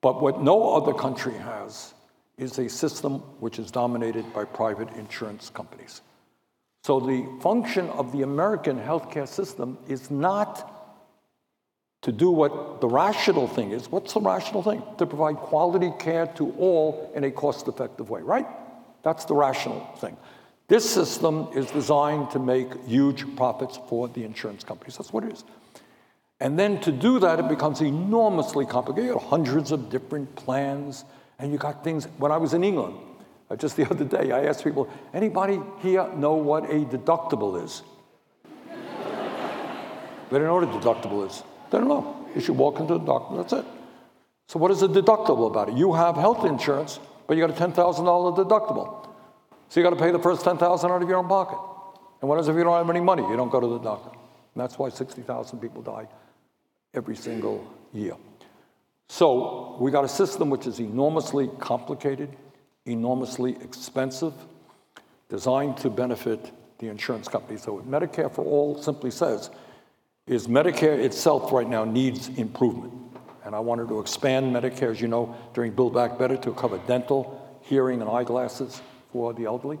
But 0.00 0.22
what 0.22 0.42
no 0.42 0.74
other 0.74 0.92
country 0.92 1.34
has 1.34 1.94
is 2.36 2.58
a 2.58 2.68
system 2.68 3.14
which 3.40 3.58
is 3.58 3.70
dominated 3.70 4.32
by 4.32 4.44
private 4.44 4.88
insurance 4.94 5.50
companies. 5.50 6.02
So 6.84 7.00
the 7.00 7.26
function 7.40 7.88
of 7.90 8.12
the 8.12 8.22
American 8.22 8.78
healthcare 8.78 9.28
system 9.28 9.78
is 9.88 10.10
not 10.10 10.74
to 12.02 12.12
do 12.12 12.30
what 12.30 12.80
the 12.80 12.88
rational 12.88 13.48
thing 13.48 13.72
is. 13.72 13.90
What's 13.90 14.14
the 14.14 14.20
rational 14.20 14.62
thing? 14.62 14.82
To 14.98 15.06
provide 15.06 15.36
quality 15.36 15.92
care 15.98 16.26
to 16.36 16.52
all 16.52 17.10
in 17.14 17.24
a 17.24 17.30
cost 17.30 17.66
effective 17.66 18.08
way, 18.08 18.22
right? 18.22 18.46
That's 19.02 19.24
the 19.24 19.34
rational 19.34 19.80
thing. 19.96 20.16
This 20.68 20.88
system 20.88 21.48
is 21.54 21.66
designed 21.70 22.30
to 22.30 22.38
make 22.38 22.68
huge 22.84 23.36
profits 23.36 23.78
for 23.88 24.06
the 24.08 24.24
insurance 24.24 24.64
companies. 24.64 24.96
That's 24.96 25.12
what 25.12 25.24
it 25.24 25.32
is. 25.32 25.44
And 26.40 26.58
then 26.58 26.80
to 26.82 26.92
do 26.92 27.18
that, 27.18 27.40
it 27.40 27.48
becomes 27.48 27.80
enormously 27.80 28.64
complicated. 28.64 29.16
Hundreds 29.16 29.72
of 29.72 29.90
different 29.90 30.36
plans, 30.36 31.04
and 31.38 31.50
you 31.50 31.58
got 31.58 31.82
things. 31.82 32.06
When 32.18 32.30
I 32.30 32.36
was 32.36 32.54
in 32.54 32.62
England, 32.62 32.96
uh, 33.50 33.56
just 33.56 33.76
the 33.76 33.84
other 33.90 34.04
day, 34.04 34.32
I 34.32 34.44
asked 34.44 34.64
people, 34.64 34.88
anybody 35.12 35.60
here 35.80 36.08
know 36.14 36.34
what 36.34 36.64
a 36.64 36.84
deductible 36.84 37.62
is? 37.62 37.82
they 40.30 40.38
don't 40.38 40.44
know 40.44 40.54
what 40.54 40.64
a 40.64 40.78
deductible 40.78 41.26
is. 41.28 41.42
They 41.70 41.78
don't 41.78 41.88
know. 41.88 42.26
You 42.34 42.40
should 42.40 42.56
walk 42.56 42.80
into 42.80 42.94
the 42.94 43.04
doctor, 43.04 43.36
that's 43.36 43.52
it. 43.52 43.64
So 44.48 44.58
what 44.58 44.70
is 44.70 44.82
a 44.82 44.88
deductible 44.88 45.46
about 45.46 45.68
it? 45.68 45.76
You 45.76 45.92
have 45.92 46.16
health 46.16 46.44
insurance, 46.44 46.98
but 47.26 47.36
you 47.36 47.46
got 47.46 47.56
a 47.56 47.66
$10,000 47.66 47.74
deductible. 48.36 49.06
So 49.68 49.80
you 49.80 49.84
got 49.84 49.90
to 49.90 50.02
pay 50.02 50.10
the 50.10 50.18
first 50.18 50.44
10,000 50.44 50.90
out 50.90 51.02
of 51.02 51.08
your 51.08 51.18
own 51.18 51.28
pocket. 51.28 51.58
And 52.20 52.28
what 52.28 52.40
is 52.40 52.48
if 52.48 52.56
you 52.56 52.64
don't 52.64 52.76
have 52.76 52.88
any 52.88 53.00
money? 53.00 53.22
You 53.22 53.36
don't 53.36 53.50
go 53.50 53.60
to 53.60 53.66
the 53.66 53.78
doctor. 53.78 54.10
And 54.10 54.62
that's 54.62 54.78
why 54.78 54.88
60,000 54.88 55.58
people 55.58 55.82
die 55.82 56.08
every 56.94 57.16
single 57.16 57.70
year. 57.92 58.14
So 59.08 59.76
we 59.80 59.90
got 59.90 60.04
a 60.04 60.08
system 60.08 60.50
which 60.50 60.66
is 60.66 60.80
enormously 60.80 61.50
complicated, 61.58 62.34
enormously 62.86 63.56
expensive, 63.62 64.34
designed 65.28 65.76
to 65.78 65.90
benefit 65.90 66.52
the 66.78 66.88
insurance 66.88 67.28
companies. 67.28 67.62
So 67.62 67.74
what 67.74 67.90
Medicare 67.90 68.32
for 68.32 68.44
All 68.44 68.80
simply 68.80 69.10
says 69.10 69.50
is 70.26 70.46
Medicare 70.46 70.98
itself 70.98 71.52
right 71.52 71.68
now 71.68 71.84
needs 71.84 72.28
improvement. 72.28 72.92
And 73.44 73.54
I 73.54 73.60
wanted 73.60 73.88
to 73.88 74.00
expand 74.00 74.54
Medicare, 74.54 74.90
as 74.90 75.00
you 75.00 75.08
know, 75.08 75.34
during 75.54 75.72
Build 75.72 75.94
Back 75.94 76.18
Better 76.18 76.36
to 76.36 76.52
cover 76.52 76.78
dental, 76.86 77.58
hearing, 77.62 78.00
and 78.02 78.10
eyeglasses 78.10 78.82
for 79.10 79.32
the 79.32 79.46
elderly. 79.46 79.78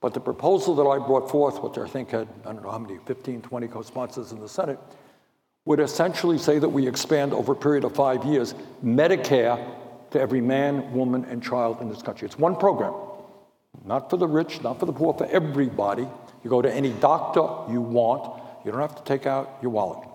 But 0.00 0.14
the 0.14 0.20
proposal 0.20 0.74
that 0.76 0.84
I 0.84 0.98
brought 0.98 1.30
forth, 1.30 1.62
which 1.62 1.78
I 1.78 1.88
think 1.88 2.10
had, 2.10 2.28
I 2.44 2.52
don't 2.52 2.62
know 2.62 2.70
how 2.70 2.78
many, 2.78 2.98
15, 3.06 3.42
20 3.42 3.68
co-sponsors 3.68 4.32
in 4.32 4.40
the 4.40 4.48
Senate, 4.48 4.78
would 5.64 5.80
essentially 5.80 6.38
say 6.38 6.58
that 6.58 6.68
we 6.68 6.86
expand 6.86 7.32
over 7.32 7.52
a 7.52 7.56
period 7.56 7.84
of 7.84 7.94
five 7.94 8.24
years 8.24 8.54
Medicare 8.84 9.58
to 10.10 10.20
every 10.20 10.40
man, 10.40 10.92
woman, 10.92 11.24
and 11.26 11.42
child 11.42 11.80
in 11.80 11.88
this 11.88 12.02
country. 12.02 12.26
It's 12.26 12.38
one 12.38 12.56
program, 12.56 12.94
not 13.84 14.10
for 14.10 14.16
the 14.16 14.26
rich, 14.26 14.62
not 14.62 14.80
for 14.80 14.86
the 14.86 14.92
poor, 14.92 15.14
for 15.14 15.26
everybody. 15.26 16.08
You 16.42 16.50
go 16.50 16.62
to 16.62 16.72
any 16.72 16.90
doctor 16.90 17.72
you 17.72 17.80
want, 17.80 18.40
you 18.64 18.72
don't 18.72 18.80
have 18.80 18.96
to 18.96 19.04
take 19.04 19.26
out 19.26 19.58
your 19.62 19.70
wallet. 19.70 20.08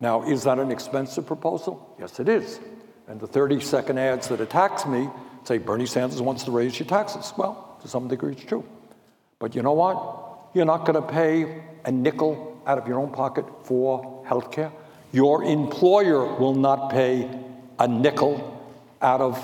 Now, 0.00 0.28
is 0.28 0.44
that 0.44 0.58
an 0.58 0.70
expensive 0.70 1.26
proposal? 1.26 1.94
Yes, 1.98 2.20
it 2.20 2.28
is. 2.28 2.60
And 3.08 3.18
the 3.20 3.26
30 3.26 3.60
second 3.60 3.98
ads 3.98 4.28
that 4.28 4.40
attacks 4.40 4.86
me 4.86 5.08
say 5.44 5.58
Bernie 5.58 5.86
Sanders 5.86 6.20
wants 6.20 6.44
to 6.44 6.50
raise 6.50 6.78
your 6.78 6.86
taxes. 6.86 7.32
Well, 7.36 7.78
to 7.82 7.88
some 7.88 8.06
degree, 8.06 8.32
it's 8.32 8.44
true. 8.44 8.64
But 9.38 9.54
you 9.54 9.62
know 9.62 9.72
what? 9.72 10.50
You're 10.54 10.66
not 10.66 10.84
going 10.84 11.00
to 11.00 11.12
pay 11.12 11.62
a 11.84 11.90
nickel 11.90 12.60
out 12.66 12.78
of 12.78 12.86
your 12.86 13.00
own 13.00 13.10
pocket 13.10 13.44
for 13.64 14.24
health 14.26 14.52
care. 14.52 14.72
Your 15.12 15.42
employer 15.42 16.34
will 16.38 16.54
not 16.54 16.90
pay 16.90 17.28
a 17.78 17.88
nickel 17.88 18.66
out 19.00 19.20
of 19.20 19.36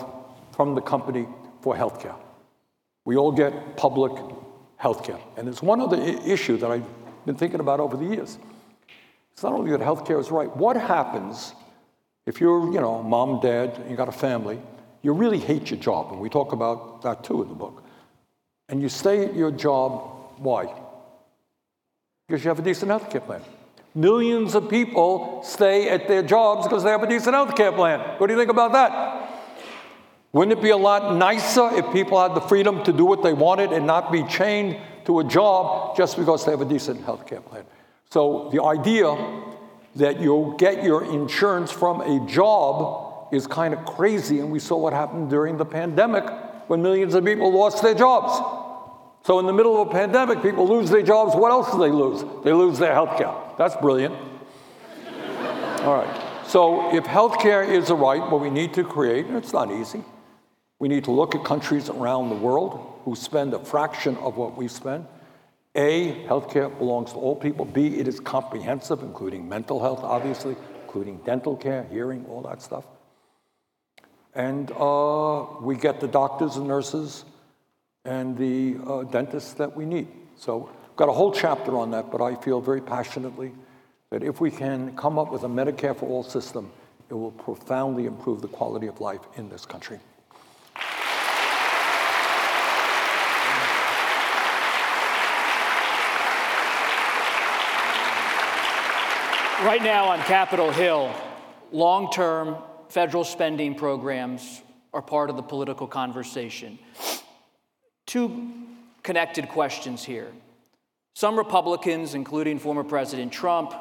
from 0.52 0.74
the 0.74 0.80
company 0.80 1.26
for 1.60 1.76
health 1.76 2.00
care. 2.00 2.14
We 3.04 3.16
all 3.16 3.32
get 3.32 3.76
public 3.76 4.12
health 4.76 5.04
care. 5.04 5.18
And 5.36 5.46
there's 5.46 5.62
one 5.62 5.80
other 5.80 5.96
I- 5.96 6.20
issue 6.24 6.56
that 6.58 6.70
I've 6.70 6.86
been 7.26 7.36
thinking 7.36 7.60
about 7.60 7.80
over 7.80 7.96
the 7.96 8.04
years. 8.04 8.38
It's 9.32 9.42
not 9.42 9.52
only 9.52 9.70
that 9.72 9.80
health 9.80 10.06
care 10.06 10.18
is 10.18 10.30
right. 10.30 10.54
What 10.56 10.76
happens 10.76 11.54
if 12.26 12.40
you're, 12.40 12.72
you 12.72 12.80
know, 12.80 13.02
mom, 13.02 13.40
dad, 13.40 13.84
you 13.88 13.96
got 13.96 14.08
a 14.08 14.12
family, 14.12 14.60
you 15.02 15.12
really 15.12 15.38
hate 15.38 15.70
your 15.70 15.78
job, 15.78 16.12
and 16.12 16.20
we 16.20 16.30
talk 16.30 16.52
about 16.52 17.02
that 17.02 17.22
too 17.22 17.42
in 17.42 17.48
the 17.48 17.54
book. 17.54 17.82
And 18.68 18.80
you 18.80 18.88
stay 18.88 19.26
at 19.26 19.34
your 19.34 19.50
job, 19.50 20.10
why? 20.38 20.72
because 22.26 22.44
you 22.44 22.48
have 22.48 22.58
a 22.58 22.62
decent 22.62 22.90
health 22.90 23.10
care 23.10 23.20
plan. 23.20 23.42
Millions 23.94 24.54
of 24.56 24.68
people 24.68 25.40
stay 25.44 25.88
at 25.88 26.08
their 26.08 26.22
jobs 26.22 26.66
because 26.66 26.82
they 26.82 26.90
have 26.90 27.02
a 27.02 27.08
decent 27.08 27.34
health 27.34 27.54
care 27.54 27.70
plan. 27.70 28.00
What 28.18 28.26
do 28.26 28.32
you 28.32 28.38
think 28.38 28.50
about 28.50 28.72
that? 28.72 29.30
Wouldn't 30.32 30.58
it 30.58 30.62
be 30.62 30.70
a 30.70 30.76
lot 30.76 31.14
nicer 31.14 31.70
if 31.74 31.92
people 31.92 32.20
had 32.20 32.34
the 32.34 32.40
freedom 32.40 32.82
to 32.84 32.92
do 32.92 33.04
what 33.04 33.22
they 33.22 33.32
wanted 33.32 33.72
and 33.72 33.86
not 33.86 34.10
be 34.10 34.24
chained 34.24 34.78
to 35.04 35.20
a 35.20 35.24
job 35.24 35.96
just 35.96 36.16
because 36.16 36.44
they 36.44 36.50
have 36.50 36.60
a 36.60 36.64
decent 36.64 37.04
health 37.04 37.24
care 37.24 37.40
plan? 37.40 37.64
So 38.10 38.50
the 38.52 38.60
idea 38.64 39.16
that 39.94 40.20
you'll 40.20 40.56
get 40.56 40.82
your 40.82 41.04
insurance 41.04 41.70
from 41.70 42.00
a 42.00 42.26
job 42.26 43.32
is 43.32 43.46
kind 43.46 43.72
of 43.72 43.84
crazy, 43.84 44.40
and 44.40 44.50
we 44.50 44.58
saw 44.58 44.76
what 44.76 44.92
happened 44.92 45.30
during 45.30 45.56
the 45.56 45.64
pandemic 45.64 46.24
when 46.68 46.82
millions 46.82 47.14
of 47.14 47.24
people 47.24 47.52
lost 47.52 47.80
their 47.80 47.94
jobs. 47.94 48.63
So 49.24 49.38
in 49.38 49.46
the 49.46 49.54
middle 49.54 49.80
of 49.80 49.88
a 49.88 49.90
pandemic, 49.90 50.42
people 50.42 50.68
lose 50.68 50.90
their 50.90 51.02
jobs. 51.02 51.34
What 51.34 51.50
else 51.50 51.72
do 51.72 51.78
they 51.78 51.88
lose? 51.88 52.22
They 52.44 52.52
lose 52.52 52.78
their 52.78 52.92
health 52.92 53.16
care. 53.16 53.34
That's 53.56 53.74
brilliant. 53.76 54.14
All 55.80 55.94
right. 55.94 56.44
So 56.46 56.94
if 56.94 57.06
health 57.06 57.38
care 57.38 57.62
is 57.62 57.88
a 57.88 57.94
right, 57.94 58.20
what 58.30 58.42
we 58.42 58.50
need 58.50 58.74
to 58.74 58.84
create, 58.84 59.24
and 59.24 59.36
it's 59.38 59.54
not 59.54 59.70
easy, 59.70 60.04
we 60.78 60.88
need 60.88 61.04
to 61.04 61.10
look 61.10 61.34
at 61.34 61.42
countries 61.42 61.88
around 61.88 62.28
the 62.28 62.34
world 62.34 63.00
who 63.04 63.16
spend 63.16 63.54
a 63.54 63.64
fraction 63.64 64.18
of 64.18 64.36
what 64.36 64.58
we 64.58 64.68
spend. 64.68 65.06
A, 65.74 66.26
healthcare 66.26 66.76
belongs 66.78 67.12
to 67.12 67.18
all 67.18 67.34
people. 67.34 67.64
B, 67.64 67.98
it 67.98 68.06
is 68.06 68.20
comprehensive, 68.20 69.02
including 69.02 69.48
mental 69.48 69.80
health, 69.80 70.00
obviously, 70.04 70.54
including 70.82 71.16
dental 71.24 71.56
care, 71.56 71.86
hearing, 71.90 72.26
all 72.26 72.42
that 72.42 72.60
stuff. 72.60 72.84
And 74.34 74.70
uh, 74.72 75.46
we 75.62 75.76
get 75.76 76.00
the 76.00 76.08
doctors 76.08 76.56
and 76.56 76.68
nurses 76.68 77.24
and 78.04 78.36
the 78.36 78.76
uh, 78.86 79.02
dentists 79.04 79.54
that 79.54 79.74
we 79.74 79.84
need. 79.84 80.08
So, 80.36 80.70
I've 80.90 80.96
got 80.96 81.08
a 81.08 81.12
whole 81.12 81.32
chapter 81.32 81.76
on 81.76 81.90
that, 81.92 82.10
but 82.12 82.20
I 82.20 82.34
feel 82.36 82.60
very 82.60 82.80
passionately 82.80 83.52
that 84.10 84.22
if 84.22 84.40
we 84.40 84.50
can 84.50 84.94
come 84.96 85.18
up 85.18 85.32
with 85.32 85.42
a 85.42 85.48
Medicare 85.48 85.96
for 85.96 86.06
all 86.08 86.22
system, 86.22 86.70
it 87.10 87.14
will 87.14 87.32
profoundly 87.32 88.06
improve 88.06 88.40
the 88.42 88.48
quality 88.48 88.86
of 88.86 89.00
life 89.00 89.20
in 89.36 89.48
this 89.48 89.66
country. 89.66 89.98
Right 99.64 99.82
now 99.82 100.06
on 100.08 100.18
Capitol 100.20 100.70
Hill, 100.70 101.10
long 101.72 102.10
term 102.12 102.56
federal 102.88 103.24
spending 103.24 103.74
programs 103.74 104.60
are 104.92 105.00
part 105.00 105.30
of 105.30 105.36
the 105.36 105.42
political 105.42 105.86
conversation. 105.86 106.78
Two 108.06 108.52
connected 109.02 109.48
questions 109.48 110.04
here. 110.04 110.30
Some 111.14 111.36
Republicans, 111.36 112.14
including 112.14 112.58
former 112.58 112.84
President 112.84 113.32
Trump, 113.32 113.72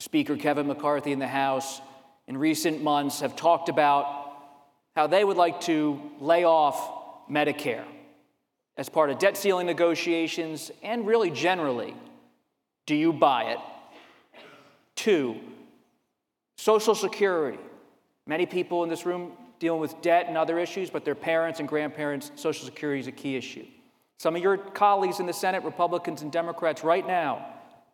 Speaker 0.00 0.36
Kevin 0.36 0.66
McCarthy 0.66 1.12
in 1.12 1.18
the 1.18 1.26
House, 1.26 1.80
in 2.26 2.36
recent 2.36 2.82
months 2.82 3.20
have 3.20 3.36
talked 3.36 3.68
about 3.68 4.26
how 4.94 5.06
they 5.06 5.22
would 5.22 5.36
like 5.36 5.60
to 5.62 6.00
lay 6.20 6.44
off 6.44 7.28
Medicare 7.30 7.84
as 8.76 8.88
part 8.88 9.10
of 9.10 9.18
debt 9.18 9.36
ceiling 9.36 9.66
negotiations 9.66 10.70
and 10.82 11.06
really 11.06 11.30
generally. 11.30 11.94
Do 12.86 12.94
you 12.94 13.12
buy 13.12 13.52
it? 13.52 13.58
Two, 14.94 15.36
Social 16.56 16.94
Security. 16.94 17.58
Many 18.26 18.46
people 18.46 18.82
in 18.82 18.88
this 18.88 19.06
room 19.06 19.32
dealing 19.58 19.80
with 19.80 20.00
debt 20.02 20.26
and 20.28 20.36
other 20.36 20.58
issues, 20.58 20.90
but 20.90 21.04
their 21.04 21.14
parents 21.14 21.60
and 21.60 21.68
grandparents, 21.68 22.30
Social 22.34 22.64
Security 22.64 23.00
is 23.00 23.06
a 23.06 23.12
key 23.12 23.36
issue. 23.36 23.64
Some 24.18 24.36
of 24.36 24.42
your 24.42 24.56
colleagues 24.56 25.20
in 25.20 25.26
the 25.26 25.32
Senate, 25.32 25.62
Republicans 25.64 26.22
and 26.22 26.32
Democrats, 26.32 26.82
right 26.82 27.06
now, 27.06 27.46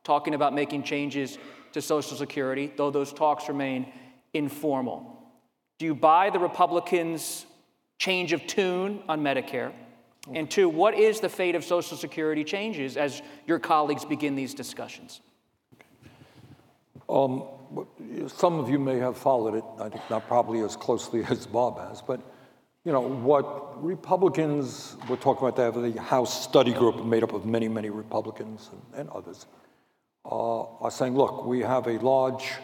talking 0.05 0.35
about 0.35 0.55
making 0.55 0.83
changes 0.85 1.39
to 1.73 1.83
Social 1.83 2.17
Security, 2.17 2.73
though 2.77 2.91
those 2.91 3.13
talks 3.13 3.49
remain 3.49 3.93
informal. 4.33 5.19
Do 5.79 5.87
you 5.87 5.95
buy 5.95 6.31
the 6.31 6.39
Republicans' 6.39 7.47
change 7.99 8.33
of 8.33 8.47
tune 8.47 9.03
on 9.09 9.21
Medicare? 9.23 9.73
And 10.33 10.49
two, 10.49 10.69
what 10.69 10.95
is 10.95 11.19
the 11.19 11.29
fate 11.29 11.57
of 11.57 11.65
Social 11.65 11.97
Security 11.97 12.45
changes 12.45 12.97
as 12.97 13.23
your 13.47 13.59
colleagues 13.59 14.05
begin 14.05 14.37
these 14.37 14.55
discussions? 14.55 15.21
Um, 17.09 17.45
some 18.29 18.59
of 18.59 18.69
you 18.69 18.79
may 18.79 18.99
have 18.99 19.17
followed 19.17 19.55
it, 19.55 19.65
I 19.79 19.89
think 19.89 20.03
not 20.11 20.27
probably 20.27 20.61
as 20.61 20.77
closely 20.77 21.25
as 21.31 21.47
Bob 21.47 21.79
has, 21.79 22.03
but 22.03 22.21
you 22.85 22.91
know, 22.91 23.01
what 23.01 23.83
Republicans, 23.83 24.97
we're 25.09 25.17
talking 25.17 25.47
about, 25.47 25.57
they 25.57 25.63
have 25.63 25.95
the 25.95 26.03
House 26.03 26.43
study 26.43 26.73
group 26.73 27.05
made 27.05 27.23
up 27.23 27.33
of 27.33 27.47
many, 27.47 27.69
many 27.69 27.91
Republicans 27.91 28.71
and, 28.73 29.01
and 29.01 29.11
others, 29.11 29.47
uh, 30.25 30.63
are 30.81 30.91
saying, 30.91 31.17
look, 31.17 31.45
we 31.47 31.61
have 31.61 31.87
a 31.87 31.99
large 31.99 32.55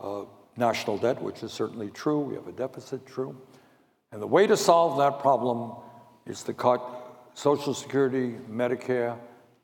uh, 0.00 0.22
national 0.56 0.98
debt, 0.98 1.22
which 1.22 1.44
is 1.44 1.52
certainly 1.52 1.90
true. 1.90 2.20
We 2.20 2.34
have 2.34 2.48
a 2.48 2.52
deficit, 2.52 3.06
true. 3.06 3.36
And 4.10 4.20
the 4.20 4.26
way 4.26 4.48
to 4.48 4.56
solve 4.56 4.98
that 4.98 5.20
problem 5.20 5.72
is 6.26 6.42
to 6.44 6.52
cut 6.52 6.82
Social 7.34 7.74
Security, 7.74 8.34
Medicare, 8.50 9.16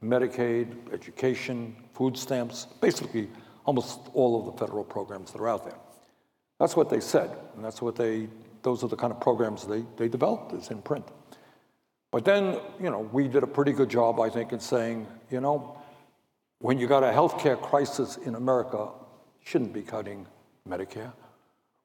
Medicaid, 0.02 0.92
education, 0.92 1.74
food 1.92 2.16
stamps, 2.16 2.66
basically 2.80 3.28
almost 3.64 4.00
all 4.14 4.38
of 4.38 4.46
the 4.46 4.64
federal 4.64 4.84
programs 4.84 5.32
that 5.32 5.40
are 5.40 5.48
out 5.48 5.64
there. 5.64 5.78
That's 6.58 6.76
what 6.76 6.90
they 6.90 7.00
said, 7.00 7.30
and 7.56 7.64
that's 7.64 7.82
what 7.82 7.96
they, 7.96 8.28
those 8.62 8.84
are 8.84 8.88
the 8.88 8.96
kind 8.96 9.12
of 9.12 9.20
programs 9.20 9.66
they, 9.66 9.84
they 9.96 10.08
developed, 10.08 10.52
it's 10.52 10.70
in 10.70 10.82
print. 10.82 11.06
But 12.10 12.24
then, 12.24 12.58
you 12.80 12.90
know, 12.90 13.00
we 13.00 13.26
did 13.26 13.42
a 13.42 13.46
pretty 13.46 13.72
good 13.72 13.88
job, 13.88 14.20
I 14.20 14.28
think, 14.28 14.52
in 14.52 14.60
saying, 14.60 15.06
you 15.30 15.40
know, 15.40 15.78
when 16.60 16.78
you 16.78 16.86
got 16.86 17.02
a 17.02 17.06
healthcare 17.06 17.60
crisis 17.60 18.18
in 18.18 18.34
America, 18.34 18.88
shouldn't 19.42 19.72
be 19.72 19.82
cutting 19.82 20.26
Medicare. 20.68 21.12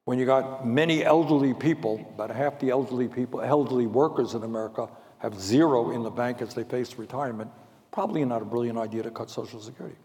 When 0.05 0.19
you 0.19 0.25
got 0.25 0.67
many 0.67 1.03
elderly 1.03 1.53
people, 1.53 2.05
about 2.13 2.29
half 2.29 2.59
the 2.59 2.69
elderly 2.69 3.07
people, 3.07 3.41
elderly 3.41 3.87
workers 3.87 4.35
in 4.35 4.43
America 4.43 4.87
have 5.19 5.39
zero 5.39 5.91
in 5.91 6.03
the 6.03 6.09
bank 6.09 6.41
as 6.41 6.53
they 6.53 6.63
face 6.63 6.95
retirement, 6.95 7.49
probably 7.91 8.23
not 8.23 8.41
a 8.41 8.45
brilliant 8.45 8.77
idea 8.77 9.03
to 9.03 9.11
cut 9.11 9.29
Social 9.29 9.59
Security. 9.59 9.97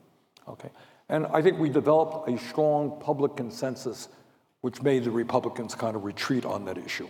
Okay? 0.49 0.71
And 1.13 1.27
I 1.27 1.43
think 1.43 1.61
we 1.61 1.69
developed 1.69 2.29
a 2.29 2.37
strong 2.39 2.99
public 2.99 3.37
consensus 3.37 4.09
which 4.63 4.83
made 4.83 5.05
the 5.05 5.11
Republicans 5.13 5.77
kind 5.77 5.95
of 5.95 6.03
retreat 6.05 6.45
on 6.45 6.65
that 6.65 6.79
issue. 6.79 7.09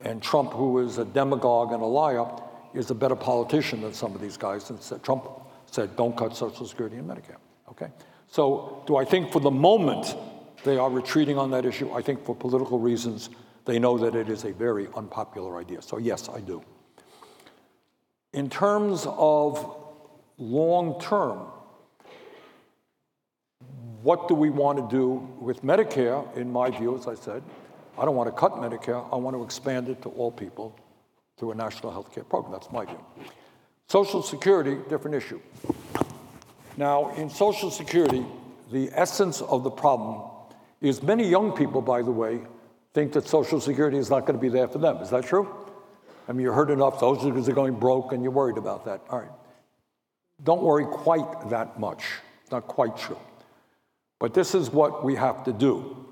And 0.00 0.22
Trump, 0.22 0.52
who 0.52 0.80
is 0.80 0.98
a 0.98 1.04
demagogue 1.04 1.72
and 1.72 1.82
a 1.82 1.86
liar, 1.86 2.26
is 2.74 2.90
a 2.90 2.94
better 2.94 3.16
politician 3.16 3.80
than 3.80 3.94
some 3.94 4.14
of 4.14 4.20
these 4.20 4.36
guys. 4.36 4.68
And 4.68 4.82
said, 4.82 5.02
Trump 5.02 5.26
said, 5.66 5.96
don't 5.96 6.14
cut 6.14 6.36
Social 6.36 6.66
Security 6.66 6.96
and 6.96 7.08
Medicare. 7.08 7.38
Okay? 7.70 7.88
So, 8.26 8.82
do 8.86 8.96
I 8.96 9.04
think 9.06 9.32
for 9.32 9.40
the 9.40 9.50
moment 9.50 10.14
they 10.66 10.76
are 10.76 10.90
retreating 10.90 11.38
on 11.38 11.50
that 11.52 11.64
issue. 11.64 11.92
I 11.92 12.02
think 12.02 12.24
for 12.24 12.34
political 12.34 12.78
reasons, 12.78 13.30
they 13.64 13.78
know 13.78 13.96
that 13.98 14.14
it 14.14 14.28
is 14.28 14.44
a 14.44 14.52
very 14.52 14.88
unpopular 14.96 15.58
idea. 15.58 15.80
So, 15.80 15.98
yes, 15.98 16.28
I 16.28 16.40
do. 16.40 16.62
In 18.32 18.50
terms 18.50 19.06
of 19.06 19.76
long 20.38 21.00
term, 21.00 21.46
what 24.02 24.28
do 24.28 24.34
we 24.34 24.50
want 24.50 24.78
to 24.78 24.96
do 24.96 25.28
with 25.40 25.62
Medicare? 25.62 26.36
In 26.36 26.52
my 26.52 26.70
view, 26.70 26.96
as 26.96 27.06
I 27.06 27.14
said, 27.14 27.42
I 27.98 28.04
don't 28.04 28.16
want 28.16 28.28
to 28.28 28.38
cut 28.38 28.52
Medicare. 28.52 29.06
I 29.12 29.16
want 29.16 29.36
to 29.36 29.42
expand 29.42 29.88
it 29.88 30.02
to 30.02 30.08
all 30.10 30.30
people 30.30 30.78
through 31.36 31.52
a 31.52 31.54
national 31.54 31.92
health 31.92 32.12
care 32.14 32.24
program. 32.24 32.52
That's 32.52 32.70
my 32.70 32.84
view. 32.84 33.00
Social 33.88 34.22
Security, 34.22 34.78
different 34.88 35.16
issue. 35.16 35.40
Now, 36.76 37.14
in 37.14 37.30
Social 37.30 37.70
Security, 37.70 38.24
the 38.72 38.90
essence 38.92 39.40
of 39.40 39.62
the 39.62 39.70
problem 39.70 40.30
is 40.80 41.02
many 41.02 41.26
young 41.28 41.52
people, 41.52 41.80
by 41.80 42.02
the 42.02 42.10
way, 42.10 42.40
think 42.92 43.12
that 43.12 43.28
Social 43.28 43.60
Security 43.60 43.98
is 43.98 44.10
not 44.10 44.20
going 44.20 44.38
to 44.38 44.40
be 44.40 44.48
there 44.48 44.68
for 44.68 44.78
them. 44.78 44.96
Is 44.98 45.10
that 45.10 45.24
true? 45.24 45.48
I 46.28 46.32
mean, 46.32 46.42
you 46.42 46.52
heard 46.52 46.70
enough, 46.70 46.98
Social 46.98 47.22
Security 47.22 47.52
are 47.52 47.54
going 47.54 47.74
broke, 47.74 48.12
and 48.12 48.22
you're 48.22 48.32
worried 48.32 48.58
about 48.58 48.84
that. 48.86 49.00
All 49.08 49.20
right. 49.20 49.30
Don't 50.42 50.62
worry 50.62 50.84
quite 50.84 51.48
that 51.50 51.78
much. 51.78 52.04
Not 52.50 52.66
quite 52.66 52.96
true. 52.96 53.18
But 54.18 54.34
this 54.34 54.54
is 54.54 54.70
what 54.70 55.04
we 55.04 55.14
have 55.14 55.44
to 55.44 55.52
do. 55.52 56.06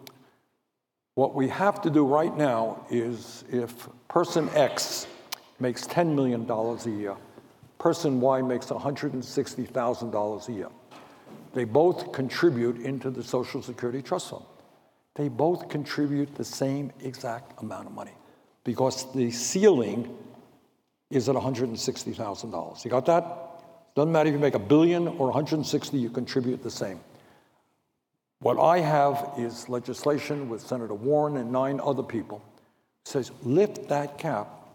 What 1.14 1.34
we 1.34 1.48
have 1.48 1.80
to 1.82 1.90
do 1.90 2.04
right 2.04 2.36
now 2.36 2.84
is 2.90 3.44
if 3.50 3.88
person 4.08 4.48
X 4.50 5.06
makes 5.60 5.86
$10 5.86 6.14
million 6.14 6.48
a 6.50 7.00
year, 7.00 7.16
person 7.78 8.20
Y 8.20 8.42
makes 8.42 8.66
$160,000 8.66 10.48
a 10.48 10.52
year. 10.52 10.68
They 11.52 11.64
both 11.64 12.12
contribute 12.12 12.78
into 12.80 13.10
the 13.10 13.22
Social 13.22 13.62
Security 13.62 14.02
Trust 14.02 14.30
Fund 14.30 14.44
they 15.14 15.28
both 15.28 15.68
contribute 15.68 16.34
the 16.34 16.44
same 16.44 16.92
exact 17.00 17.60
amount 17.62 17.86
of 17.86 17.92
money 17.92 18.14
because 18.64 19.12
the 19.12 19.30
ceiling 19.30 20.16
is 21.10 21.28
at 21.28 21.36
$160,000. 21.36 22.84
You 22.84 22.90
got 22.90 23.06
that? 23.06 23.94
Doesn't 23.94 24.10
matter 24.10 24.28
if 24.28 24.32
you 24.32 24.40
make 24.40 24.56
a 24.56 24.58
billion 24.58 25.06
or 25.06 25.26
160, 25.26 25.96
you 25.96 26.10
contribute 26.10 26.62
the 26.62 26.70
same. 26.70 26.98
What 28.44 28.60
I 28.60 28.80
have 28.80 29.32
is 29.38 29.70
legislation 29.70 30.50
with 30.50 30.60
Senator 30.60 30.92
Warren 30.92 31.38
and 31.38 31.50
nine 31.50 31.80
other 31.82 32.02
people 32.02 32.42
says 33.06 33.30
lift 33.42 33.88
that 33.88 34.18
cap. 34.18 34.68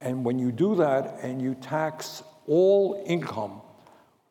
And 0.00 0.24
when 0.24 0.38
you 0.38 0.52
do 0.52 0.76
that 0.76 1.18
and 1.20 1.42
you 1.42 1.56
tax 1.56 2.22
all 2.46 3.02
income, 3.08 3.60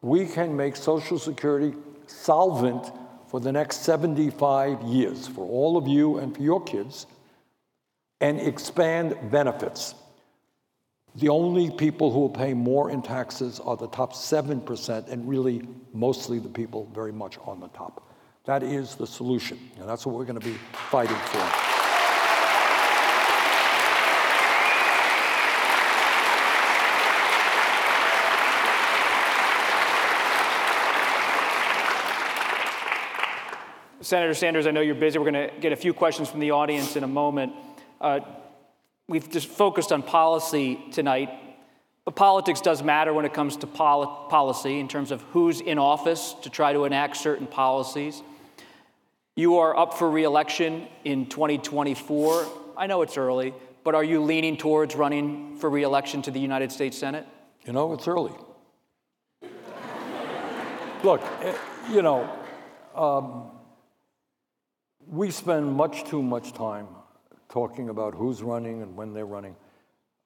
we 0.02 0.26
can 0.26 0.56
make 0.56 0.78
Social 0.78 1.20
Security 1.20 1.76
solvent 2.08 2.94
for 3.28 3.42
the 3.42 3.52
next 3.52 3.82
75 3.82 4.82
years 4.84 5.28
for 5.28 5.46
all 5.46 5.76
of 5.76 5.86
you 5.86 6.20
and 6.20 6.34
for 6.34 6.44
your 6.44 6.64
kids 6.64 7.08
and 8.22 8.40
expand 8.40 9.18
benefits. 9.32 9.96
The 11.16 11.28
only 11.28 11.72
people 11.72 12.14
who 12.14 12.22
will 12.22 12.30
pay 12.30 12.54
more 12.54 12.90
in 12.90 13.02
taxes 13.02 13.60
are 13.60 13.76
the 13.76 13.90
top 13.90 14.14
7%, 14.14 15.10
and 15.10 15.28
really 15.28 15.68
mostly 15.92 16.40
the 16.40 16.48
people 16.48 16.90
very 16.96 17.12
much 17.12 17.38
on 17.46 17.60
the 17.60 17.68
top. 17.68 18.12
That 18.46 18.62
is 18.62 18.96
the 18.96 19.08
solution, 19.08 19.58
and 19.80 19.88
that's 19.88 20.06
what 20.06 20.16
we're 20.16 20.26
going 20.26 20.38
to 20.38 20.46
be 20.46 20.58
fighting 20.74 21.16
for. 21.16 21.40
Senator 34.04 34.34
Sanders, 34.34 34.68
I 34.68 34.72
know 34.72 34.82
you're 34.82 34.94
busy. 34.94 35.18
We're 35.18 35.32
going 35.32 35.50
to 35.50 35.60
get 35.62 35.72
a 35.72 35.78
few 35.78 35.94
questions 35.94 36.30
from 36.30 36.42
the 36.42 36.52
audience 36.52 36.98
in 36.98 37.06
a 37.06 37.08
moment. 37.08 37.54
Uh, 38.02 38.20
we've 39.08 39.30
just 39.30 39.48
focused 39.48 39.94
on 39.94 40.04
policy 40.04 40.84
tonight, 40.92 41.30
but 42.04 42.18
politics 42.18 42.60
does 42.60 42.84
matter 42.84 43.14
when 43.14 43.24
it 43.24 43.34
comes 43.34 43.56
to 43.56 43.68
pol- 43.68 44.28
policy 44.30 44.82
in 44.82 44.90
terms 44.90 45.12
of 45.12 45.22
who's 45.32 45.62
in 45.62 45.80
office 45.80 46.36
to 46.42 46.50
try 46.50 46.74
to 46.74 46.84
enact 46.84 47.16
certain 47.16 47.48
policies. 47.48 48.22
You 49.36 49.58
are 49.58 49.76
up 49.76 49.96
for 49.96 50.12
reelection 50.12 50.88
in 51.04 51.26
2024. 51.26 52.46
I 52.78 52.86
know 52.86 53.02
it's 53.02 53.18
early, 53.18 53.56
but 53.84 53.96
are 53.96 54.04
you 54.04 54.22
leaning 54.22 54.58
towards 54.58 54.96
running 54.96 55.58
for 55.58 55.72
reelection 55.72 56.22
to 56.24 56.32
the 56.32 56.40
United 56.40 56.72
States 56.72 56.96
Senate? 56.96 57.26
You 57.66 57.74
know, 57.74 57.94
it's 57.94 58.08
early. 58.08 58.34
Look, 61.04 61.24
eh, 61.42 61.56
you 61.92 62.04
know, 62.04 62.30
um, 62.94 63.50
we 65.08 65.32
spend 65.32 65.74
much 65.74 66.04
too 66.04 66.22
much 66.22 66.54
time 66.54 66.88
talking 67.50 67.90
about 67.90 68.14
who's 68.14 68.44
running 68.44 68.84
and 68.84 68.96
when 68.96 69.14
they're 69.14 69.26
running. 69.26 69.56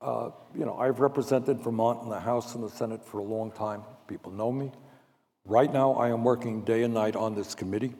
Uh, 0.01 0.31
you 0.53 0.65
know, 0.65 0.77
I've 0.77 0.99
represented 0.99 1.61
Vermont 1.61 2.03
in 2.03 2.09
the 2.09 2.19
House 2.19 2.55
and 2.55 2.63
the 2.63 2.69
Senate 2.69 3.05
for 3.05 3.19
a 3.19 3.23
long 3.23 3.51
time. 3.51 3.83
People 4.09 4.33
know 4.33 4.51
me. 4.51 4.73
Right 5.45 5.71
now, 5.71 5.93
I 5.93 6.09
am 6.09 6.25
working 6.25 6.65
day 6.65 6.83
and 6.83 6.93
night 6.93 7.15
on 7.15 7.35
this 7.35 7.55
committee. 7.55 7.93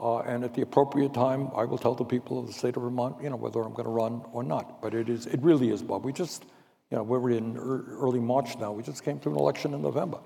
Uh, 0.00 0.18
and 0.20 0.44
at 0.44 0.54
the 0.54 0.62
appropriate 0.62 1.14
time, 1.14 1.50
I 1.54 1.64
will 1.64 1.78
tell 1.78 1.94
the 1.94 2.04
people 2.04 2.38
of 2.38 2.46
the 2.46 2.52
state 2.52 2.76
of 2.76 2.82
Vermont, 2.82 3.16
you 3.22 3.30
know, 3.30 3.36
whether 3.36 3.62
I'm 3.62 3.72
going 3.72 3.84
to 3.84 3.90
run 3.90 4.22
or 4.32 4.42
not. 4.42 4.82
But 4.82 4.94
it 4.94 5.08
is, 5.08 5.26
it 5.26 5.40
really 5.40 5.70
is, 5.70 5.82
Bob. 5.82 6.04
We 6.04 6.12
just, 6.12 6.44
you 6.90 6.96
know, 6.96 7.04
we're 7.04 7.30
in 7.30 7.56
early 7.56 8.20
March 8.20 8.58
now. 8.58 8.72
We 8.72 8.82
just 8.82 9.04
came 9.04 9.20
through 9.20 9.34
an 9.34 9.38
election 9.38 9.72
in 9.72 9.82
November. 9.82 10.18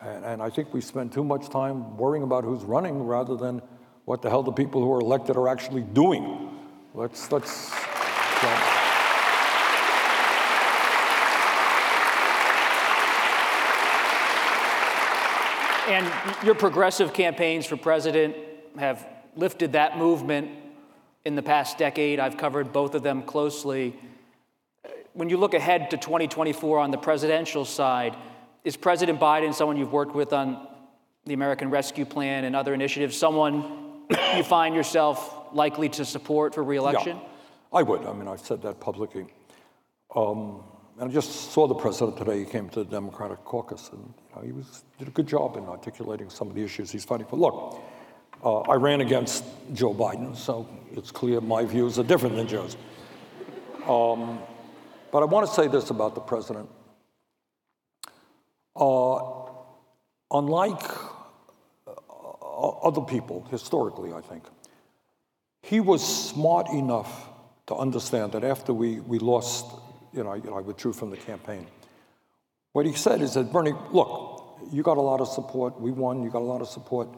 And, 0.00 0.24
and 0.24 0.42
I 0.42 0.50
think 0.50 0.74
we 0.74 0.80
spend 0.80 1.12
too 1.12 1.24
much 1.24 1.48
time 1.48 1.96
worrying 1.96 2.24
about 2.24 2.44
who's 2.44 2.64
running 2.64 3.04
rather 3.04 3.36
than 3.36 3.62
what 4.04 4.20
the 4.20 4.30
hell 4.30 4.42
the 4.42 4.52
people 4.52 4.80
who 4.80 4.92
are 4.92 5.00
elected 5.00 5.36
are 5.36 5.48
actually 5.48 5.82
doing. 5.82 6.50
Let's, 6.94 7.30
let's, 7.30 7.72
And 15.88 16.12
your 16.44 16.54
progressive 16.54 17.14
campaigns 17.14 17.64
for 17.64 17.78
president 17.78 18.36
have 18.76 19.06
lifted 19.36 19.72
that 19.72 19.98
movement 19.98 20.50
in 21.24 21.34
the 21.34 21.42
past 21.42 21.78
decade. 21.78 22.20
I've 22.20 22.36
covered 22.36 22.72
both 22.72 22.94
of 22.94 23.02
them 23.02 23.22
closely. 23.22 23.96
When 25.12 25.28
you 25.28 25.36
look 25.36 25.54
ahead 25.54 25.90
to 25.90 25.96
2024 25.96 26.78
on 26.78 26.90
the 26.90 26.98
presidential 26.98 27.64
side, 27.64 28.16
is 28.64 28.76
President 28.76 29.20
Biden 29.20 29.54
someone 29.54 29.76
you've 29.76 29.92
worked 29.92 30.14
with 30.14 30.32
on 30.32 30.66
the 31.24 31.34
American 31.34 31.70
Rescue 31.70 32.04
Plan 32.04 32.44
and 32.44 32.56
other 32.56 32.74
initiatives, 32.74 33.16
someone 33.16 34.04
you 34.36 34.42
find 34.42 34.74
yourself 34.74 35.52
likely 35.52 35.88
to 35.90 36.04
support 36.04 36.54
for 36.54 36.64
reelection? 36.64 37.16
Yeah, 37.16 37.22
I 37.72 37.82
would. 37.82 38.04
I 38.04 38.12
mean, 38.12 38.28
I've 38.28 38.40
said 38.40 38.62
that 38.62 38.80
publicly. 38.80 39.26
Um, 40.14 40.62
and 40.98 41.10
I 41.10 41.12
just 41.12 41.52
saw 41.52 41.66
the 41.66 41.74
president 41.74 42.16
today. 42.16 42.40
He 42.40 42.44
came 42.44 42.68
to 42.70 42.80
the 42.80 42.90
Democratic 42.90 43.44
caucus, 43.44 43.90
and 43.92 44.02
you 44.02 44.36
know, 44.36 44.42
he 44.42 44.52
was, 44.52 44.84
did 44.98 45.08
a 45.08 45.12
good 45.12 45.28
job 45.28 45.56
in 45.56 45.64
articulating 45.64 46.28
some 46.30 46.48
of 46.48 46.54
the 46.54 46.62
issues 46.62 46.90
he's 46.90 47.04
fighting 47.04 47.26
for. 47.26 47.36
Look, 47.36 47.80
uh, 48.44 48.60
I 48.60 48.74
ran 48.74 49.00
against 49.00 49.44
Joe 49.72 49.94
Biden, 49.94 50.36
so 50.36 50.68
it's 50.92 51.10
clear 51.10 51.40
my 51.40 51.64
views 51.64 51.98
are 51.98 52.04
different 52.04 52.36
than 52.36 52.46
Joe's. 52.46 52.76
Um, 53.86 54.40
but 55.10 55.22
I 55.22 55.24
want 55.24 55.48
to 55.48 55.54
say 55.54 55.68
this 55.68 55.90
about 55.90 56.14
the 56.14 56.20
president. 56.20 56.68
Uh, 58.76 59.18
unlike 60.30 60.82
uh, 61.86 62.68
other 62.82 63.00
people, 63.00 63.46
historically, 63.50 64.12
I 64.12 64.20
think, 64.20 64.44
he 65.62 65.80
was 65.80 66.02
smart 66.30 66.68
enough 66.70 67.28
to 67.66 67.74
understand 67.74 68.32
that 68.32 68.44
after 68.44 68.72
we, 68.72 69.00
we 69.00 69.18
lost 69.18 69.66
you 70.12 70.24
know, 70.24 70.34
you 70.34 70.50
know, 70.50 70.56
I 70.56 70.60
withdrew 70.60 70.92
from 70.92 71.10
the 71.10 71.16
campaign. 71.16 71.66
What 72.72 72.86
he 72.86 72.92
said 72.92 73.20
is 73.22 73.34
that, 73.34 73.52
Bernie, 73.52 73.72
look, 73.92 74.58
you 74.72 74.82
got 74.82 74.96
a 74.96 75.02
lot 75.02 75.20
of 75.20 75.28
support. 75.28 75.80
We 75.80 75.90
won, 75.90 76.22
you 76.22 76.30
got 76.30 76.42
a 76.42 76.50
lot 76.52 76.60
of 76.60 76.68
support. 76.68 77.08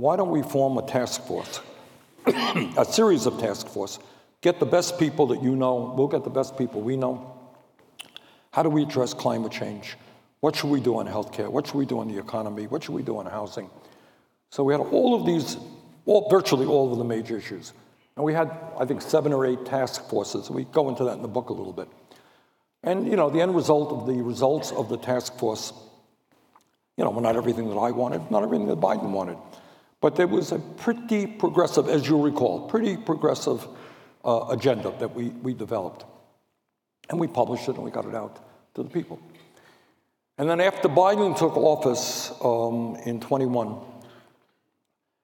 Why 0.00 0.16
don't 0.16 0.30
we 0.30 0.40
form 0.40 0.78
a 0.78 0.82
task 0.82 1.26
force, 1.26 1.60
a 2.24 2.86
series 2.86 3.26
of 3.26 3.38
task 3.38 3.68
force? 3.68 3.98
Get 4.40 4.58
the 4.58 4.64
best 4.64 4.98
people 4.98 5.26
that 5.26 5.42
you 5.42 5.54
know. 5.54 5.92
We'll 5.94 6.08
get 6.08 6.24
the 6.24 6.30
best 6.30 6.56
people 6.56 6.80
we 6.80 6.96
know. 6.96 7.38
How 8.50 8.62
do 8.62 8.70
we 8.70 8.82
address 8.84 9.12
climate 9.12 9.52
change? 9.52 9.98
What 10.40 10.56
should 10.56 10.70
we 10.70 10.80
do 10.80 10.96
on 10.96 11.06
healthcare? 11.06 11.50
What 11.50 11.66
should 11.66 11.76
we 11.76 11.84
do 11.84 11.98
on 11.98 12.08
the 12.08 12.18
economy? 12.18 12.66
What 12.66 12.82
should 12.82 12.94
we 12.94 13.02
do 13.02 13.18
on 13.18 13.26
housing? 13.26 13.68
So 14.48 14.64
we 14.64 14.72
had 14.72 14.80
all 14.80 15.14
of 15.14 15.26
these, 15.26 15.58
all, 16.06 16.30
virtually 16.30 16.64
all 16.64 16.90
of 16.90 16.96
the 16.96 17.04
major 17.04 17.36
issues. 17.36 17.74
And 18.16 18.24
we 18.24 18.32
had, 18.32 18.50
I 18.78 18.86
think, 18.86 19.02
seven 19.02 19.34
or 19.34 19.44
eight 19.44 19.66
task 19.66 20.08
forces. 20.08 20.48
We 20.48 20.64
go 20.64 20.88
into 20.88 21.04
that 21.04 21.16
in 21.16 21.22
the 21.22 21.28
book 21.28 21.50
a 21.50 21.52
little 21.52 21.74
bit. 21.74 21.88
And, 22.82 23.06
you 23.06 23.16
know, 23.16 23.28
the 23.28 23.42
end 23.42 23.54
result 23.54 23.92
of 23.92 24.06
the 24.06 24.22
results 24.22 24.72
of 24.72 24.88
the 24.88 24.96
task 24.96 25.36
force, 25.36 25.74
you 26.96 27.04
know, 27.04 27.10
were 27.10 27.20
not 27.20 27.36
everything 27.36 27.68
that 27.68 27.76
I 27.76 27.90
wanted, 27.90 28.30
not 28.30 28.42
everything 28.42 28.66
that 28.68 28.80
Biden 28.80 29.10
wanted. 29.10 29.36
But 30.00 30.16
there 30.16 30.26
was 30.26 30.52
a 30.52 30.58
pretty 30.58 31.26
progressive, 31.26 31.88
as 31.88 32.08
you'll 32.08 32.22
recall, 32.22 32.68
pretty 32.68 32.96
progressive 32.96 33.66
uh, 34.24 34.46
agenda 34.50 34.94
that 34.98 35.14
we, 35.14 35.28
we 35.28 35.52
developed. 35.52 36.04
And 37.10 37.18
we 37.18 37.26
published 37.26 37.68
it 37.68 37.74
and 37.74 37.84
we 37.84 37.90
got 37.90 38.06
it 38.06 38.14
out 38.14 38.40
to 38.74 38.82
the 38.82 38.88
people. 38.88 39.20
And 40.38 40.48
then 40.48 40.60
after 40.60 40.88
Biden 40.88 41.36
took 41.36 41.56
office 41.56 42.32
um, 42.42 42.96
in 43.04 43.20
21, 43.20 43.76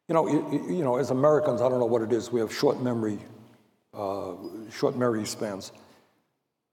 you 0.09 0.15
know, 0.15 0.29
you, 0.29 0.77
you, 0.77 0.85
know, 0.85 0.97
as 0.97 1.11
Americans, 1.11 1.63
I 1.63 1.69
don't 1.69 1.79
know 1.79 1.87
what 1.87 2.03
it 2.03 2.13
is, 2.13 2.31
we 2.31 2.41
have 2.41 2.55
short 2.55 2.83
memory, 2.83 3.19
uh, 3.95 4.33
short 4.71 4.95
memory 4.97 5.25
spans. 5.25 5.73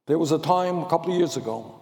There 0.07 0.19
was 0.19 0.33
a 0.33 0.39
time 0.39 0.79
a 0.79 0.89
couple 0.89 1.13
of 1.13 1.17
years 1.17 1.37
ago 1.37 1.73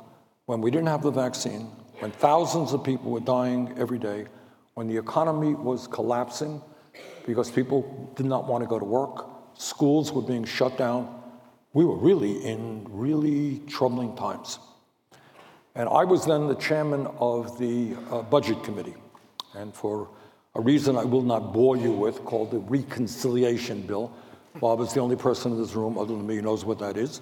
when 0.45 0.61
we 0.61 0.69
didn't 0.69 0.88
have 0.88 1.01
the 1.01 1.11
vaccine, 1.11 1.61
when 1.99 2.11
thousands 2.11 2.74
of 2.74 2.84
people 2.84 3.09
were 3.09 3.19
dying 3.19 3.74
every 3.78 3.97
day, 3.97 4.28
when 4.74 4.88
the 4.88 4.97
economy 4.97 5.53
was 5.53 5.88
collapsing 5.88 6.61
because 7.26 7.51
people 7.51 8.11
did 8.15 8.26
not 8.26 8.47
want 8.47 8.63
to 8.63 8.67
go 8.67 8.80
to 8.80 8.86
work, 8.86 9.28
schools 9.53 10.11
were 10.11 10.22
being 10.22 10.45
shut 10.45 10.78
down. 10.78 11.22
We 11.74 11.86
were 11.86 11.97
really 11.97 12.43
in 12.45 12.86
really 12.89 13.59
troubling 13.67 14.15
times. 14.15 14.59
And 15.76 15.88
I 15.88 16.03
was 16.03 16.26
then 16.26 16.47
the 16.47 16.55
chairman 16.55 17.07
of 17.19 17.57
the 17.57 17.95
uh, 18.09 18.22
budget 18.24 18.63
committee. 18.63 18.95
And 19.55 19.74
for 19.74 20.09
a 20.55 20.61
reason 20.61 20.97
I 20.97 21.05
will 21.05 21.22
not 21.22 21.53
bore 21.53 21.78
you 21.78 21.91
with, 21.91 22.26
called 22.26 22.51
the 22.51 22.59
reconciliation 22.59 23.82
bill, 23.84 24.11
Bob 24.59 24.82
is 24.82 24.93
the 24.93 24.99
only 24.99 25.15
person 25.15 25.53
in 25.53 25.61
this 25.61 25.76
room 25.76 25.97
other 25.97 26.13
than 26.13 26.28
me 26.28 26.36
who 26.36 26.41
knows 26.41 26.65
what 26.65 26.80
that 26.80 26.97
is. 26.97 27.22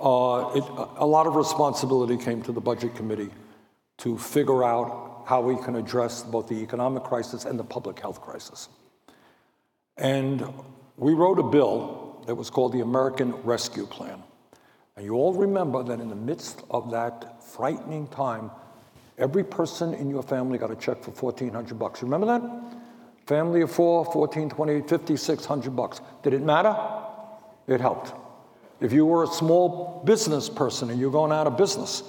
Uh, 0.00 0.52
it, 0.54 0.62
a 0.98 1.06
lot 1.06 1.26
of 1.26 1.34
responsibility 1.34 2.16
came 2.16 2.40
to 2.42 2.52
the 2.52 2.60
Budget 2.60 2.94
Committee 2.94 3.30
to 3.98 4.16
figure 4.16 4.62
out 4.62 5.07
how 5.28 5.42
we 5.42 5.62
can 5.62 5.76
address 5.76 6.22
both 6.22 6.48
the 6.48 6.54
economic 6.54 7.02
crisis 7.02 7.44
and 7.44 7.58
the 7.58 7.64
public 7.64 8.00
health 8.00 8.18
crisis. 8.18 8.70
And 9.98 10.42
we 10.96 11.12
wrote 11.12 11.38
a 11.38 11.42
bill 11.42 12.22
that 12.26 12.34
was 12.34 12.48
called 12.48 12.72
the 12.72 12.80
American 12.80 13.34
Rescue 13.42 13.84
Plan. 13.84 14.22
And 14.96 15.04
you 15.04 15.16
all 15.16 15.34
remember 15.34 15.82
that 15.82 16.00
in 16.00 16.08
the 16.08 16.16
midst 16.16 16.62
of 16.70 16.92
that 16.92 17.44
frightening 17.44 18.06
time, 18.06 18.50
every 19.18 19.44
person 19.44 19.92
in 19.92 20.08
your 20.08 20.22
family 20.22 20.56
got 20.56 20.70
a 20.70 20.76
check 20.76 21.02
for 21.02 21.10
1400 21.10 21.78
bucks. 21.78 22.02
Remember 22.02 22.26
that? 22.26 22.42
Family 23.26 23.60
of 23.60 23.70
four, 23.70 24.06
14, 24.06 24.48
28, 24.48 24.88
5600 24.88 25.76
bucks. 25.76 26.00
Did 26.22 26.32
it 26.32 26.40
matter? 26.40 26.74
It 27.66 27.82
helped. 27.82 28.14
If 28.80 28.94
you 28.94 29.04
were 29.04 29.24
a 29.24 29.26
small 29.26 30.00
business 30.06 30.48
person 30.48 30.88
and 30.88 30.98
you're 30.98 31.10
going 31.10 31.32
out 31.32 31.46
of 31.46 31.58
business, 31.58 32.02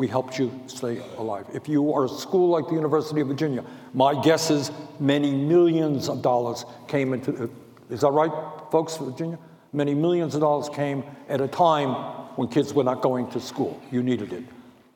we 0.00 0.08
helped 0.08 0.38
you 0.38 0.50
stay 0.66 1.02
alive. 1.18 1.44
If 1.52 1.68
you 1.68 1.92
are 1.92 2.06
a 2.06 2.08
school 2.08 2.48
like 2.48 2.68
the 2.68 2.74
University 2.74 3.20
of 3.20 3.28
Virginia, 3.28 3.62
my 3.92 4.18
guess 4.22 4.50
is 4.50 4.72
many 4.98 5.30
millions 5.30 6.08
of 6.08 6.22
dollars 6.22 6.64
came 6.88 7.12
into, 7.12 7.50
is 7.90 8.00
that 8.00 8.10
right, 8.10 8.32
folks, 8.72 8.96
Virginia? 8.96 9.38
Many 9.74 9.92
millions 9.92 10.34
of 10.34 10.40
dollars 10.40 10.70
came 10.70 11.04
at 11.28 11.42
a 11.42 11.48
time 11.48 11.90
when 12.36 12.48
kids 12.48 12.72
were 12.72 12.82
not 12.82 13.02
going 13.02 13.30
to 13.32 13.40
school. 13.40 13.78
You 13.90 14.02
needed 14.02 14.32
it. 14.32 14.44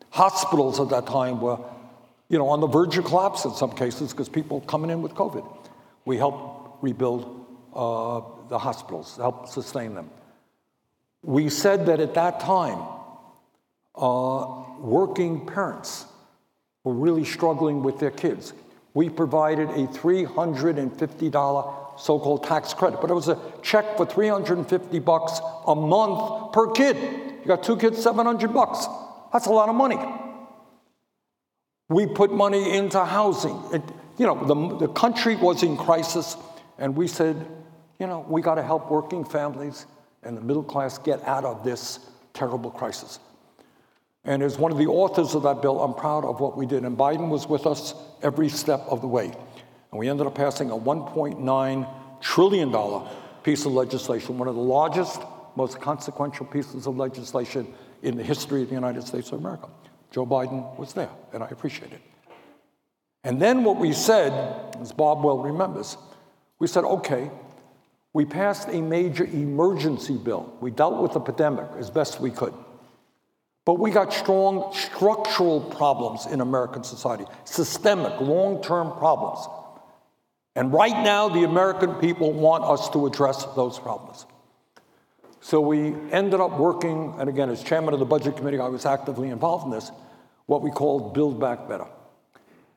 Hospitals 0.09 0.81
at 0.81 0.89
that 0.89 1.07
time 1.07 1.39
were, 1.39 1.59
you 2.31 2.39
know, 2.39 2.49
on 2.49 2.61
the 2.61 2.67
verge 2.67 2.97
of 2.97 3.05
collapse 3.05 3.45
in 3.45 3.53
some 3.53 3.73
cases 3.73 4.13
because 4.13 4.31
people 4.31 4.63
coming 4.63 4.89
in 4.89 5.03
with 5.03 5.13
COVID. 5.13 5.47
We 6.07 6.17
helped 6.17 6.83
rebuild 6.83 7.45
uh, 7.75 8.23
the 8.49 8.59
hospitals, 8.59 9.19
help 9.19 9.49
sustain 9.49 9.95
them. 9.95 10.09
We 11.23 11.51
said 11.51 11.85
that 11.87 12.01
at 12.01 12.15
that 12.15 12.41
time, 12.41 12.79
uh, 13.95 14.65
working 14.79 15.47
parents 15.47 16.07
were 16.83 16.95
really 16.95 17.25
struggling 17.25 17.83
with 17.83 17.99
their 17.99 18.11
kids. 18.11 18.53
We 18.93 19.09
provided 19.09 19.71
a 19.71 19.87
$350 19.89 21.99
so-called 21.99 22.45
tax 22.45 22.75
credit, 22.75 23.01
but 23.01 23.11
it 23.11 23.15
was 23.15 23.29
a 23.29 23.41
check 23.63 23.97
for 23.97 24.07
350 24.07 24.99
bucks 25.01 25.41
a 25.67 25.75
month 25.75 26.53
per 26.53 26.71
kid. 26.73 26.97
You 26.97 27.47
got 27.47 27.63
two 27.63 27.77
kids, 27.77 28.03
700 28.03 28.53
bucks. 28.53 28.87
That's 29.33 29.47
a 29.47 29.53
lot 29.53 29.69
of 29.69 29.75
money. 29.75 29.99
We 31.89 32.07
put 32.07 32.33
money 32.33 32.77
into 32.77 33.05
housing. 33.05 33.61
It, 33.73 33.83
you 34.19 34.27
know, 34.27 34.45
the, 34.45 34.87
the 34.87 34.93
country 34.93 35.37
was 35.37 35.63
in 35.63 35.77
crisis, 35.77 36.37
and 36.79 36.97
we 36.97 37.09
said, 37.09 37.37
you 37.99 38.07
know, 38.07 38.25
we 38.29 38.43
got 38.43 38.57
to 38.57 38.63
help 38.63 38.91
working 38.91 39.25
families 39.25 39.87
and 40.23 40.37
the 40.37 40.41
middle 40.41 40.63
class 40.63 40.99
get 40.99 41.23
out 41.25 41.45
of 41.45 41.65
this 41.65 41.99
terrible 42.33 42.71
crisis. 42.71 43.19
And 44.25 44.43
as 44.43 44.57
one 44.59 44.73
of 44.73 44.79
the 44.79 44.87
authors 44.87 45.35
of 45.35 45.43
that 45.43 45.61
bill, 45.61 45.83
I'm 45.83 45.95
proud 45.95 46.25
of 46.25 46.41
what 46.41 46.57
we 46.57 46.65
did. 46.67 46.85
And 46.85 46.97
Biden 46.97 47.29
was 47.29 47.47
with 47.47 47.67
us 47.67 47.95
every 48.23 48.49
step 48.49 48.81
of 48.89 49.01
the 49.03 49.07
way. 49.07 49.27
And 49.27 49.99
we 49.99 50.09
ended 50.09 50.27
up 50.27 50.35
passing 50.35 50.71
a 50.71 50.77
$1.9 50.77 51.89
trillion 52.21 53.07
piece 53.43 53.67
of 53.67 53.73
legislation, 53.73 54.39
one 54.39 54.49
of 54.49 54.55
the 54.55 54.61
largest, 54.61 55.21
most 55.57 55.81
consequential 55.81 56.47
pieces 56.47 56.87
of 56.87 56.97
legislation 56.97 57.73
in 58.03 58.17
the 58.17 58.23
history 58.23 58.63
of 58.63 58.69
the 58.69 58.75
United 58.75 59.07
States 59.07 59.31
of 59.31 59.41
America. 59.41 59.69
Joe 60.11 60.27
Biden 60.27 60.77
was 60.79 60.95
there, 60.95 61.11
and 61.33 61.43
I 61.43 61.49
appreciate 61.49 61.93
it. 61.93 62.01
And 63.25 63.41
then 63.41 63.65
what 63.65 63.79
we 63.79 63.93
said, 63.93 64.33
as 64.81 64.93
Bob 64.93 65.23
well 65.25 65.39
remembers, 65.39 65.97
we 66.59 66.67
said, 66.67 66.85
okay, 66.85 67.31
we 68.13 68.25
passed 68.25 68.69
a 68.69 68.81
major 68.81 69.25
emergency 69.25 70.17
bill. 70.17 70.57
We 70.61 70.71
dealt 70.71 71.03
with 71.03 71.13
the 71.13 71.21
pandemic 71.21 71.67
as 71.79 71.91
best 71.91 72.21
we 72.21 72.31
could. 72.31 72.55
But 73.65 73.79
we 73.79 73.91
got 73.91 74.13
strong 74.13 74.73
structural 74.75 75.61
problems 75.61 76.27
in 76.27 76.41
American 76.41 76.85
society, 76.85 77.25
systemic, 77.45 78.21
long 78.21 78.63
term 78.63 78.93
problems. 78.93 79.47
And 80.57 80.73
right 80.73 81.03
now, 81.03 81.29
the 81.29 81.45
American 81.45 81.95
people 81.95 82.33
want 82.33 82.65
us 82.65 82.89
to 82.91 83.07
address 83.07 83.45
those 83.57 83.79
problems. 83.79 84.27
So 85.41 85.61
we 85.61 85.95
ended 86.11 86.41
up 86.41 86.59
working, 86.59 87.15
and 87.19 87.29
again, 87.29 87.51
as 87.51 87.63
chairman 87.63 87.93
of 87.93 88.01
the 88.01 88.07
budget 88.07 88.37
committee, 88.37 88.59
I 88.59 88.69
was 88.69 88.87
actively 88.87 89.29
involved 89.29 89.65
in 89.65 89.71
this, 89.71 89.91
what 90.47 90.63
we 90.63 90.71
called 90.71 91.13
Build 91.13 91.41
Back 91.41 91.69
Better. 91.69 91.87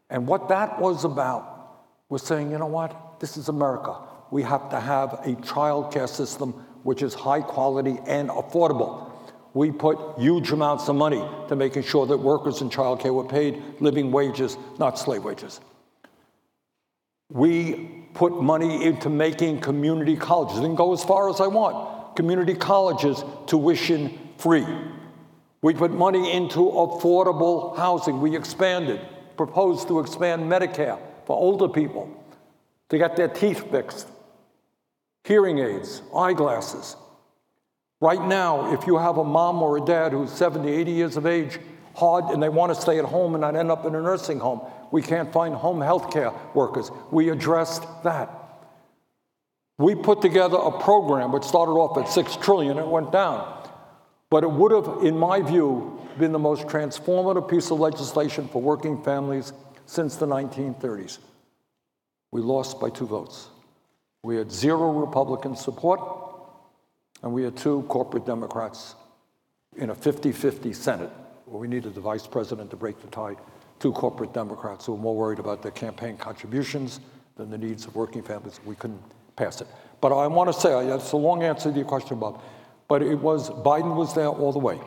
And 0.10 0.28
what 0.28 0.50
that 0.50 0.80
was 0.80 1.06
about 1.06 1.86
was 2.10 2.24
saying, 2.24 2.52
you 2.52 2.58
know 2.58 2.66
what? 2.68 3.20
This 3.20 3.38
is 3.38 3.50
America. 3.50 3.98
We 4.32 4.44
have 4.44 4.70
to 4.72 4.80
have 4.80 5.20
a 5.26 5.36
child 5.44 5.94
care 5.94 6.08
system 6.08 6.54
which 6.84 7.02
is 7.02 7.14
high 7.14 7.42
quality 7.42 7.98
and 8.08 8.30
affordable. 8.30 9.07
We 9.58 9.72
put 9.72 10.20
huge 10.20 10.52
amounts 10.52 10.88
of 10.88 10.96
money 10.96 11.28
to 11.48 11.56
making 11.56 11.82
sure 11.82 12.06
that 12.06 12.18
workers 12.18 12.62
in 12.62 12.70
childcare 12.70 13.12
were 13.12 13.24
paid 13.24 13.60
living 13.80 14.12
wages, 14.12 14.56
not 14.78 15.00
slave 15.00 15.24
wages. 15.24 15.60
We 17.32 18.06
put 18.14 18.40
money 18.40 18.86
into 18.86 19.10
making 19.10 19.62
community 19.62 20.16
colleges. 20.16 20.60
Didn't 20.60 20.76
go 20.76 20.94
as 20.94 21.04
far 21.04 21.28
as 21.32 21.42
I 21.42 21.48
want. 21.48 22.16
Community 22.16 22.54
colleges 22.54 23.24
tuition 23.48 24.20
free. 24.38 24.68
We 25.64 25.74
put 25.74 25.90
money 25.90 26.32
into 26.32 26.60
affordable 26.60 27.76
housing. 27.76 28.22
We 28.22 28.38
expanded, 28.38 29.02
proposed 29.38 29.88
to 29.88 30.00
expand 30.02 30.44
Medicare 30.44 31.00
for 31.26 31.36
older 31.36 31.68
people 31.68 32.08
to 32.90 33.00
get 33.00 33.16
their 33.16 33.28
teeth 33.28 33.72
fixed, 33.72 34.08
hearing 35.24 35.58
aids, 35.58 36.04
eyeglasses. 36.16 36.96
Right 38.00 38.22
now, 38.22 38.74
if 38.74 38.86
you 38.86 38.98
have 38.98 39.18
a 39.18 39.24
mom 39.24 39.62
or 39.62 39.78
a 39.78 39.82
dad 39.82 40.12
who's 40.12 40.32
70, 40.32 40.70
80 40.72 40.92
years 40.92 41.18
of 41.18 41.26
age, 41.26 41.60
hard, 41.96 42.26
and 42.26 42.42
they 42.42 42.50
want 42.50 42.74
to 42.74 42.80
stay 42.80 43.00
at 43.00 43.06
home 43.06 43.34
and 43.34 43.42
not 43.42 43.56
end 43.56 43.72
up 43.72 43.86
in 43.86 43.96
a 43.96 44.02
nursing 44.02 44.40
home, 44.40 44.62
we 44.92 45.02
can't 45.02 45.34
find 45.34 45.56
home 45.56 45.82
health 45.82 46.12
care 46.12 46.32
workers. 46.54 46.92
We 47.12 47.30
addressed 47.30 47.84
that. 48.04 48.30
We 49.80 49.96
put 49.96 50.22
together 50.22 50.58
a 50.58 50.80
program 50.80 51.32
which 51.32 51.44
started 51.44 51.74
off 51.74 51.98
at 51.98 52.08
six 52.12 52.36
trillion, 52.36 52.78
it 52.78 52.88
went 52.88 53.12
down. 53.12 53.54
But 54.30 54.44
it 54.44 54.52
would 54.52 54.72
have, 54.72 55.04
in 55.04 55.18
my 55.18 55.42
view, 55.42 56.00
been 56.20 56.32
the 56.32 56.40
most 56.40 56.68
transformative 56.68 57.50
piece 57.50 57.72
of 57.72 57.80
legislation 57.80 58.48
for 58.48 58.62
working 58.62 59.02
families 59.04 59.54
since 59.86 60.16
the 60.16 60.26
1930s. 60.26 61.20
We 62.32 62.42
lost 62.42 62.80
by 62.80 62.90
two 62.90 63.08
votes. 63.08 63.48
We 64.24 64.36
had 64.36 64.52
zero 64.52 64.92
Republican 64.92 65.56
support, 65.56 66.27
and 67.24 67.32
we 67.32 67.44
had 67.44 67.56
two 67.56 67.84
corporate 67.84 68.26
Democrats 68.26 68.96
in 69.76 69.90
a 69.90 69.96
50 69.96 70.32
50 70.32 70.74
Senate, 70.74 71.12
where 71.46 71.60
we 71.60 71.68
needed 71.68 71.96
the 71.96 72.02
vice 72.02 72.28
president 72.28 72.70
to 72.72 72.76
break 72.76 73.00
the 73.02 73.08
tie. 73.08 73.36
Two 73.80 73.92
corporate 73.92 74.34
Democrats 74.34 74.86
who 74.86 74.94
were 74.94 74.98
more 74.98 75.16
worried 75.16 75.40
about 75.40 75.62
their 75.62 75.72
campaign 75.72 76.18
contributions 76.18 77.00
than 77.36 77.50
the 77.50 77.58
needs 77.58 77.86
of 77.86 77.96
working 77.96 78.24
families. 78.24 78.60
We 78.66 78.76
couldn't 78.76 79.02
pass 79.36 79.62
it. 79.62 79.68
But 80.02 80.12
I 80.12 80.28
want 80.28 80.52
to 80.52 80.60
say, 80.60 80.88
that's 80.88 81.12
a 81.12 81.18
long 81.18 81.44
answer 81.44 81.72
to 81.72 81.76
your 81.76 81.86
question, 81.86 82.20
Bob, 82.20 82.42
but 82.88 83.02
it 83.02 83.16
was, 83.16 83.50
Biden 83.50 83.96
was 83.96 84.14
there 84.14 84.28
all 84.28 84.52
the 84.52 84.60
way. 84.60 84.80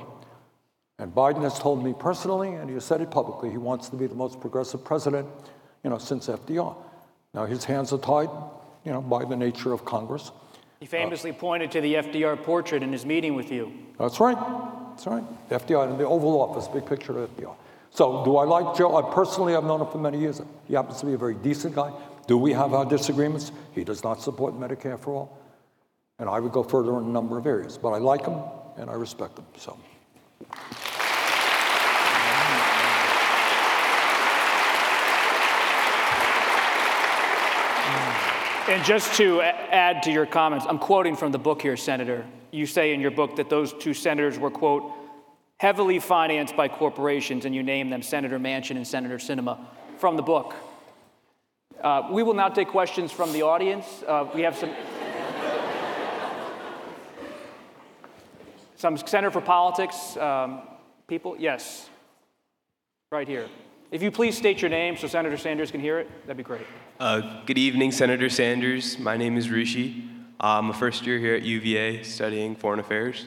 And 0.99 1.14
Biden 1.14 1.43
has 1.43 1.59
told 1.59 1.83
me 1.83 1.95
personally, 1.99 2.55
and 2.55 2.68
he 2.68 2.74
has 2.74 2.85
said 2.85 3.01
it 3.01 3.11
publicly, 3.11 3.51
he 3.51 3.57
wants 3.57 3.89
to 3.89 3.97
be 3.97 4.07
the 4.07 4.14
most 4.14 4.41
progressive 4.41 4.85
president, 4.85 5.26
you 5.83 5.91
know, 5.91 5.99
since 5.99 6.28
FDR. 6.28 6.76
Now 7.33 7.47
his 7.47 7.64
hands 7.64 7.93
are 7.93 7.99
tied, 7.99 8.28
you 8.85 8.93
know, 8.93 9.01
by 9.01 9.24
the 9.24 9.37
nature 9.37 9.72
of 9.72 9.85
Congress. 9.85 10.31
He 10.81 10.87
famously 10.87 11.31
pointed 11.31 11.70
to 11.72 11.83
the 11.83 11.97
FDR 11.97 12.43
portrait 12.43 12.83
in 12.83 12.91
his 12.91 13.05
meeting 13.05 13.35
with 13.35 13.53
you. 13.53 13.70
That's 13.99 14.18
right. 14.18 14.39
That's 14.89 15.07
right. 15.07 15.22
FDR 15.51 15.91
in 15.91 15.99
the 15.99 16.07
Oval 16.07 16.41
Office, 16.41 16.68
big 16.68 16.87
picture 16.87 17.22
of 17.22 17.37
FDR. 17.37 17.55
So, 17.91 18.24
do 18.24 18.39
I 18.39 18.45
like 18.45 18.78
Joe? 18.78 18.97
I 18.97 19.14
personally, 19.14 19.55
I've 19.55 19.64
known 19.64 19.83
him 19.83 19.89
for 19.89 19.99
many 19.99 20.18
years. 20.18 20.41
He 20.68 20.74
happens 20.74 21.01
to 21.01 21.07
be 21.07 21.12
a 21.12 21.18
very 21.18 21.35
decent 21.35 21.74
guy. 21.74 21.93
Do 22.26 22.39
we 22.39 22.55
have 22.55 22.72
our 22.72 22.87
disagreements? 22.87 23.53
He 23.74 23.85
does 23.85 24.03
not 24.03 24.22
support 24.22 24.55
Medicare 24.55 24.99
for 24.99 25.12
all. 25.12 25.39
And 26.18 26.31
I 26.31 26.41
would 26.41 26.53
go 26.53 26.62
further 26.62 26.97
in 26.97 27.05
a 27.05 27.09
number 27.09 27.37
of 27.37 27.47
areas. 27.47 27.76
But 27.76 27.91
I 27.91 27.99
like 27.99 28.24
him 28.24 28.41
and 28.78 28.89
I 28.89 28.95
respect 28.95 29.39
him. 29.39 29.45
So. 29.59 29.76
And 38.70 38.84
just 38.84 39.14
to 39.14 39.42
add 39.42 40.04
to 40.04 40.12
your 40.12 40.26
comments, 40.26 40.64
I'm 40.68 40.78
quoting 40.78 41.16
from 41.16 41.32
the 41.32 41.40
book 41.40 41.60
here, 41.60 41.76
Senator. 41.76 42.24
You 42.52 42.66
say 42.66 42.94
in 42.94 43.00
your 43.00 43.10
book 43.10 43.34
that 43.34 43.50
those 43.50 43.72
two 43.72 43.92
senators 43.92 44.38
were, 44.38 44.48
quote, 44.48 44.92
heavily 45.56 45.98
financed 45.98 46.54
by 46.56 46.68
corporations, 46.68 47.46
and 47.46 47.52
you 47.52 47.64
name 47.64 47.90
them 47.90 48.00
Senator 48.00 48.38
Manchin 48.38 48.76
and 48.76 48.86
Senator 48.86 49.16
Sinema 49.16 49.58
from 49.98 50.14
the 50.14 50.22
book. 50.22 50.54
Uh, 51.82 52.10
we 52.12 52.22
will 52.22 52.34
now 52.34 52.48
take 52.48 52.68
questions 52.68 53.10
from 53.10 53.32
the 53.32 53.42
audience. 53.42 54.04
Uh, 54.06 54.30
we 54.32 54.42
have 54.42 54.56
some. 54.56 54.70
some 58.76 58.96
Center 58.98 59.32
for 59.32 59.40
Politics 59.40 60.16
um, 60.16 60.62
people. 61.08 61.34
Yes. 61.40 61.90
Right 63.10 63.26
here. 63.26 63.48
If 63.91 64.05
you 64.05 64.12
please 64.12 64.36
state 64.36 64.62
your 64.62 64.68
name 64.68 64.97
so 64.97 65.09
Senator 65.09 65.36
Sanders 65.36 65.72
can 65.72 65.80
hear 65.80 65.99
it, 65.99 66.09
that'd 66.22 66.36
be 66.36 66.45
great. 66.45 66.64
Uh, 67.01 67.43
good 67.45 67.59
evening, 67.59 67.91
Senator 67.91 68.30
Sanders. 68.30 69.01
My 69.01 69.16
name 69.16 69.36
is 69.36 69.51
Rishi. 69.51 70.09
I'm 70.38 70.70
a 70.70 70.72
first 70.72 71.05
year 71.07 71.18
here 71.18 71.34
at 71.34 71.43
UVA 71.43 72.05
studying 72.05 72.55
foreign 72.55 72.78
affairs. 72.78 73.26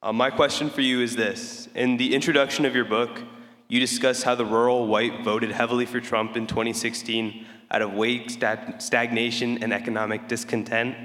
Uh, 0.00 0.12
my 0.12 0.30
question 0.30 0.70
for 0.70 0.82
you 0.82 1.00
is 1.00 1.16
this 1.16 1.68
In 1.74 1.96
the 1.96 2.14
introduction 2.14 2.64
of 2.64 2.76
your 2.76 2.84
book, 2.84 3.22
you 3.66 3.80
discuss 3.80 4.22
how 4.22 4.36
the 4.36 4.44
rural 4.44 4.86
white 4.86 5.24
voted 5.24 5.50
heavily 5.50 5.84
for 5.84 5.98
Trump 5.98 6.36
in 6.36 6.46
2016 6.46 7.44
out 7.72 7.82
of 7.82 7.92
wage 7.92 8.38
stagnation 8.78 9.64
and 9.64 9.72
economic 9.72 10.28
discontent. 10.28 10.96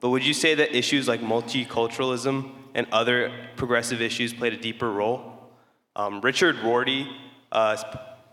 But 0.00 0.10
would 0.10 0.26
you 0.26 0.34
say 0.34 0.56
that 0.56 0.76
issues 0.76 1.06
like 1.06 1.20
multiculturalism 1.20 2.50
and 2.74 2.88
other 2.90 3.32
progressive 3.54 4.02
issues 4.02 4.34
played 4.34 4.52
a 4.52 4.56
deeper 4.56 4.90
role? 4.90 5.32
Um, 5.94 6.20
Richard 6.20 6.56
Rorty 6.58 7.08
uh, 7.52 7.76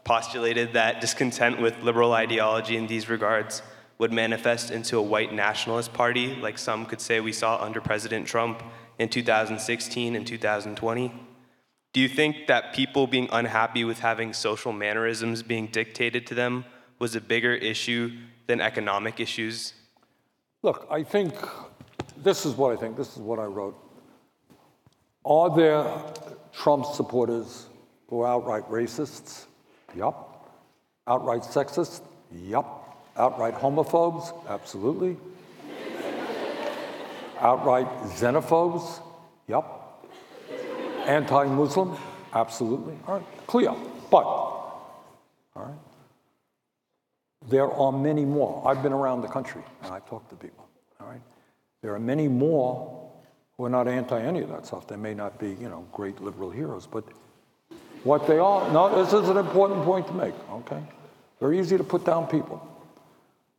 postulated 0.04 0.74
that 0.74 1.01
discontent 1.01 1.62
with 1.62 1.82
liberal 1.82 2.14
ideology 2.14 2.78
in 2.78 2.88
these 2.88 3.10
regards 3.10 3.62
would 3.97 4.12
manifest 4.12 4.72
into 4.72 4.97
a 4.97 5.01
white 5.01 5.34
nationalist 5.34 5.93
party, 5.93 6.36
like 6.36 6.58
some 6.58 6.86
could 6.86 6.99
say 6.99 7.20
we 7.20 7.32
saw 7.32 7.62
under 7.64 7.80
President 7.80 8.28
Trump 8.28 8.62
in 8.99 9.08
2016 9.10 10.16
and 10.16 10.28
2020? 10.28 11.14
Do 11.93 11.99
you 11.99 12.10
think 12.10 12.47
that 12.47 12.74
people 12.74 13.06
being 13.06 13.30
unhappy 13.32 13.84
with 13.84 13.99
having 13.99 14.34
social 14.34 14.74
mannerisms 14.74 15.43
being 15.43 15.68
dictated 15.68 16.26
to 16.28 16.36
them 16.36 16.66
was 16.99 17.16
a 17.16 17.22
bigger 17.22 17.54
issue 17.54 18.12
than 18.47 18.60
economic 18.60 19.20
issues? 19.20 19.74
Look, 20.64 20.88
I 20.89 21.04
think 21.04 21.36
this 22.18 22.45
is 22.45 22.56
what 22.56 22.76
I 22.76 22.80
think, 22.80 22.97
this 22.97 23.16
is 23.16 23.20
what 23.20 23.39
I 23.39 23.45
wrote. 23.45 23.78
Are 25.24 25.56
there 25.56 25.86
Trump 26.51 26.86
supporters 26.86 27.68
who 28.08 28.22
are 28.22 28.28
outright 28.28 28.64
racists? 28.70 29.45
Yup. 29.96 30.52
Outright 31.08 31.41
sexist? 31.41 32.02
Yup. 32.32 32.98
Outright 33.18 33.56
homophobes? 33.56 34.34
Absolutely. 34.48 35.18
Outright 37.39 37.88
xenophobes? 38.06 39.02
Yup. 39.48 40.06
Anti 41.06 41.46
Muslim? 41.46 41.98
Absolutely. 42.34 42.98
All 43.08 43.18
right, 43.18 43.48
clear. 43.48 43.74
But, 44.10 44.24
all 44.24 44.72
right, 45.56 45.76
there 47.50 47.70
are 47.72 47.91
many 47.91 48.26
more. 48.26 48.64
I've 48.68 48.82
been 48.82 48.94
around 48.94 49.22
the 49.22 49.28
country 49.28 49.62
and 49.84 49.94
I've 49.94 50.08
talked 50.08 50.30
to 50.30 50.36
people. 50.36 50.68
All 51.00 51.08
right, 51.08 51.22
there 51.82 51.94
are 51.94 52.00
many 52.00 52.28
more 52.28 53.12
who 53.58 53.66
are 53.66 53.70
not 53.70 53.88
anti 53.88 54.20
any 54.22 54.41
of 54.41 54.50
that 54.50 54.66
stuff. 54.66 54.88
They 54.88 54.96
may 54.96 55.14
not 55.14 55.39
be, 55.39 55.50
you 55.50 55.70
know, 55.70 55.86
great 55.91 56.22
liberal 56.22 56.50
heroes, 56.50 56.88
but 56.88 57.04
what 58.04 58.28
they 58.28 58.38
are, 58.38 58.70
no, 58.72 59.04
this 59.04 59.14
is 59.14 59.30
an 59.30 59.38
important 59.38 59.84
point 59.84 60.08
to 60.08 60.14
make, 60.14 60.34
okay? 60.51 60.82
Very 61.39 61.60
easy 61.60 61.78
to 61.78 61.84
put 61.84 62.06
down 62.06 62.28
people. 62.28 62.66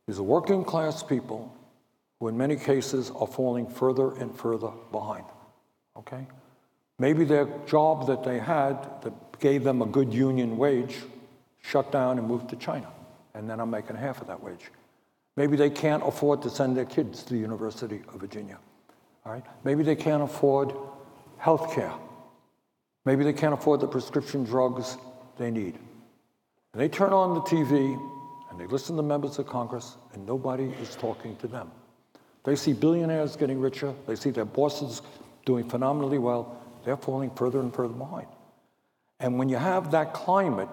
These 0.07 0.19
are 0.19 0.23
working 0.23 0.63
class 0.63 1.01
people 1.01 1.55
who, 2.19 2.27
in 2.27 2.37
many 2.37 2.55
cases, 2.55 3.11
are 3.15 3.27
falling 3.27 3.67
further 3.67 4.15
and 4.15 4.35
further 4.35 4.71
behind, 4.91 5.25
okay? 5.97 6.27
Maybe 6.99 7.25
their 7.25 7.47
job 7.65 8.07
that 8.07 8.23
they 8.23 8.39
had 8.39 9.01
that 9.01 9.39
gave 9.39 9.63
them 9.63 9.81
a 9.81 9.85
good 9.85 10.13
union 10.13 10.57
wage 10.57 10.97
shut 11.61 11.91
down 11.91 12.19
and 12.19 12.27
moved 12.27 12.49
to 12.49 12.55
China, 12.55 12.87
and 13.33 13.49
then 13.49 13.59
I'm 13.59 13.71
making 13.71 13.95
half 13.95 14.21
of 14.21 14.27
that 14.27 14.41
wage. 14.41 14.71
Maybe 15.35 15.57
they 15.57 15.69
can't 15.69 16.07
afford 16.07 16.41
to 16.43 16.49
send 16.49 16.77
their 16.77 16.85
kids 16.85 17.23
to 17.23 17.33
the 17.33 17.39
University 17.39 18.01
of 18.13 18.21
Virginia. 18.21 18.57
All 19.25 19.33
right? 19.33 19.43
Maybe 19.63 19.83
they 19.83 19.95
can't 19.95 20.23
afford 20.23 20.71
health 21.37 21.73
care 21.73 21.91
Maybe 23.05 23.23
they 23.23 23.33
can't 23.33 23.53
afford 23.53 23.79
the 23.79 23.87
prescription 23.87 24.43
drugs 24.43 24.97
they 25.37 25.51
need. 25.51 25.75
And 26.73 26.81
they 26.81 26.89
turn 26.89 27.13
on 27.13 27.35
the 27.35 27.41
TV 27.41 27.97
and 28.49 28.59
they 28.59 28.65
listen 28.67 28.95
to 28.95 29.03
members 29.03 29.37
of 29.37 29.47
Congress, 29.47 29.97
and 30.13 30.25
nobody 30.25 30.73
is 30.81 30.95
talking 30.95 31.35
to 31.37 31.47
them. 31.47 31.71
They 32.45 32.55
see 32.55 32.73
billionaires 32.73 33.35
getting 33.35 33.59
richer, 33.59 33.93
they 34.07 34.15
see 34.15 34.29
their 34.29 34.45
bosses 34.45 35.01
doing 35.45 35.69
phenomenally 35.69 36.17
well, 36.17 36.61
they're 36.85 36.97
falling 36.97 37.31
further 37.31 37.59
and 37.59 37.73
further 37.73 37.93
behind. 37.93 38.27
And 39.19 39.37
when 39.37 39.49
you 39.49 39.57
have 39.57 39.91
that 39.91 40.13
climate, 40.13 40.69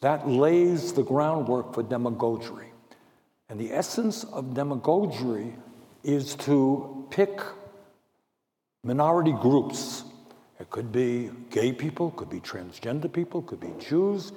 that 0.00 0.28
lays 0.28 0.92
the 0.92 1.02
groundwork 1.02 1.74
for 1.74 1.82
demagoguery. 1.82 2.68
And 3.48 3.58
the 3.58 3.72
essence 3.72 4.24
of 4.24 4.54
demagoguery 4.54 5.54
is 6.02 6.34
to 6.36 7.06
pick 7.10 7.40
minority 8.84 9.32
groups. 9.32 10.04
It 10.60 10.70
could 10.70 10.90
be 10.90 11.30
gay 11.50 11.72
people, 11.72 12.10
could 12.12 12.30
be 12.30 12.40
transgender 12.40 13.12
people, 13.12 13.42
could 13.42 13.60
be 13.60 13.72
Jews, 13.78 14.32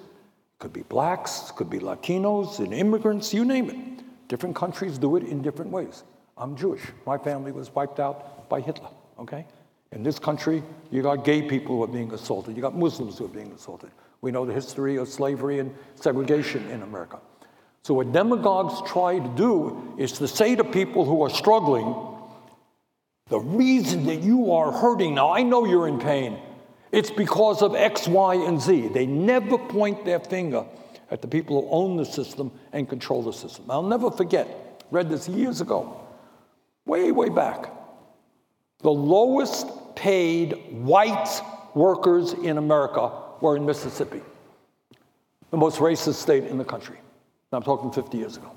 could 0.59 0.71
be 0.71 0.83
blacks, 0.83 1.51
could 1.55 1.69
be 1.69 1.79
Latinos 1.79 2.59
and 2.59 2.73
immigrants, 2.73 3.33
you 3.33 3.43
name 3.43 3.69
it. 3.69 4.03
Different 4.27 4.55
countries 4.55 4.97
do 4.97 5.15
it 5.15 5.23
in 5.23 5.41
different 5.41 5.71
ways. 5.71 6.03
I'm 6.37 6.55
Jewish. 6.55 6.81
My 7.05 7.17
family 7.17 7.51
was 7.51 7.73
wiped 7.73 7.99
out 7.99 8.47
by 8.49 8.61
Hitler, 8.61 8.89
okay? 9.19 9.45
In 9.91 10.03
this 10.03 10.19
country, 10.19 10.63
you 10.91 11.01
got 11.01 11.25
gay 11.25 11.41
people 11.41 11.75
who 11.75 11.83
are 11.83 11.87
being 11.87 12.13
assaulted. 12.13 12.55
You 12.55 12.61
got 12.61 12.77
Muslims 12.77 13.17
who 13.17 13.25
are 13.25 13.29
being 13.29 13.51
assaulted. 13.51 13.89
We 14.21 14.31
know 14.31 14.45
the 14.45 14.53
history 14.53 14.97
of 14.97 15.09
slavery 15.09 15.59
and 15.59 15.73
segregation 15.95 16.69
in 16.69 16.83
America. 16.83 17.19
So 17.83 17.95
what 17.95 18.11
demagogues 18.11 18.87
try 18.89 19.17
to 19.17 19.27
do 19.35 19.95
is 19.97 20.11
to 20.13 20.27
say 20.27 20.55
to 20.55 20.63
people 20.63 21.03
who 21.03 21.23
are 21.23 21.29
struggling, 21.29 21.95
the 23.31 23.39
reason 23.39 24.05
that 24.07 24.21
you 24.21 24.51
are 24.51 24.73
hurting 24.73 25.15
now, 25.15 25.31
I 25.31 25.41
know 25.41 25.63
you're 25.63 25.87
in 25.87 25.99
pain. 25.99 26.37
It's 26.91 27.09
because 27.09 27.61
of 27.61 27.75
X, 27.75 28.05
Y, 28.05 28.35
and 28.35 28.61
Z. 28.61 28.89
They 28.89 29.05
never 29.05 29.57
point 29.57 30.03
their 30.03 30.19
finger 30.19 30.65
at 31.09 31.21
the 31.21 31.29
people 31.29 31.61
who 31.61 31.69
own 31.69 31.95
the 31.95 32.03
system 32.03 32.51
and 32.73 32.89
control 32.89 33.23
the 33.23 33.31
system. 33.31 33.71
I'll 33.71 33.83
never 33.83 34.11
forget, 34.11 34.85
read 34.91 35.09
this 35.09 35.29
years 35.29 35.61
ago, 35.61 35.97
way, 36.85 37.13
way 37.13 37.29
back. 37.29 37.71
The 38.79 38.91
lowest 38.91 39.95
paid 39.95 40.51
white 40.69 41.41
workers 41.73 42.33
in 42.33 42.57
America 42.57 43.13
were 43.39 43.55
in 43.55 43.65
Mississippi, 43.65 44.21
the 45.51 45.57
most 45.57 45.79
racist 45.79 46.15
state 46.15 46.43
in 46.43 46.57
the 46.57 46.65
country. 46.65 46.97
I'm 47.53 47.63
talking 47.63 47.93
50 47.93 48.17
years 48.17 48.35
ago. 48.35 48.51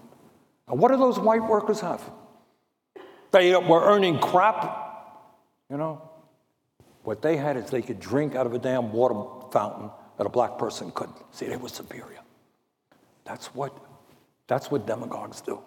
And 0.67 0.81
what 0.81 0.91
do 0.91 0.97
those 0.97 1.21
white 1.21 1.45
workers 1.45 1.79
have? 1.79 2.03
They 3.35 3.53
were 3.57 3.85
earning 3.85 4.21
crap, 4.21 4.63
you 5.69 5.77
know. 5.77 6.09
What 7.03 7.21
they 7.21 7.37
had 7.37 7.57
is 7.57 7.69
they 7.69 7.83
could 7.83 7.99
drink 7.99 8.37
out 8.37 8.47
of 8.47 8.55
a 8.55 8.61
damn 8.61 8.93
water 8.93 9.17
fountain 9.51 9.91
that 10.19 10.25
a 10.25 10.29
black 10.29 10.57
person 10.57 10.93
couldn't. 10.93 11.17
See, 11.33 11.47
they 11.47 11.57
were 11.57 11.69
superior. 11.69 12.21
That's 13.25 13.49
what, 13.49 13.77
that's 14.47 14.71
what 14.71 14.87
demagogues 14.87 15.41
do. 15.41 15.59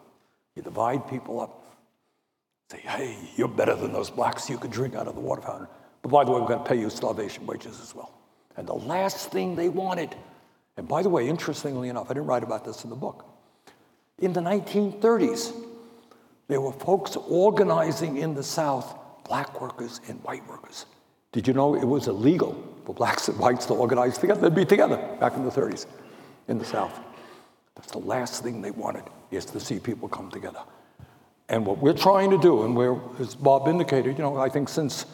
You 0.55 0.61
divide 0.61 1.09
people 1.09 1.41
up. 1.41 1.61
Say, 2.71 2.79
hey, 2.79 3.17
you're 3.35 3.49
better 3.49 3.75
than 3.75 3.91
those 3.91 4.09
blacks. 4.09 4.49
You 4.49 4.57
could 4.57 4.71
drink 4.71 4.95
out 4.95 5.09
of 5.09 5.15
the 5.15 5.21
water 5.21 5.41
fountain. 5.41 5.67
But 6.03 6.09
by 6.09 6.23
the 6.23 6.31
way, 6.31 6.39
we're 6.39 6.47
going 6.47 6.63
to 6.63 6.65
pay 6.65 6.79
you 6.79 6.89
starvation 6.89 7.45
wages 7.45 7.81
as 7.81 7.93
well. 7.93 8.13
And 8.55 8.65
the 8.65 8.75
last 8.75 9.29
thing 9.29 9.57
they 9.57 9.67
wanted, 9.67 10.15
and 10.77 10.87
by 10.87 11.03
the 11.03 11.09
way, 11.09 11.27
interestingly 11.27 11.89
enough, 11.89 12.09
I 12.09 12.13
didn't 12.13 12.27
write 12.27 12.43
about 12.43 12.63
this 12.63 12.85
in 12.85 12.89
the 12.89 12.95
book. 12.95 13.25
In 14.19 14.31
the 14.31 14.39
1930s, 14.39 15.66
there 16.47 16.61
were 16.61 16.71
folks 16.71 17.15
organizing 17.15 18.17
in 18.17 18.33
the 18.33 18.43
South, 18.43 18.97
black 19.25 19.61
workers 19.61 20.01
and 20.07 20.23
white 20.23 20.47
workers. 20.47 20.85
Did 21.31 21.47
you 21.47 21.53
know 21.53 21.75
it 21.75 21.85
was 21.85 22.07
illegal 22.07 22.63
for 22.85 22.95
blacks 22.95 23.27
and 23.27 23.37
whites 23.37 23.65
to 23.67 23.73
organize 23.73 24.17
together? 24.17 24.49
They'd 24.49 24.55
be 24.55 24.65
together 24.65 24.97
back 25.19 25.35
in 25.35 25.43
the 25.43 25.51
30s 25.51 25.85
in 26.47 26.57
the 26.57 26.65
South. 26.65 26.97
That's 27.75 27.91
the 27.91 27.99
last 27.99 28.43
thing 28.43 28.61
they 28.61 28.71
wanted, 28.71 29.03
is 29.29 29.45
to 29.45 29.59
see 29.59 29.79
people 29.79 30.07
come 30.07 30.31
together. 30.31 30.61
And 31.49 31.65
what 31.65 31.77
we're 31.77 31.93
trying 31.93 32.31
to 32.31 32.37
do, 32.37 32.63
and 32.63 33.01
as 33.19 33.35
Bob 33.35 33.67
indicated, 33.67 34.17
you 34.17 34.23
know, 34.23 34.37
I 34.37 34.49
think 34.49 34.67
since 34.67 35.05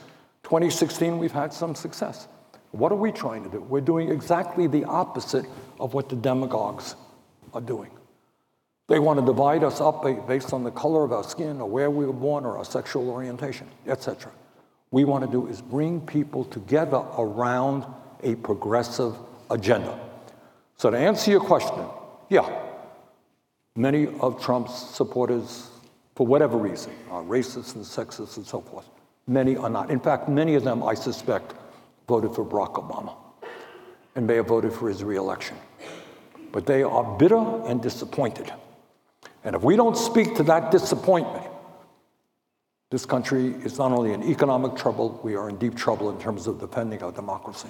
2016 0.43 1.17
we've 1.17 1.31
had 1.31 1.53
some 1.53 1.75
success. 1.75 2.27
What 2.71 2.91
are 2.91 2.97
we 2.97 3.11
trying 3.11 3.43
to 3.43 3.49
do? 3.49 3.61
We're 3.61 3.81
doing 3.81 4.09
exactly 4.09 4.67
the 4.67 4.83
opposite 4.85 5.45
of 5.79 5.93
what 5.93 6.09
the 6.09 6.15
demagogues 6.15 6.95
are 7.53 7.61
doing. 7.61 7.91
They 8.93 8.99
want 8.99 9.19
to 9.19 9.25
divide 9.25 9.63
us 9.63 9.81
up 9.81 10.03
based 10.27 10.53
on 10.53 10.63
the 10.63 10.69
color 10.69 11.03
of 11.03 11.11
our 11.11 11.23
skin 11.23 11.59
or 11.59 11.67
where 11.67 11.89
we 11.89 12.05
were 12.05 12.13
born 12.13 12.45
or 12.45 12.59
our 12.59 12.63
sexual 12.63 13.09
orientation, 13.09 13.67
etc. 13.87 14.31
We 14.91 15.03
want 15.03 15.25
to 15.25 15.31
do 15.31 15.47
is 15.47 15.63
bring 15.63 15.99
people 15.99 16.45
together 16.45 17.03
around 17.17 17.87
a 18.21 18.35
progressive 18.35 19.15
agenda. 19.49 19.99
So 20.77 20.91
to 20.91 20.97
answer 20.97 21.31
your 21.31 21.39
question, 21.39 21.87
yeah, 22.29 22.47
many 23.75 24.05
of 24.19 24.39
Trump's 24.39 24.75
supporters, 24.75 25.71
for 26.13 26.27
whatever 26.27 26.55
reason, 26.55 26.93
are 27.09 27.23
racist 27.23 27.73
and 27.73 27.83
sexist 27.83 28.37
and 28.37 28.45
so 28.45 28.61
forth. 28.61 28.87
Many 29.25 29.57
are 29.57 29.71
not. 29.71 29.89
In 29.89 29.99
fact, 29.99 30.29
many 30.29 30.53
of 30.53 30.63
them, 30.63 30.83
I 30.83 30.93
suspect, 30.93 31.55
voted 32.07 32.35
for 32.35 32.45
Barack 32.45 32.75
Obama 32.75 33.15
and 34.13 34.27
may 34.27 34.35
have 34.35 34.49
voted 34.49 34.71
for 34.71 34.87
his 34.87 35.03
reelection. 35.03 35.57
But 36.51 36.67
they 36.67 36.83
are 36.83 37.17
bitter 37.17 37.43
and 37.65 37.81
disappointed. 37.81 38.53
And 39.43 39.55
if 39.55 39.61
we 39.61 39.75
don't 39.75 39.97
speak 39.97 40.35
to 40.35 40.43
that 40.43 40.71
disappointment, 40.71 41.47
this 42.91 43.05
country 43.05 43.47
is 43.47 43.77
not 43.77 43.91
only 43.91 44.13
in 44.13 44.23
economic 44.23 44.75
trouble, 44.75 45.19
we 45.23 45.35
are 45.35 45.49
in 45.49 45.57
deep 45.57 45.75
trouble 45.75 46.09
in 46.09 46.19
terms 46.19 46.47
of 46.47 46.59
defending 46.59 47.01
our 47.03 47.11
democracy. 47.11 47.69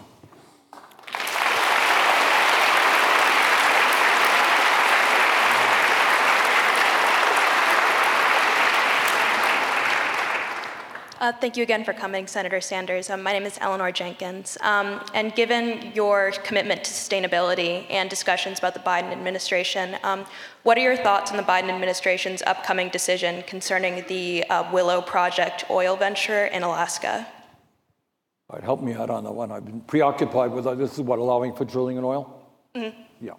Uh, 11.23 11.31
thank 11.31 11.55
you 11.55 11.63
again 11.63 11.85
for 11.85 11.93
coming, 11.93 12.27
Senator 12.27 12.59
Sanders. 12.59 13.09
Um, 13.09 13.23
my 13.23 13.31
name 13.31 13.43
is 13.43 13.57
Eleanor 13.61 13.93
Jenkins. 13.93 14.57
Um, 14.59 14.99
and 15.13 15.33
given 15.33 15.93
your 15.95 16.31
commitment 16.43 16.83
to 16.83 16.91
sustainability 16.91 17.85
and 17.89 18.09
discussions 18.09 18.59
about 18.59 18.73
the 18.73 18.81
Biden 18.81 19.09
administration, 19.13 19.95
um, 20.03 20.25
what 20.63 20.77
are 20.77 20.81
your 20.81 20.97
thoughts 20.97 21.31
on 21.31 21.37
the 21.37 21.43
Biden 21.43 21.69
administration's 21.69 22.41
upcoming 22.41 22.89
decision 22.89 23.41
concerning 23.43 24.03
the 24.09 24.43
uh, 24.49 24.69
Willow 24.73 25.01
Project 25.01 25.63
oil 25.69 25.95
venture 25.95 26.47
in 26.47 26.61
Alaska? 26.61 27.25
All 28.49 28.57
right, 28.57 28.63
help 28.65 28.81
me 28.81 28.93
out 28.93 29.09
on 29.09 29.23
that 29.23 29.31
one. 29.31 29.49
I've 29.49 29.63
been 29.63 29.79
preoccupied 29.79 30.51
with 30.51 30.67
uh, 30.67 30.75
this 30.75 30.91
is 30.91 30.99
what 30.99 31.19
allowing 31.19 31.55
for 31.55 31.63
drilling 31.63 31.95
in 31.95 32.03
oil. 32.03 32.37
Mm-hmm. 32.75 33.01
Yeah. 33.21 33.35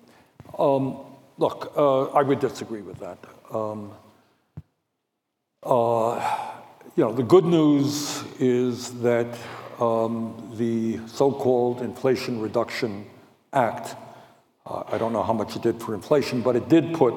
Um, 0.59 1.01
look, 1.37 1.75
uh, 1.77 2.05
I 2.05 2.23
would 2.23 2.41
disagree 2.41 2.81
with 2.81 2.99
that. 3.01 3.19
You 6.97 7.03
know, 7.03 7.13
the 7.13 7.25
good 7.25 7.45
news 7.45 8.23
is 8.39 9.01
that 9.01 9.27
um, 9.81 10.53
the 10.55 11.01
so-called 11.09 11.83
Inflation 11.83 12.41
Reduction 12.41 13.05
Act, 13.53 13.97
uh, 14.65 14.85
I 14.87 14.97
don't 14.99 15.13
know 15.13 15.25
how 15.25 15.33
much 15.33 15.57
it 15.57 15.63
did 15.63 15.83
for 15.83 15.93
inflation, 15.93 16.41
but 16.41 16.55
it 16.55 16.69
did 16.69 16.95
put 16.95 17.15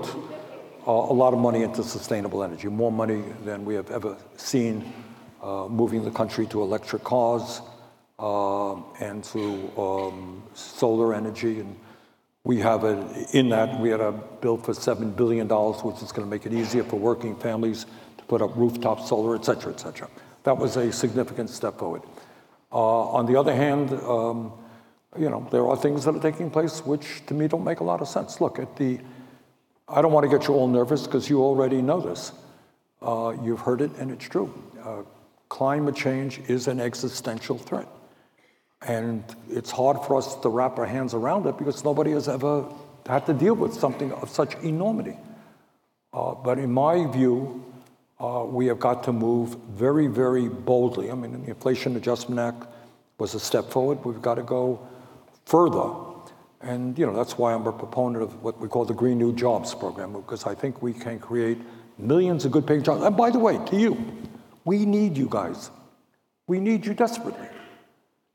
uh, 0.87 0.91
a 0.91 1.13
lot 1.13 1.31
of 1.31 1.39
money 1.39 1.61
into 1.61 1.83
sustainable 1.83 2.43
energy, 2.43 2.67
more 2.69 2.91
money 2.91 3.23
than 3.45 3.65
we 3.65 3.75
have 3.75 3.91
ever 3.91 4.17
seen, 4.35 4.91
uh, 5.43 5.67
moving 5.67 6.03
the 6.03 6.09
country 6.09 6.47
to 6.47 6.63
electric 6.63 7.03
cars 7.03 7.61
uh, 8.17 8.73
and 8.99 9.23
to 9.25 9.71
um, 9.79 10.41
solar 10.55 11.13
energy. 11.13 11.59
And 11.59 11.77
we 12.43 12.57
have 12.61 12.83
a, 12.83 13.27
in 13.31 13.49
that, 13.49 13.79
we 13.79 13.91
had 13.91 14.01
a 14.01 14.11
bill 14.11 14.57
for 14.57 14.73
$7 14.73 15.15
billion, 15.15 15.47
which 15.47 16.01
is 16.01 16.11
going 16.11 16.27
to 16.27 16.31
make 16.31 16.47
it 16.47 16.53
easier 16.53 16.83
for 16.83 16.95
working 16.95 17.35
families 17.35 17.85
put 18.27 18.41
up 18.41 18.55
rooftop 18.55 18.99
solar, 19.01 19.35
et 19.35 19.45
cetera, 19.45 19.71
et 19.71 19.79
cetera. 19.79 20.07
That 20.43 20.57
was 20.57 20.77
a 20.77 20.91
significant 20.91 21.49
step 21.49 21.77
forward. 21.79 22.01
Uh, 22.71 23.09
on 23.09 23.25
the 23.25 23.39
other 23.39 23.55
hand, 23.55 23.91
um, 24.03 24.51
you 25.17 25.29
know, 25.29 25.47
there 25.51 25.65
are 25.67 25.77
things 25.77 26.05
that 26.05 26.15
are 26.15 26.21
taking 26.21 26.49
place 26.49 26.85
which 26.85 27.25
to 27.27 27.33
me 27.33 27.47
don't 27.47 27.63
make 27.63 27.79
a 27.79 27.83
lot 27.83 28.01
of 28.01 28.07
sense. 28.07 28.41
Look, 28.41 28.59
at 28.59 28.75
the, 28.75 28.99
I 29.87 30.01
don't 30.01 30.11
want 30.11 30.29
to 30.29 30.37
get 30.37 30.47
you 30.47 30.53
all 30.53 30.67
nervous 30.67 31.05
because 31.05 31.29
you 31.29 31.41
already 31.41 31.81
know 31.81 32.01
this. 32.01 32.31
Uh, 33.01 33.33
you've 33.43 33.61
heard 33.61 33.81
it 33.81 33.91
and 33.99 34.11
it's 34.11 34.27
true. 34.27 34.53
Uh, 34.83 35.03
climate 35.49 35.95
change 35.95 36.39
is 36.47 36.67
an 36.67 36.79
existential 36.79 37.57
threat. 37.57 37.87
And 38.85 39.23
it's 39.49 39.71
hard 39.71 40.03
for 40.05 40.17
us 40.17 40.35
to 40.35 40.49
wrap 40.49 40.77
our 40.77 40.85
hands 40.85 41.13
around 41.13 41.47
it 41.47 41.57
because 41.57 41.83
nobody 41.83 42.11
has 42.11 42.27
ever 42.27 42.65
had 43.07 43.25
to 43.25 43.33
deal 43.33 43.55
with 43.55 43.73
something 43.73 44.11
of 44.11 44.29
such 44.29 44.55
enormity. 44.55 45.17
But 46.11 46.59
in 46.59 46.71
my 46.71 47.05
view, 47.07 47.63
uh, 48.19 48.43
we 48.45 48.65
have 48.67 48.79
got 48.79 49.03
to 49.03 49.13
move 49.13 49.57
very, 49.69 50.07
very 50.07 50.47
boldly. 50.47 51.11
I 51.11 51.15
mean, 51.15 51.43
the 51.43 51.49
Inflation 51.49 51.95
Adjustment 51.95 52.39
Act 52.39 52.67
was 53.19 53.35
a 53.35 53.39
step 53.39 53.69
forward. 53.69 54.03
We've 54.03 54.21
got 54.21 54.35
to 54.35 54.43
go 54.43 54.87
further. 55.45 55.91
And, 56.61 56.97
you 56.97 57.05
know, 57.05 57.15
that's 57.15 57.37
why 57.37 57.53
I'm 57.53 57.67
a 57.67 57.71
proponent 57.71 58.23
of 58.23 58.41
what 58.41 58.59
we 58.59 58.67
call 58.67 58.85
the 58.85 58.93
Green 58.93 59.17
New 59.19 59.33
Jobs 59.33 59.75
program, 59.75 60.13
because 60.13 60.45
I 60.45 60.55
think 60.55 60.81
we 60.81 60.93
can 60.93 61.19
create 61.19 61.59
millions 61.97 62.45
of 62.45 62.51
good 62.51 62.65
paying 62.65 62.83
jobs. 62.83 63.03
And 63.03 63.15
by 63.15 63.29
the 63.29 63.39
way, 63.39 63.59
to 63.67 63.75
you, 63.75 63.97
we 64.65 64.85
need 64.85 65.15
you 65.15 65.27
guys. 65.29 65.69
We 66.47 66.59
need 66.59 66.85
you 66.85 66.93
desperately. 66.93 67.47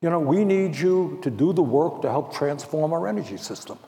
You 0.01 0.11
know, 0.11 0.21
we 0.21 0.45
need 0.45 0.77
you 0.77 1.19
to 1.23 1.31
do 1.31 1.53
the 1.53 1.63
work 1.63 2.03
to 2.03 2.11
help 2.11 2.35
transform 2.35 2.93
our 2.93 3.07
energy 3.09 3.37
system. 3.37 3.79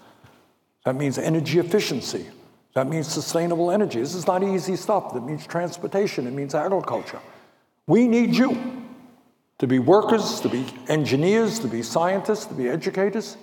That 0.85 0.97
means 0.97 1.19
energy 1.19 1.59
efficiency. 1.59 2.27
That 2.75 2.89
means 2.89 3.07
sustainable 3.07 3.71
energy. 3.71 4.01
This 4.01 4.15
is 4.15 4.27
not 4.27 4.43
easy 4.43 4.77
stuff. 4.77 5.15
That 5.15 5.23
means 5.23 5.47
transportation. 5.47 6.27
It 6.27 6.33
means 6.33 6.55
agriculture. 6.55 7.21
We 7.87 8.09
need 8.09 8.35
you 8.35 8.83
to 9.59 9.67
be 9.67 9.79
workers, 9.79 10.41
to 10.41 10.49
be 10.49 10.67
engineers, 10.89 11.61
to 11.61 11.69
be 11.69 11.83
scientists, 11.83 12.47
to 12.47 12.55
be 12.55 12.69
educators. 12.69 13.37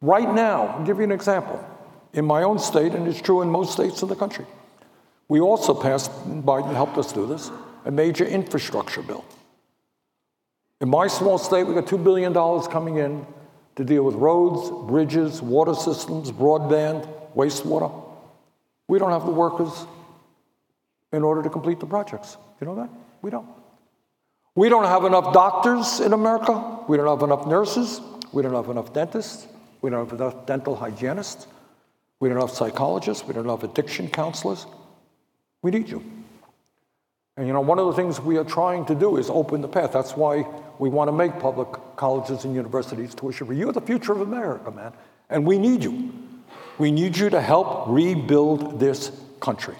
Right 0.00 0.32
now, 0.32 0.66
I'll 0.66 0.84
give 0.84 0.98
you 0.98 1.04
an 1.04 1.12
example. 1.12 1.64
In 2.12 2.24
my 2.24 2.42
own 2.42 2.58
state, 2.58 2.92
and 2.94 3.06
it's 3.06 3.20
true 3.20 3.42
in 3.42 3.48
most 3.48 3.72
states 3.72 4.02
of 4.02 4.08
the 4.08 4.16
country, 4.16 4.46
We 5.28 5.40
also 5.40 5.74
passed, 5.74 6.10
Biden 6.44 6.72
helped 6.72 6.98
us 6.98 7.12
do 7.12 7.26
this, 7.26 7.50
a 7.84 7.90
major 7.90 8.24
infrastructure 8.24 9.02
bill. 9.02 9.24
In 10.80 10.88
my 10.88 11.08
small 11.08 11.38
state, 11.38 11.64
we 11.64 11.74
got 11.74 11.86
$2 11.86 12.02
billion 12.02 12.32
coming 12.70 12.96
in 12.98 13.26
to 13.76 13.84
deal 13.84 14.04
with 14.04 14.14
roads, 14.14 14.70
bridges, 14.88 15.42
water 15.42 15.74
systems, 15.74 16.30
broadband, 16.30 17.08
wastewater. 17.34 18.05
We 18.88 18.98
don't 18.98 19.10
have 19.10 19.24
the 19.24 19.32
workers 19.32 19.86
in 21.12 21.22
order 21.22 21.42
to 21.42 21.50
complete 21.50 21.80
the 21.80 21.86
projects. 21.86 22.36
You 22.60 22.66
know 22.66 22.76
that? 22.76 22.90
We 23.22 23.30
don't. 23.30 23.48
We 24.54 24.68
don't 24.68 24.84
have 24.84 25.04
enough 25.04 25.32
doctors 25.32 26.00
in 26.00 26.12
America. 26.12 26.80
We 26.88 26.96
don't 26.96 27.06
have 27.06 27.22
enough 27.22 27.46
nurses. 27.46 28.00
We 28.32 28.42
don't 28.42 28.54
have 28.54 28.68
enough 28.68 28.92
dentists. 28.92 29.46
We 29.82 29.90
don't 29.90 30.08
have 30.08 30.18
enough 30.18 30.46
dental 30.46 30.74
hygienists. 30.74 31.46
We 32.20 32.28
don't 32.28 32.40
have 32.40 32.50
psychologists. 32.50 33.26
We 33.26 33.34
don't 33.34 33.48
have 33.48 33.64
addiction 33.64 34.08
counselors. 34.08 34.66
We 35.62 35.70
need 35.70 35.88
you. 35.88 36.02
And 37.36 37.46
you 37.46 37.52
know, 37.52 37.60
one 37.60 37.78
of 37.78 37.86
the 37.86 37.92
things 37.92 38.18
we 38.18 38.38
are 38.38 38.44
trying 38.44 38.86
to 38.86 38.94
do 38.94 39.18
is 39.18 39.28
open 39.28 39.60
the 39.60 39.68
path. 39.68 39.92
That's 39.92 40.16
why 40.16 40.46
we 40.78 40.88
want 40.88 41.08
to 41.08 41.12
make 41.12 41.38
public 41.38 41.68
colleges 41.96 42.44
and 42.44 42.54
universities 42.54 43.14
tuition 43.14 43.46
free. 43.46 43.58
You're 43.58 43.72
the 43.72 43.80
future 43.80 44.12
of 44.12 44.22
America, 44.22 44.70
man. 44.70 44.94
And 45.28 45.44
we 45.44 45.58
need 45.58 45.84
you. 45.84 46.12
We 46.78 46.90
need 46.90 47.16
you 47.16 47.30
to 47.30 47.40
help 47.40 47.88
rebuild 47.88 48.78
this 48.78 49.10
country. 49.40 49.76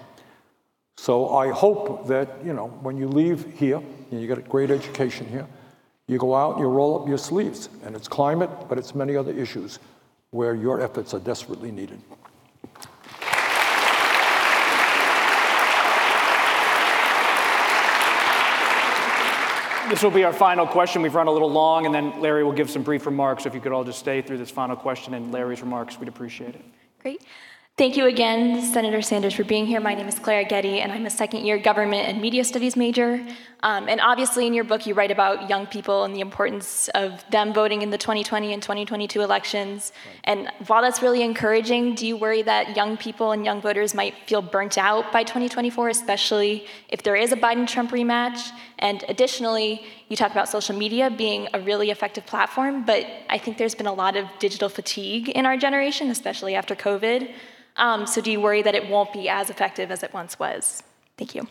So 0.97 1.35
I 1.35 1.51
hope 1.51 2.07
that, 2.07 2.43
you 2.43 2.53
know, 2.53 2.67
when 2.81 2.97
you 2.97 3.07
leave 3.07 3.53
here, 3.57 3.81
and 4.09 4.21
you 4.21 4.27
get 4.27 4.37
a 4.37 4.41
great 4.41 4.71
education 4.71 5.27
here, 5.27 5.45
you 6.07 6.17
go 6.17 6.33
out 6.33 6.53
and 6.53 6.61
you 6.61 6.67
roll 6.67 6.99
up 6.99 7.07
your 7.07 7.17
sleeves. 7.17 7.69
And 7.83 7.95
it's 7.95 8.07
climate, 8.07 8.49
but 8.67 8.77
it's 8.77 8.95
many 8.95 9.15
other 9.15 9.31
issues 9.31 9.79
where 10.31 10.55
your 10.55 10.81
efforts 10.81 11.13
are 11.13 11.19
desperately 11.19 11.71
needed. 11.71 11.99
This 19.89 20.03
will 20.03 20.11
be 20.11 20.25
our 20.25 20.33
final 20.33 20.67
question. 20.67 21.01
We've 21.01 21.15
run 21.15 21.27
a 21.27 21.31
little 21.31 21.51
long, 21.51 21.85
and 21.85 21.95
then 21.95 22.19
Larry 22.19 22.43
will 22.43 22.51
give 22.51 22.69
some 22.69 22.83
brief 22.83 23.05
remarks. 23.05 23.45
If 23.45 23.53
you 23.53 23.61
could 23.61 23.71
all 23.71 23.85
just 23.85 23.99
stay 23.99 24.21
through 24.21 24.37
this 24.37 24.51
final 24.51 24.75
question 24.75 25.13
and 25.13 25.31
Larry's 25.31 25.61
remarks, 25.61 25.97
we'd 25.97 26.09
appreciate 26.09 26.55
it. 26.55 26.61
Great. 27.01 27.21
Thank 27.77 27.95
you 27.95 28.07
again, 28.07 28.63
Senator 28.63 29.03
Sanders, 29.03 29.35
for 29.35 29.43
being 29.43 29.67
here. 29.67 29.79
My 29.79 29.93
name 29.93 30.07
is 30.07 30.17
Clara 30.17 30.43
Getty, 30.43 30.79
and 30.79 30.91
I'm 30.91 31.05
a 31.05 31.11
second 31.11 31.45
year 31.45 31.59
government 31.59 32.07
and 32.07 32.19
media 32.19 32.43
studies 32.43 32.75
major. 32.75 33.23
Um, 33.63 33.89
and 33.89 33.99
obviously, 33.99 34.45
in 34.45 34.53
your 34.53 34.63
book, 34.63 34.85
you 34.85 34.93
write 34.93 35.09
about 35.09 35.49
young 35.49 35.65
people 35.65 36.03
and 36.03 36.15
the 36.15 36.19
importance 36.19 36.89
of 36.89 37.25
them 37.31 37.53
voting 37.53 37.81
in 37.81 37.89
the 37.89 37.97
2020 37.97 38.53
and 38.53 38.61
2022 38.61 39.21
elections. 39.21 39.91
And 40.25 40.51
while 40.67 40.83
that's 40.83 41.01
really 41.01 41.23
encouraging, 41.23 41.95
do 41.95 42.05
you 42.05 42.17
worry 42.17 42.43
that 42.43 42.75
young 42.75 42.97
people 42.97 43.31
and 43.31 43.43
young 43.43 43.59
voters 43.59 43.95
might 43.95 44.13
feel 44.27 44.43
burnt 44.43 44.77
out 44.77 45.11
by 45.11 45.23
2024, 45.23 45.89
especially 45.89 46.67
if 46.89 47.01
there 47.01 47.15
is 47.15 47.31
a 47.31 47.35
Biden 47.35 47.67
Trump 47.67 47.91
rematch? 47.91 48.51
And 48.77 49.03
additionally, 49.09 49.83
you 50.07 50.15
talk 50.15 50.31
about 50.31 50.49
social 50.49 50.77
media 50.77 51.09
being 51.09 51.47
a 51.53 51.59
really 51.59 51.89
effective 51.89 52.27
platform, 52.27 52.85
but 52.85 53.07
I 53.27 53.39
think 53.39 53.57
there's 53.57 53.75
been 53.75 53.87
a 53.87 53.93
lot 53.93 54.15
of 54.15 54.27
digital 54.37 54.69
fatigue 54.69 55.29
in 55.29 55.47
our 55.47 55.57
generation, 55.57 56.11
especially 56.11 56.53
after 56.53 56.75
COVID. 56.75 57.31
Um, 57.75 58.05
so 58.05 58.21
do 58.21 58.31
you 58.31 58.39
worry 58.39 58.61
that 58.61 58.75
it 58.75 58.87
won't 58.87 59.13
be 59.13 59.29
as 59.29 59.49
effective 59.49 59.89
as 59.89 60.03
it 60.03 60.13
once 60.13 60.37
was? 60.37 60.83
Thank 61.17 61.33
you. 61.33 61.47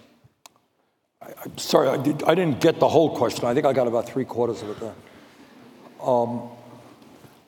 I, 1.27 1.33
am 1.45 1.59
sorry, 1.59 1.89
I, 1.89 1.97
did, 1.97 2.49
not 2.49 2.61
get 2.61 2.79
the 2.79 2.89
whole 2.89 3.17
question. 3.17 3.47
I 3.47 3.55
think 3.55 3.67
I 3.67 3.73
got 3.73 3.89
about 3.89 4.09
three 4.09 4.25
quarters 4.25 4.63
of 4.63 4.71
it 4.71 4.81
there. 4.81 4.95
Um, 6.03 6.49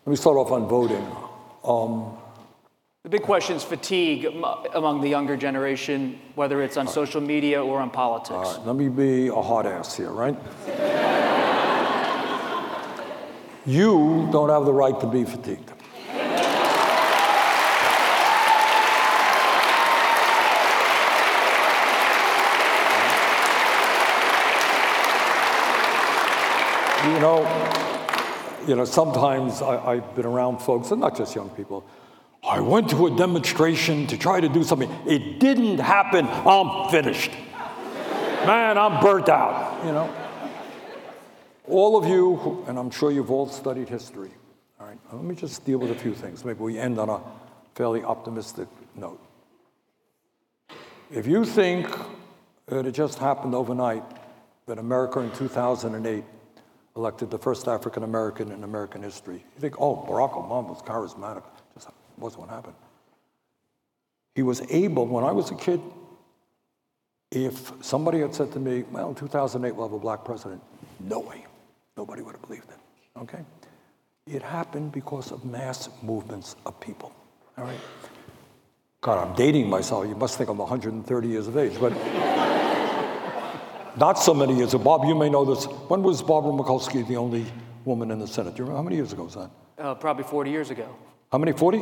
let 0.04 0.10
me 0.10 0.16
start 0.16 0.36
off 0.36 0.50
on 0.50 0.66
voting. 0.66 1.06
Um, 1.64 2.16
the 3.04 3.10
big 3.10 3.22
question 3.22 3.56
is 3.56 3.62
fatigue 3.62 4.26
among 4.74 5.00
the 5.00 5.08
younger 5.08 5.36
generation, 5.36 6.18
whether 6.34 6.60
it's 6.62 6.76
on 6.76 6.88
social 6.88 7.20
media 7.20 7.64
or 7.64 7.80
on 7.80 7.90
politics. 7.90 8.30
All 8.30 8.42
right, 8.42 8.66
let 8.66 8.74
me 8.74 8.88
be 8.88 9.28
a 9.28 9.40
hard 9.40 9.66
ass 9.66 9.96
here, 9.96 10.10
right? 10.10 10.36
you 13.66 14.28
don't 14.32 14.48
have 14.48 14.64
the 14.64 14.72
right 14.72 14.98
to 15.00 15.06
be 15.06 15.24
fatigued. 15.24 15.70
You 27.18 27.24
know, 27.24 28.62
you 28.64 28.76
know, 28.76 28.84
sometimes 28.84 29.60
I, 29.60 29.96
have 29.96 30.14
been 30.14 30.24
around 30.24 30.58
folks, 30.58 30.92
and 30.92 31.00
not 31.00 31.16
just 31.16 31.34
young 31.34 31.50
people. 31.50 31.84
I 32.48 32.60
went 32.60 32.90
to 32.90 33.08
a 33.08 33.16
demonstration 33.16 34.06
to 34.06 34.16
try 34.16 34.40
to 34.40 34.48
do 34.48 34.62
something. 34.62 34.88
It 35.04 35.40
didn't 35.40 35.78
happen. 35.78 36.28
I'm 36.28 36.88
finished. 36.90 37.32
Man, 38.46 38.78
I'm 38.78 39.02
burnt 39.02 39.28
out, 39.28 39.84
you 39.84 39.90
know. 39.90 40.14
All 41.66 41.96
of 41.96 42.06
you, 42.06 42.64
and 42.68 42.78
I'm 42.78 42.92
sure 42.92 43.10
you've 43.10 43.32
all 43.32 43.48
studied 43.48 43.88
history. 43.88 44.30
All 44.78 44.86
right, 44.86 44.98
let 45.12 45.24
me 45.24 45.34
just 45.34 45.64
deal 45.64 45.78
with 45.78 45.90
a 45.90 45.96
few 45.96 46.14
things. 46.14 46.44
Maybe 46.44 46.60
we 46.60 46.78
end 46.78 47.00
on 47.00 47.08
a 47.08 47.20
fairly 47.74 48.04
optimistic 48.04 48.68
note. 48.94 49.20
If 51.10 51.26
you 51.26 51.44
think 51.44 51.88
that 52.66 52.86
it 52.86 52.92
just 52.92 53.18
happened 53.18 53.56
overnight, 53.56 54.04
that 54.66 54.78
America 54.78 55.18
in 55.18 55.32
2008 55.32 56.22
elected 56.98 57.30
the 57.30 57.38
first 57.38 57.68
African 57.68 58.02
American 58.02 58.50
in 58.50 58.64
American 58.64 59.02
history. 59.02 59.36
You 59.36 59.60
think, 59.60 59.80
oh, 59.80 60.04
Barack 60.08 60.32
Obama 60.32 60.68
was 60.68 60.82
charismatic. 60.82 61.44
Just 61.74 61.88
wasn't 62.18 62.42
what 62.42 62.50
happened. 62.50 62.74
He 64.34 64.42
was 64.42 64.60
able, 64.68 65.06
when 65.06 65.24
I 65.24 65.32
was 65.32 65.50
a 65.50 65.54
kid, 65.54 65.80
if 67.30 67.72
somebody 67.80 68.20
had 68.20 68.34
said 68.34 68.52
to 68.52 68.58
me, 68.58 68.82
well, 68.90 69.10
in 69.10 69.14
2008 69.14 69.74
we'll 69.74 69.86
have 69.86 69.94
a 69.94 69.98
black 69.98 70.24
president, 70.24 70.60
no 71.00 71.20
way. 71.20 71.46
Nobody 71.96 72.22
would 72.22 72.32
have 72.32 72.42
believed 72.42 72.68
it, 72.68 73.18
okay? 73.20 73.40
It 74.26 74.42
happened 74.42 74.92
because 74.92 75.30
of 75.30 75.44
mass 75.44 75.88
movements 76.02 76.56
of 76.66 76.78
people, 76.80 77.12
all 77.56 77.64
right? 77.64 77.80
God, 79.00 79.26
I'm 79.26 79.34
dating 79.36 79.68
myself. 79.68 80.06
You 80.06 80.16
must 80.16 80.36
think 80.36 80.50
I'm 80.50 80.58
130 80.58 81.28
years 81.28 81.46
of 81.46 81.56
age, 81.56 81.78
but 81.80 81.92
not 83.98 84.18
so 84.18 84.32
many 84.32 84.56
years 84.56 84.74
ago. 84.74 84.84
Bob, 84.84 85.04
you 85.04 85.14
may 85.14 85.28
know 85.28 85.44
this. 85.44 85.64
When 85.64 86.02
was 86.02 86.22
Barbara 86.22 86.52
Mikulski 86.52 87.06
the 87.06 87.16
only 87.16 87.44
woman 87.84 88.10
in 88.10 88.18
the 88.18 88.26
Senate? 88.26 88.54
Do 88.54 88.58
you 88.58 88.64
remember? 88.64 88.76
How 88.76 88.82
many 88.82 88.96
years 88.96 89.12
ago 89.12 89.24
was 89.24 89.34
that? 89.34 89.50
Uh, 89.76 89.94
probably 89.94 90.24
40 90.24 90.50
years 90.50 90.70
ago. 90.70 90.88
How 91.32 91.38
many? 91.38 91.52
40? 91.52 91.78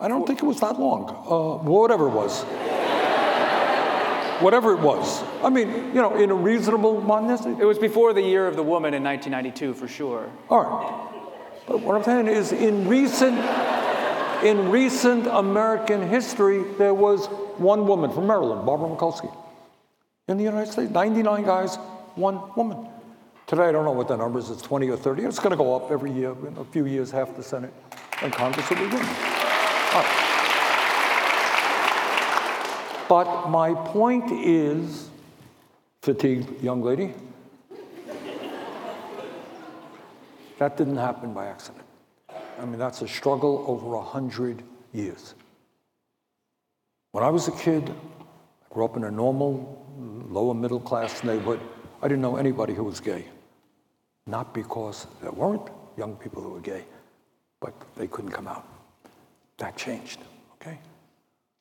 I 0.00 0.08
don't 0.08 0.26
think 0.26 0.42
it 0.42 0.46
was 0.46 0.60
that 0.60 0.78
long. 0.78 1.08
Uh, 1.08 1.62
whatever 1.62 2.08
it 2.08 2.12
was. 2.12 2.42
whatever 4.42 4.72
it 4.72 4.80
was. 4.80 5.22
I 5.42 5.50
mean, 5.50 5.68
you 5.68 6.00
know, 6.02 6.16
in 6.16 6.30
a 6.30 6.34
reasonable 6.34 7.00
mindset. 7.02 7.60
It 7.60 7.64
was 7.64 7.78
before 7.78 8.12
the 8.12 8.22
year 8.22 8.46
of 8.46 8.56
the 8.56 8.62
woman 8.62 8.94
in 8.94 9.04
1992, 9.04 9.74
for 9.74 9.88
sure. 9.88 10.30
All 10.48 10.62
right. 10.64 11.08
But 11.66 11.80
what 11.80 11.96
I'm 11.96 12.02
saying 12.02 12.26
is, 12.26 12.50
in 12.52 12.88
recent, 12.88 13.38
in 14.42 14.70
recent 14.70 15.26
American 15.28 16.08
history, 16.08 16.64
there 16.78 16.94
was 16.94 17.26
one 17.58 17.86
woman 17.86 18.10
from 18.10 18.26
Maryland, 18.26 18.66
Barbara 18.66 18.88
Mikulski 18.88 19.32
in 20.28 20.36
the 20.36 20.44
United 20.44 20.72
States. 20.72 20.90
99 20.90 21.44
guys, 21.44 21.76
one 22.14 22.40
woman. 22.56 22.88
Today, 23.46 23.64
I 23.64 23.72
don't 23.72 23.84
know 23.84 23.92
what 23.92 24.08
the 24.08 24.16
number 24.16 24.38
is, 24.38 24.50
it's 24.50 24.62
20 24.62 24.88
or 24.88 24.96
30. 24.96 25.24
It's 25.24 25.38
going 25.38 25.50
to 25.50 25.56
go 25.56 25.74
up 25.74 25.90
every 25.90 26.12
year. 26.12 26.30
In 26.46 26.56
a 26.58 26.64
few 26.64 26.86
years, 26.86 27.10
half 27.10 27.36
the 27.36 27.42
Senate 27.42 27.72
and 28.22 28.32
Congress 28.32 28.68
will 28.70 28.76
be 28.76 28.84
women. 28.84 29.00
Right. 29.00 30.28
But 33.08 33.48
my 33.50 33.74
point 33.74 34.30
is, 34.30 35.10
fatigued 36.02 36.62
young 36.62 36.82
lady, 36.82 37.12
that 40.58 40.76
didn't 40.76 40.96
happen 40.96 41.34
by 41.34 41.46
accident. 41.46 41.84
I 42.58 42.64
mean, 42.64 42.78
that's 42.78 43.02
a 43.02 43.08
struggle 43.08 43.64
over 43.66 43.94
a 43.94 43.98
100 43.98 44.62
years. 44.92 45.34
When 47.10 47.24
I 47.24 47.28
was 47.28 47.48
a 47.48 47.52
kid, 47.52 47.92
grew 48.72 48.86
up 48.86 48.96
in 48.96 49.04
a 49.04 49.10
normal 49.10 49.84
lower 50.28 50.54
middle 50.54 50.80
class 50.80 51.22
neighborhood. 51.22 51.60
I 52.00 52.08
didn't 52.08 52.22
know 52.22 52.36
anybody 52.36 52.72
who 52.72 52.84
was 52.84 53.00
gay. 53.00 53.26
Not 54.26 54.54
because 54.54 55.06
there 55.20 55.30
weren't 55.30 55.68
young 55.98 56.16
people 56.16 56.42
who 56.42 56.50
were 56.50 56.60
gay, 56.60 56.84
but 57.60 57.74
they 57.96 58.06
couldn't 58.06 58.30
come 58.30 58.48
out. 58.48 58.66
That 59.58 59.76
changed, 59.76 60.20
okay? 60.54 60.78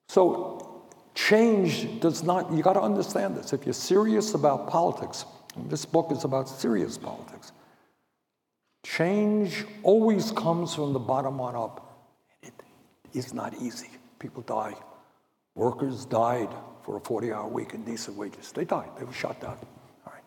So 0.08 0.84
change 1.14 2.00
does 2.00 2.24
not, 2.24 2.52
you 2.54 2.64
got 2.64 2.74
to 2.74 2.82
understand 2.82 3.36
this. 3.36 3.52
If 3.52 3.66
you're 3.66 3.74
serious 3.74 4.34
about 4.34 4.70
politics, 4.70 5.26
this 5.68 5.86
book 5.86 6.12
is 6.12 6.24
about 6.24 6.48
serious 6.48 6.98
politics, 6.98 7.52
change 8.86 9.66
always 9.84 10.32
comes 10.32 10.74
from 10.76 10.94
the 10.94 11.00
bottom 11.00 11.42
on 11.42 11.56
up. 11.56 12.08
It 12.42 12.54
is 13.14 13.34
not 13.34 13.54
easy. 13.62 13.90
People 14.18 14.44
die. 14.44 14.76
Workers 15.56 16.06
died 16.06 16.50
for 16.84 16.98
a 16.98 17.00
40 17.00 17.32
hour 17.32 17.48
week 17.48 17.74
and 17.74 17.86
decent 17.86 18.18
wages. 18.18 18.52
They 18.52 18.66
died, 18.66 18.90
they 18.98 19.06
were 19.06 19.14
shot 19.14 19.40
down. 19.42 19.58
All 20.06 20.14
right. 20.14 20.24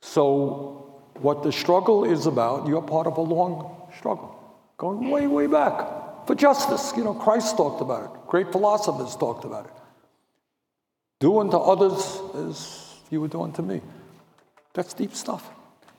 So, 0.00 1.00
what 1.20 1.42
the 1.42 1.52
struggle 1.52 2.04
is 2.04 2.26
about, 2.26 2.66
you're 2.66 2.82
part 2.82 3.06
of 3.06 3.16
a 3.16 3.22
long 3.22 3.90
struggle, 3.96 4.36
going 4.76 5.10
way, 5.10 5.26
way 5.26 5.46
back 5.46 6.26
for 6.26 6.34
justice. 6.34 6.92
You 6.96 7.04
know, 7.04 7.14
Christ 7.14 7.56
talked 7.56 7.80
about 7.80 8.04
it, 8.04 8.26
great 8.28 8.52
philosophers 8.52 9.16
talked 9.16 9.44
about 9.44 9.66
it. 9.66 9.72
Do 11.20 11.38
unto 11.38 11.56
others 11.56 12.20
as 12.34 12.94
you 13.10 13.20
would 13.20 13.30
do 13.30 13.42
unto 13.42 13.62
me. 13.62 13.80
That's 14.74 14.92
deep 14.92 15.14
stuff. 15.14 15.48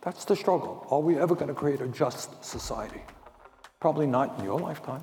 That's 0.01 0.25
the 0.25 0.35
struggle. 0.35 0.85
Are 0.91 0.99
we 0.99 1.17
ever 1.17 1.33
going 1.33 1.47
to 1.47 1.55
create 1.55 1.81
a 1.81 1.87
just 1.87 2.43
society? 2.45 3.01
Probably 3.79 4.05
not 4.05 4.37
in 4.37 4.45
your 4.45 4.59
lifetime, 4.59 5.01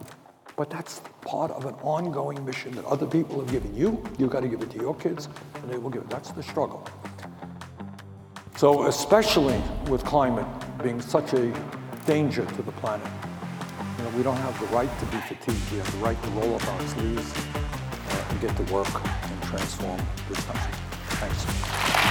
but 0.57 0.71
that's 0.71 1.01
part 1.21 1.51
of 1.51 1.67
an 1.67 1.75
ongoing 1.83 2.45
mission 2.45 2.73
that 2.73 2.85
other 2.85 3.07
people 3.07 3.41
have 3.41 3.51
given 3.51 3.75
you. 3.75 4.03
You've 4.19 4.31
got 4.31 4.41
to 4.41 4.49
give 4.49 4.63
it 4.63 4.71
to 4.71 4.79
your 4.79 4.95
kids, 4.95 5.29
and 5.57 5.71
they 5.71 5.79
will 5.79 5.91
give 5.91 6.03
it. 6.03 6.11
That's 6.11 6.31
the 6.31 6.43
struggle. 6.43 6.87
So, 8.57 8.87
especially 8.87 9.61
with 9.89 10.05
climate 10.05 10.47
being 10.83 11.01
such 11.01 11.33
a 11.33 11.53
danger 12.07 12.45
to 12.45 12.63
the 12.63 12.73
planet, 12.73 13.07
you 13.99 14.05
know, 14.05 14.11
we 14.17 14.23
don't 14.23 14.37
have 14.37 14.59
the 14.61 14.67
right 14.67 14.91
to 15.01 15.07
be 15.07 15.17
fatigued. 15.19 15.73
We 15.73 15.79
have 15.79 15.91
the 15.93 15.99
right 15.99 16.23
to 16.23 16.31
roll 16.31 16.55
up 16.55 16.69
our 16.69 16.87
sleeves 16.89 17.35
uh, 17.37 18.25
and 18.31 18.41
get 18.41 18.57
to 18.57 18.73
work 18.73 18.89
and 19.05 19.43
transform 19.43 20.01
this 20.29 20.45
country. 20.45 20.73
Thanks. 21.19 22.04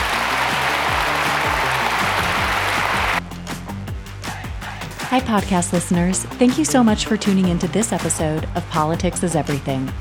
Hi, 5.13 5.19
podcast 5.19 5.73
listeners. 5.73 6.23
Thank 6.23 6.57
you 6.57 6.65
so 6.65 6.83
much 6.83 7.05
for 7.05 7.17
tuning 7.17 7.49
into 7.49 7.67
this 7.67 7.93
episode 7.93 8.45
of 8.55 8.67
Politics 8.71 9.21
is 9.21 9.35
Everything. 9.35 9.91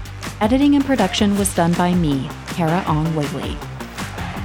Editing 0.40 0.74
and 0.74 0.82
production 0.82 1.36
was 1.36 1.54
done 1.54 1.74
by 1.74 1.92
me, 1.92 2.28
Carah 2.46 2.88
Ong 2.88 3.14
Whaley. 3.14 3.58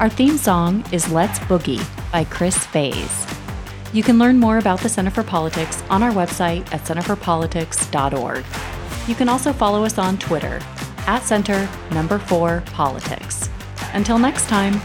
Our 0.01 0.09
theme 0.09 0.35
song 0.35 0.83
is 0.91 1.09
Let's 1.09 1.39
Boogie 1.39 1.81
by 2.11 2.25
Chris 2.25 2.65
Faze. 2.65 3.25
You 3.93 4.03
can 4.03 4.19
learn 4.19 4.39
more 4.39 4.57
about 4.57 4.81
the 4.81 4.89
Center 4.89 5.09
for 5.09 5.23
Politics 5.23 5.81
on 5.89 6.03
our 6.03 6.11
website 6.11 6.69
at 6.73 6.81
centerforpolitics.org. 6.81 8.43
You 9.07 9.15
can 9.15 9.29
also 9.29 9.53
follow 9.53 9.85
us 9.85 9.97
on 9.97 10.17
Twitter 10.17 10.59
at 11.07 11.23
Center 11.23 11.69
Number 11.91 12.19
4 12.19 12.61
Politics. 12.73 13.49
Until 13.93 14.19
next 14.19 14.49
time, 14.49 14.81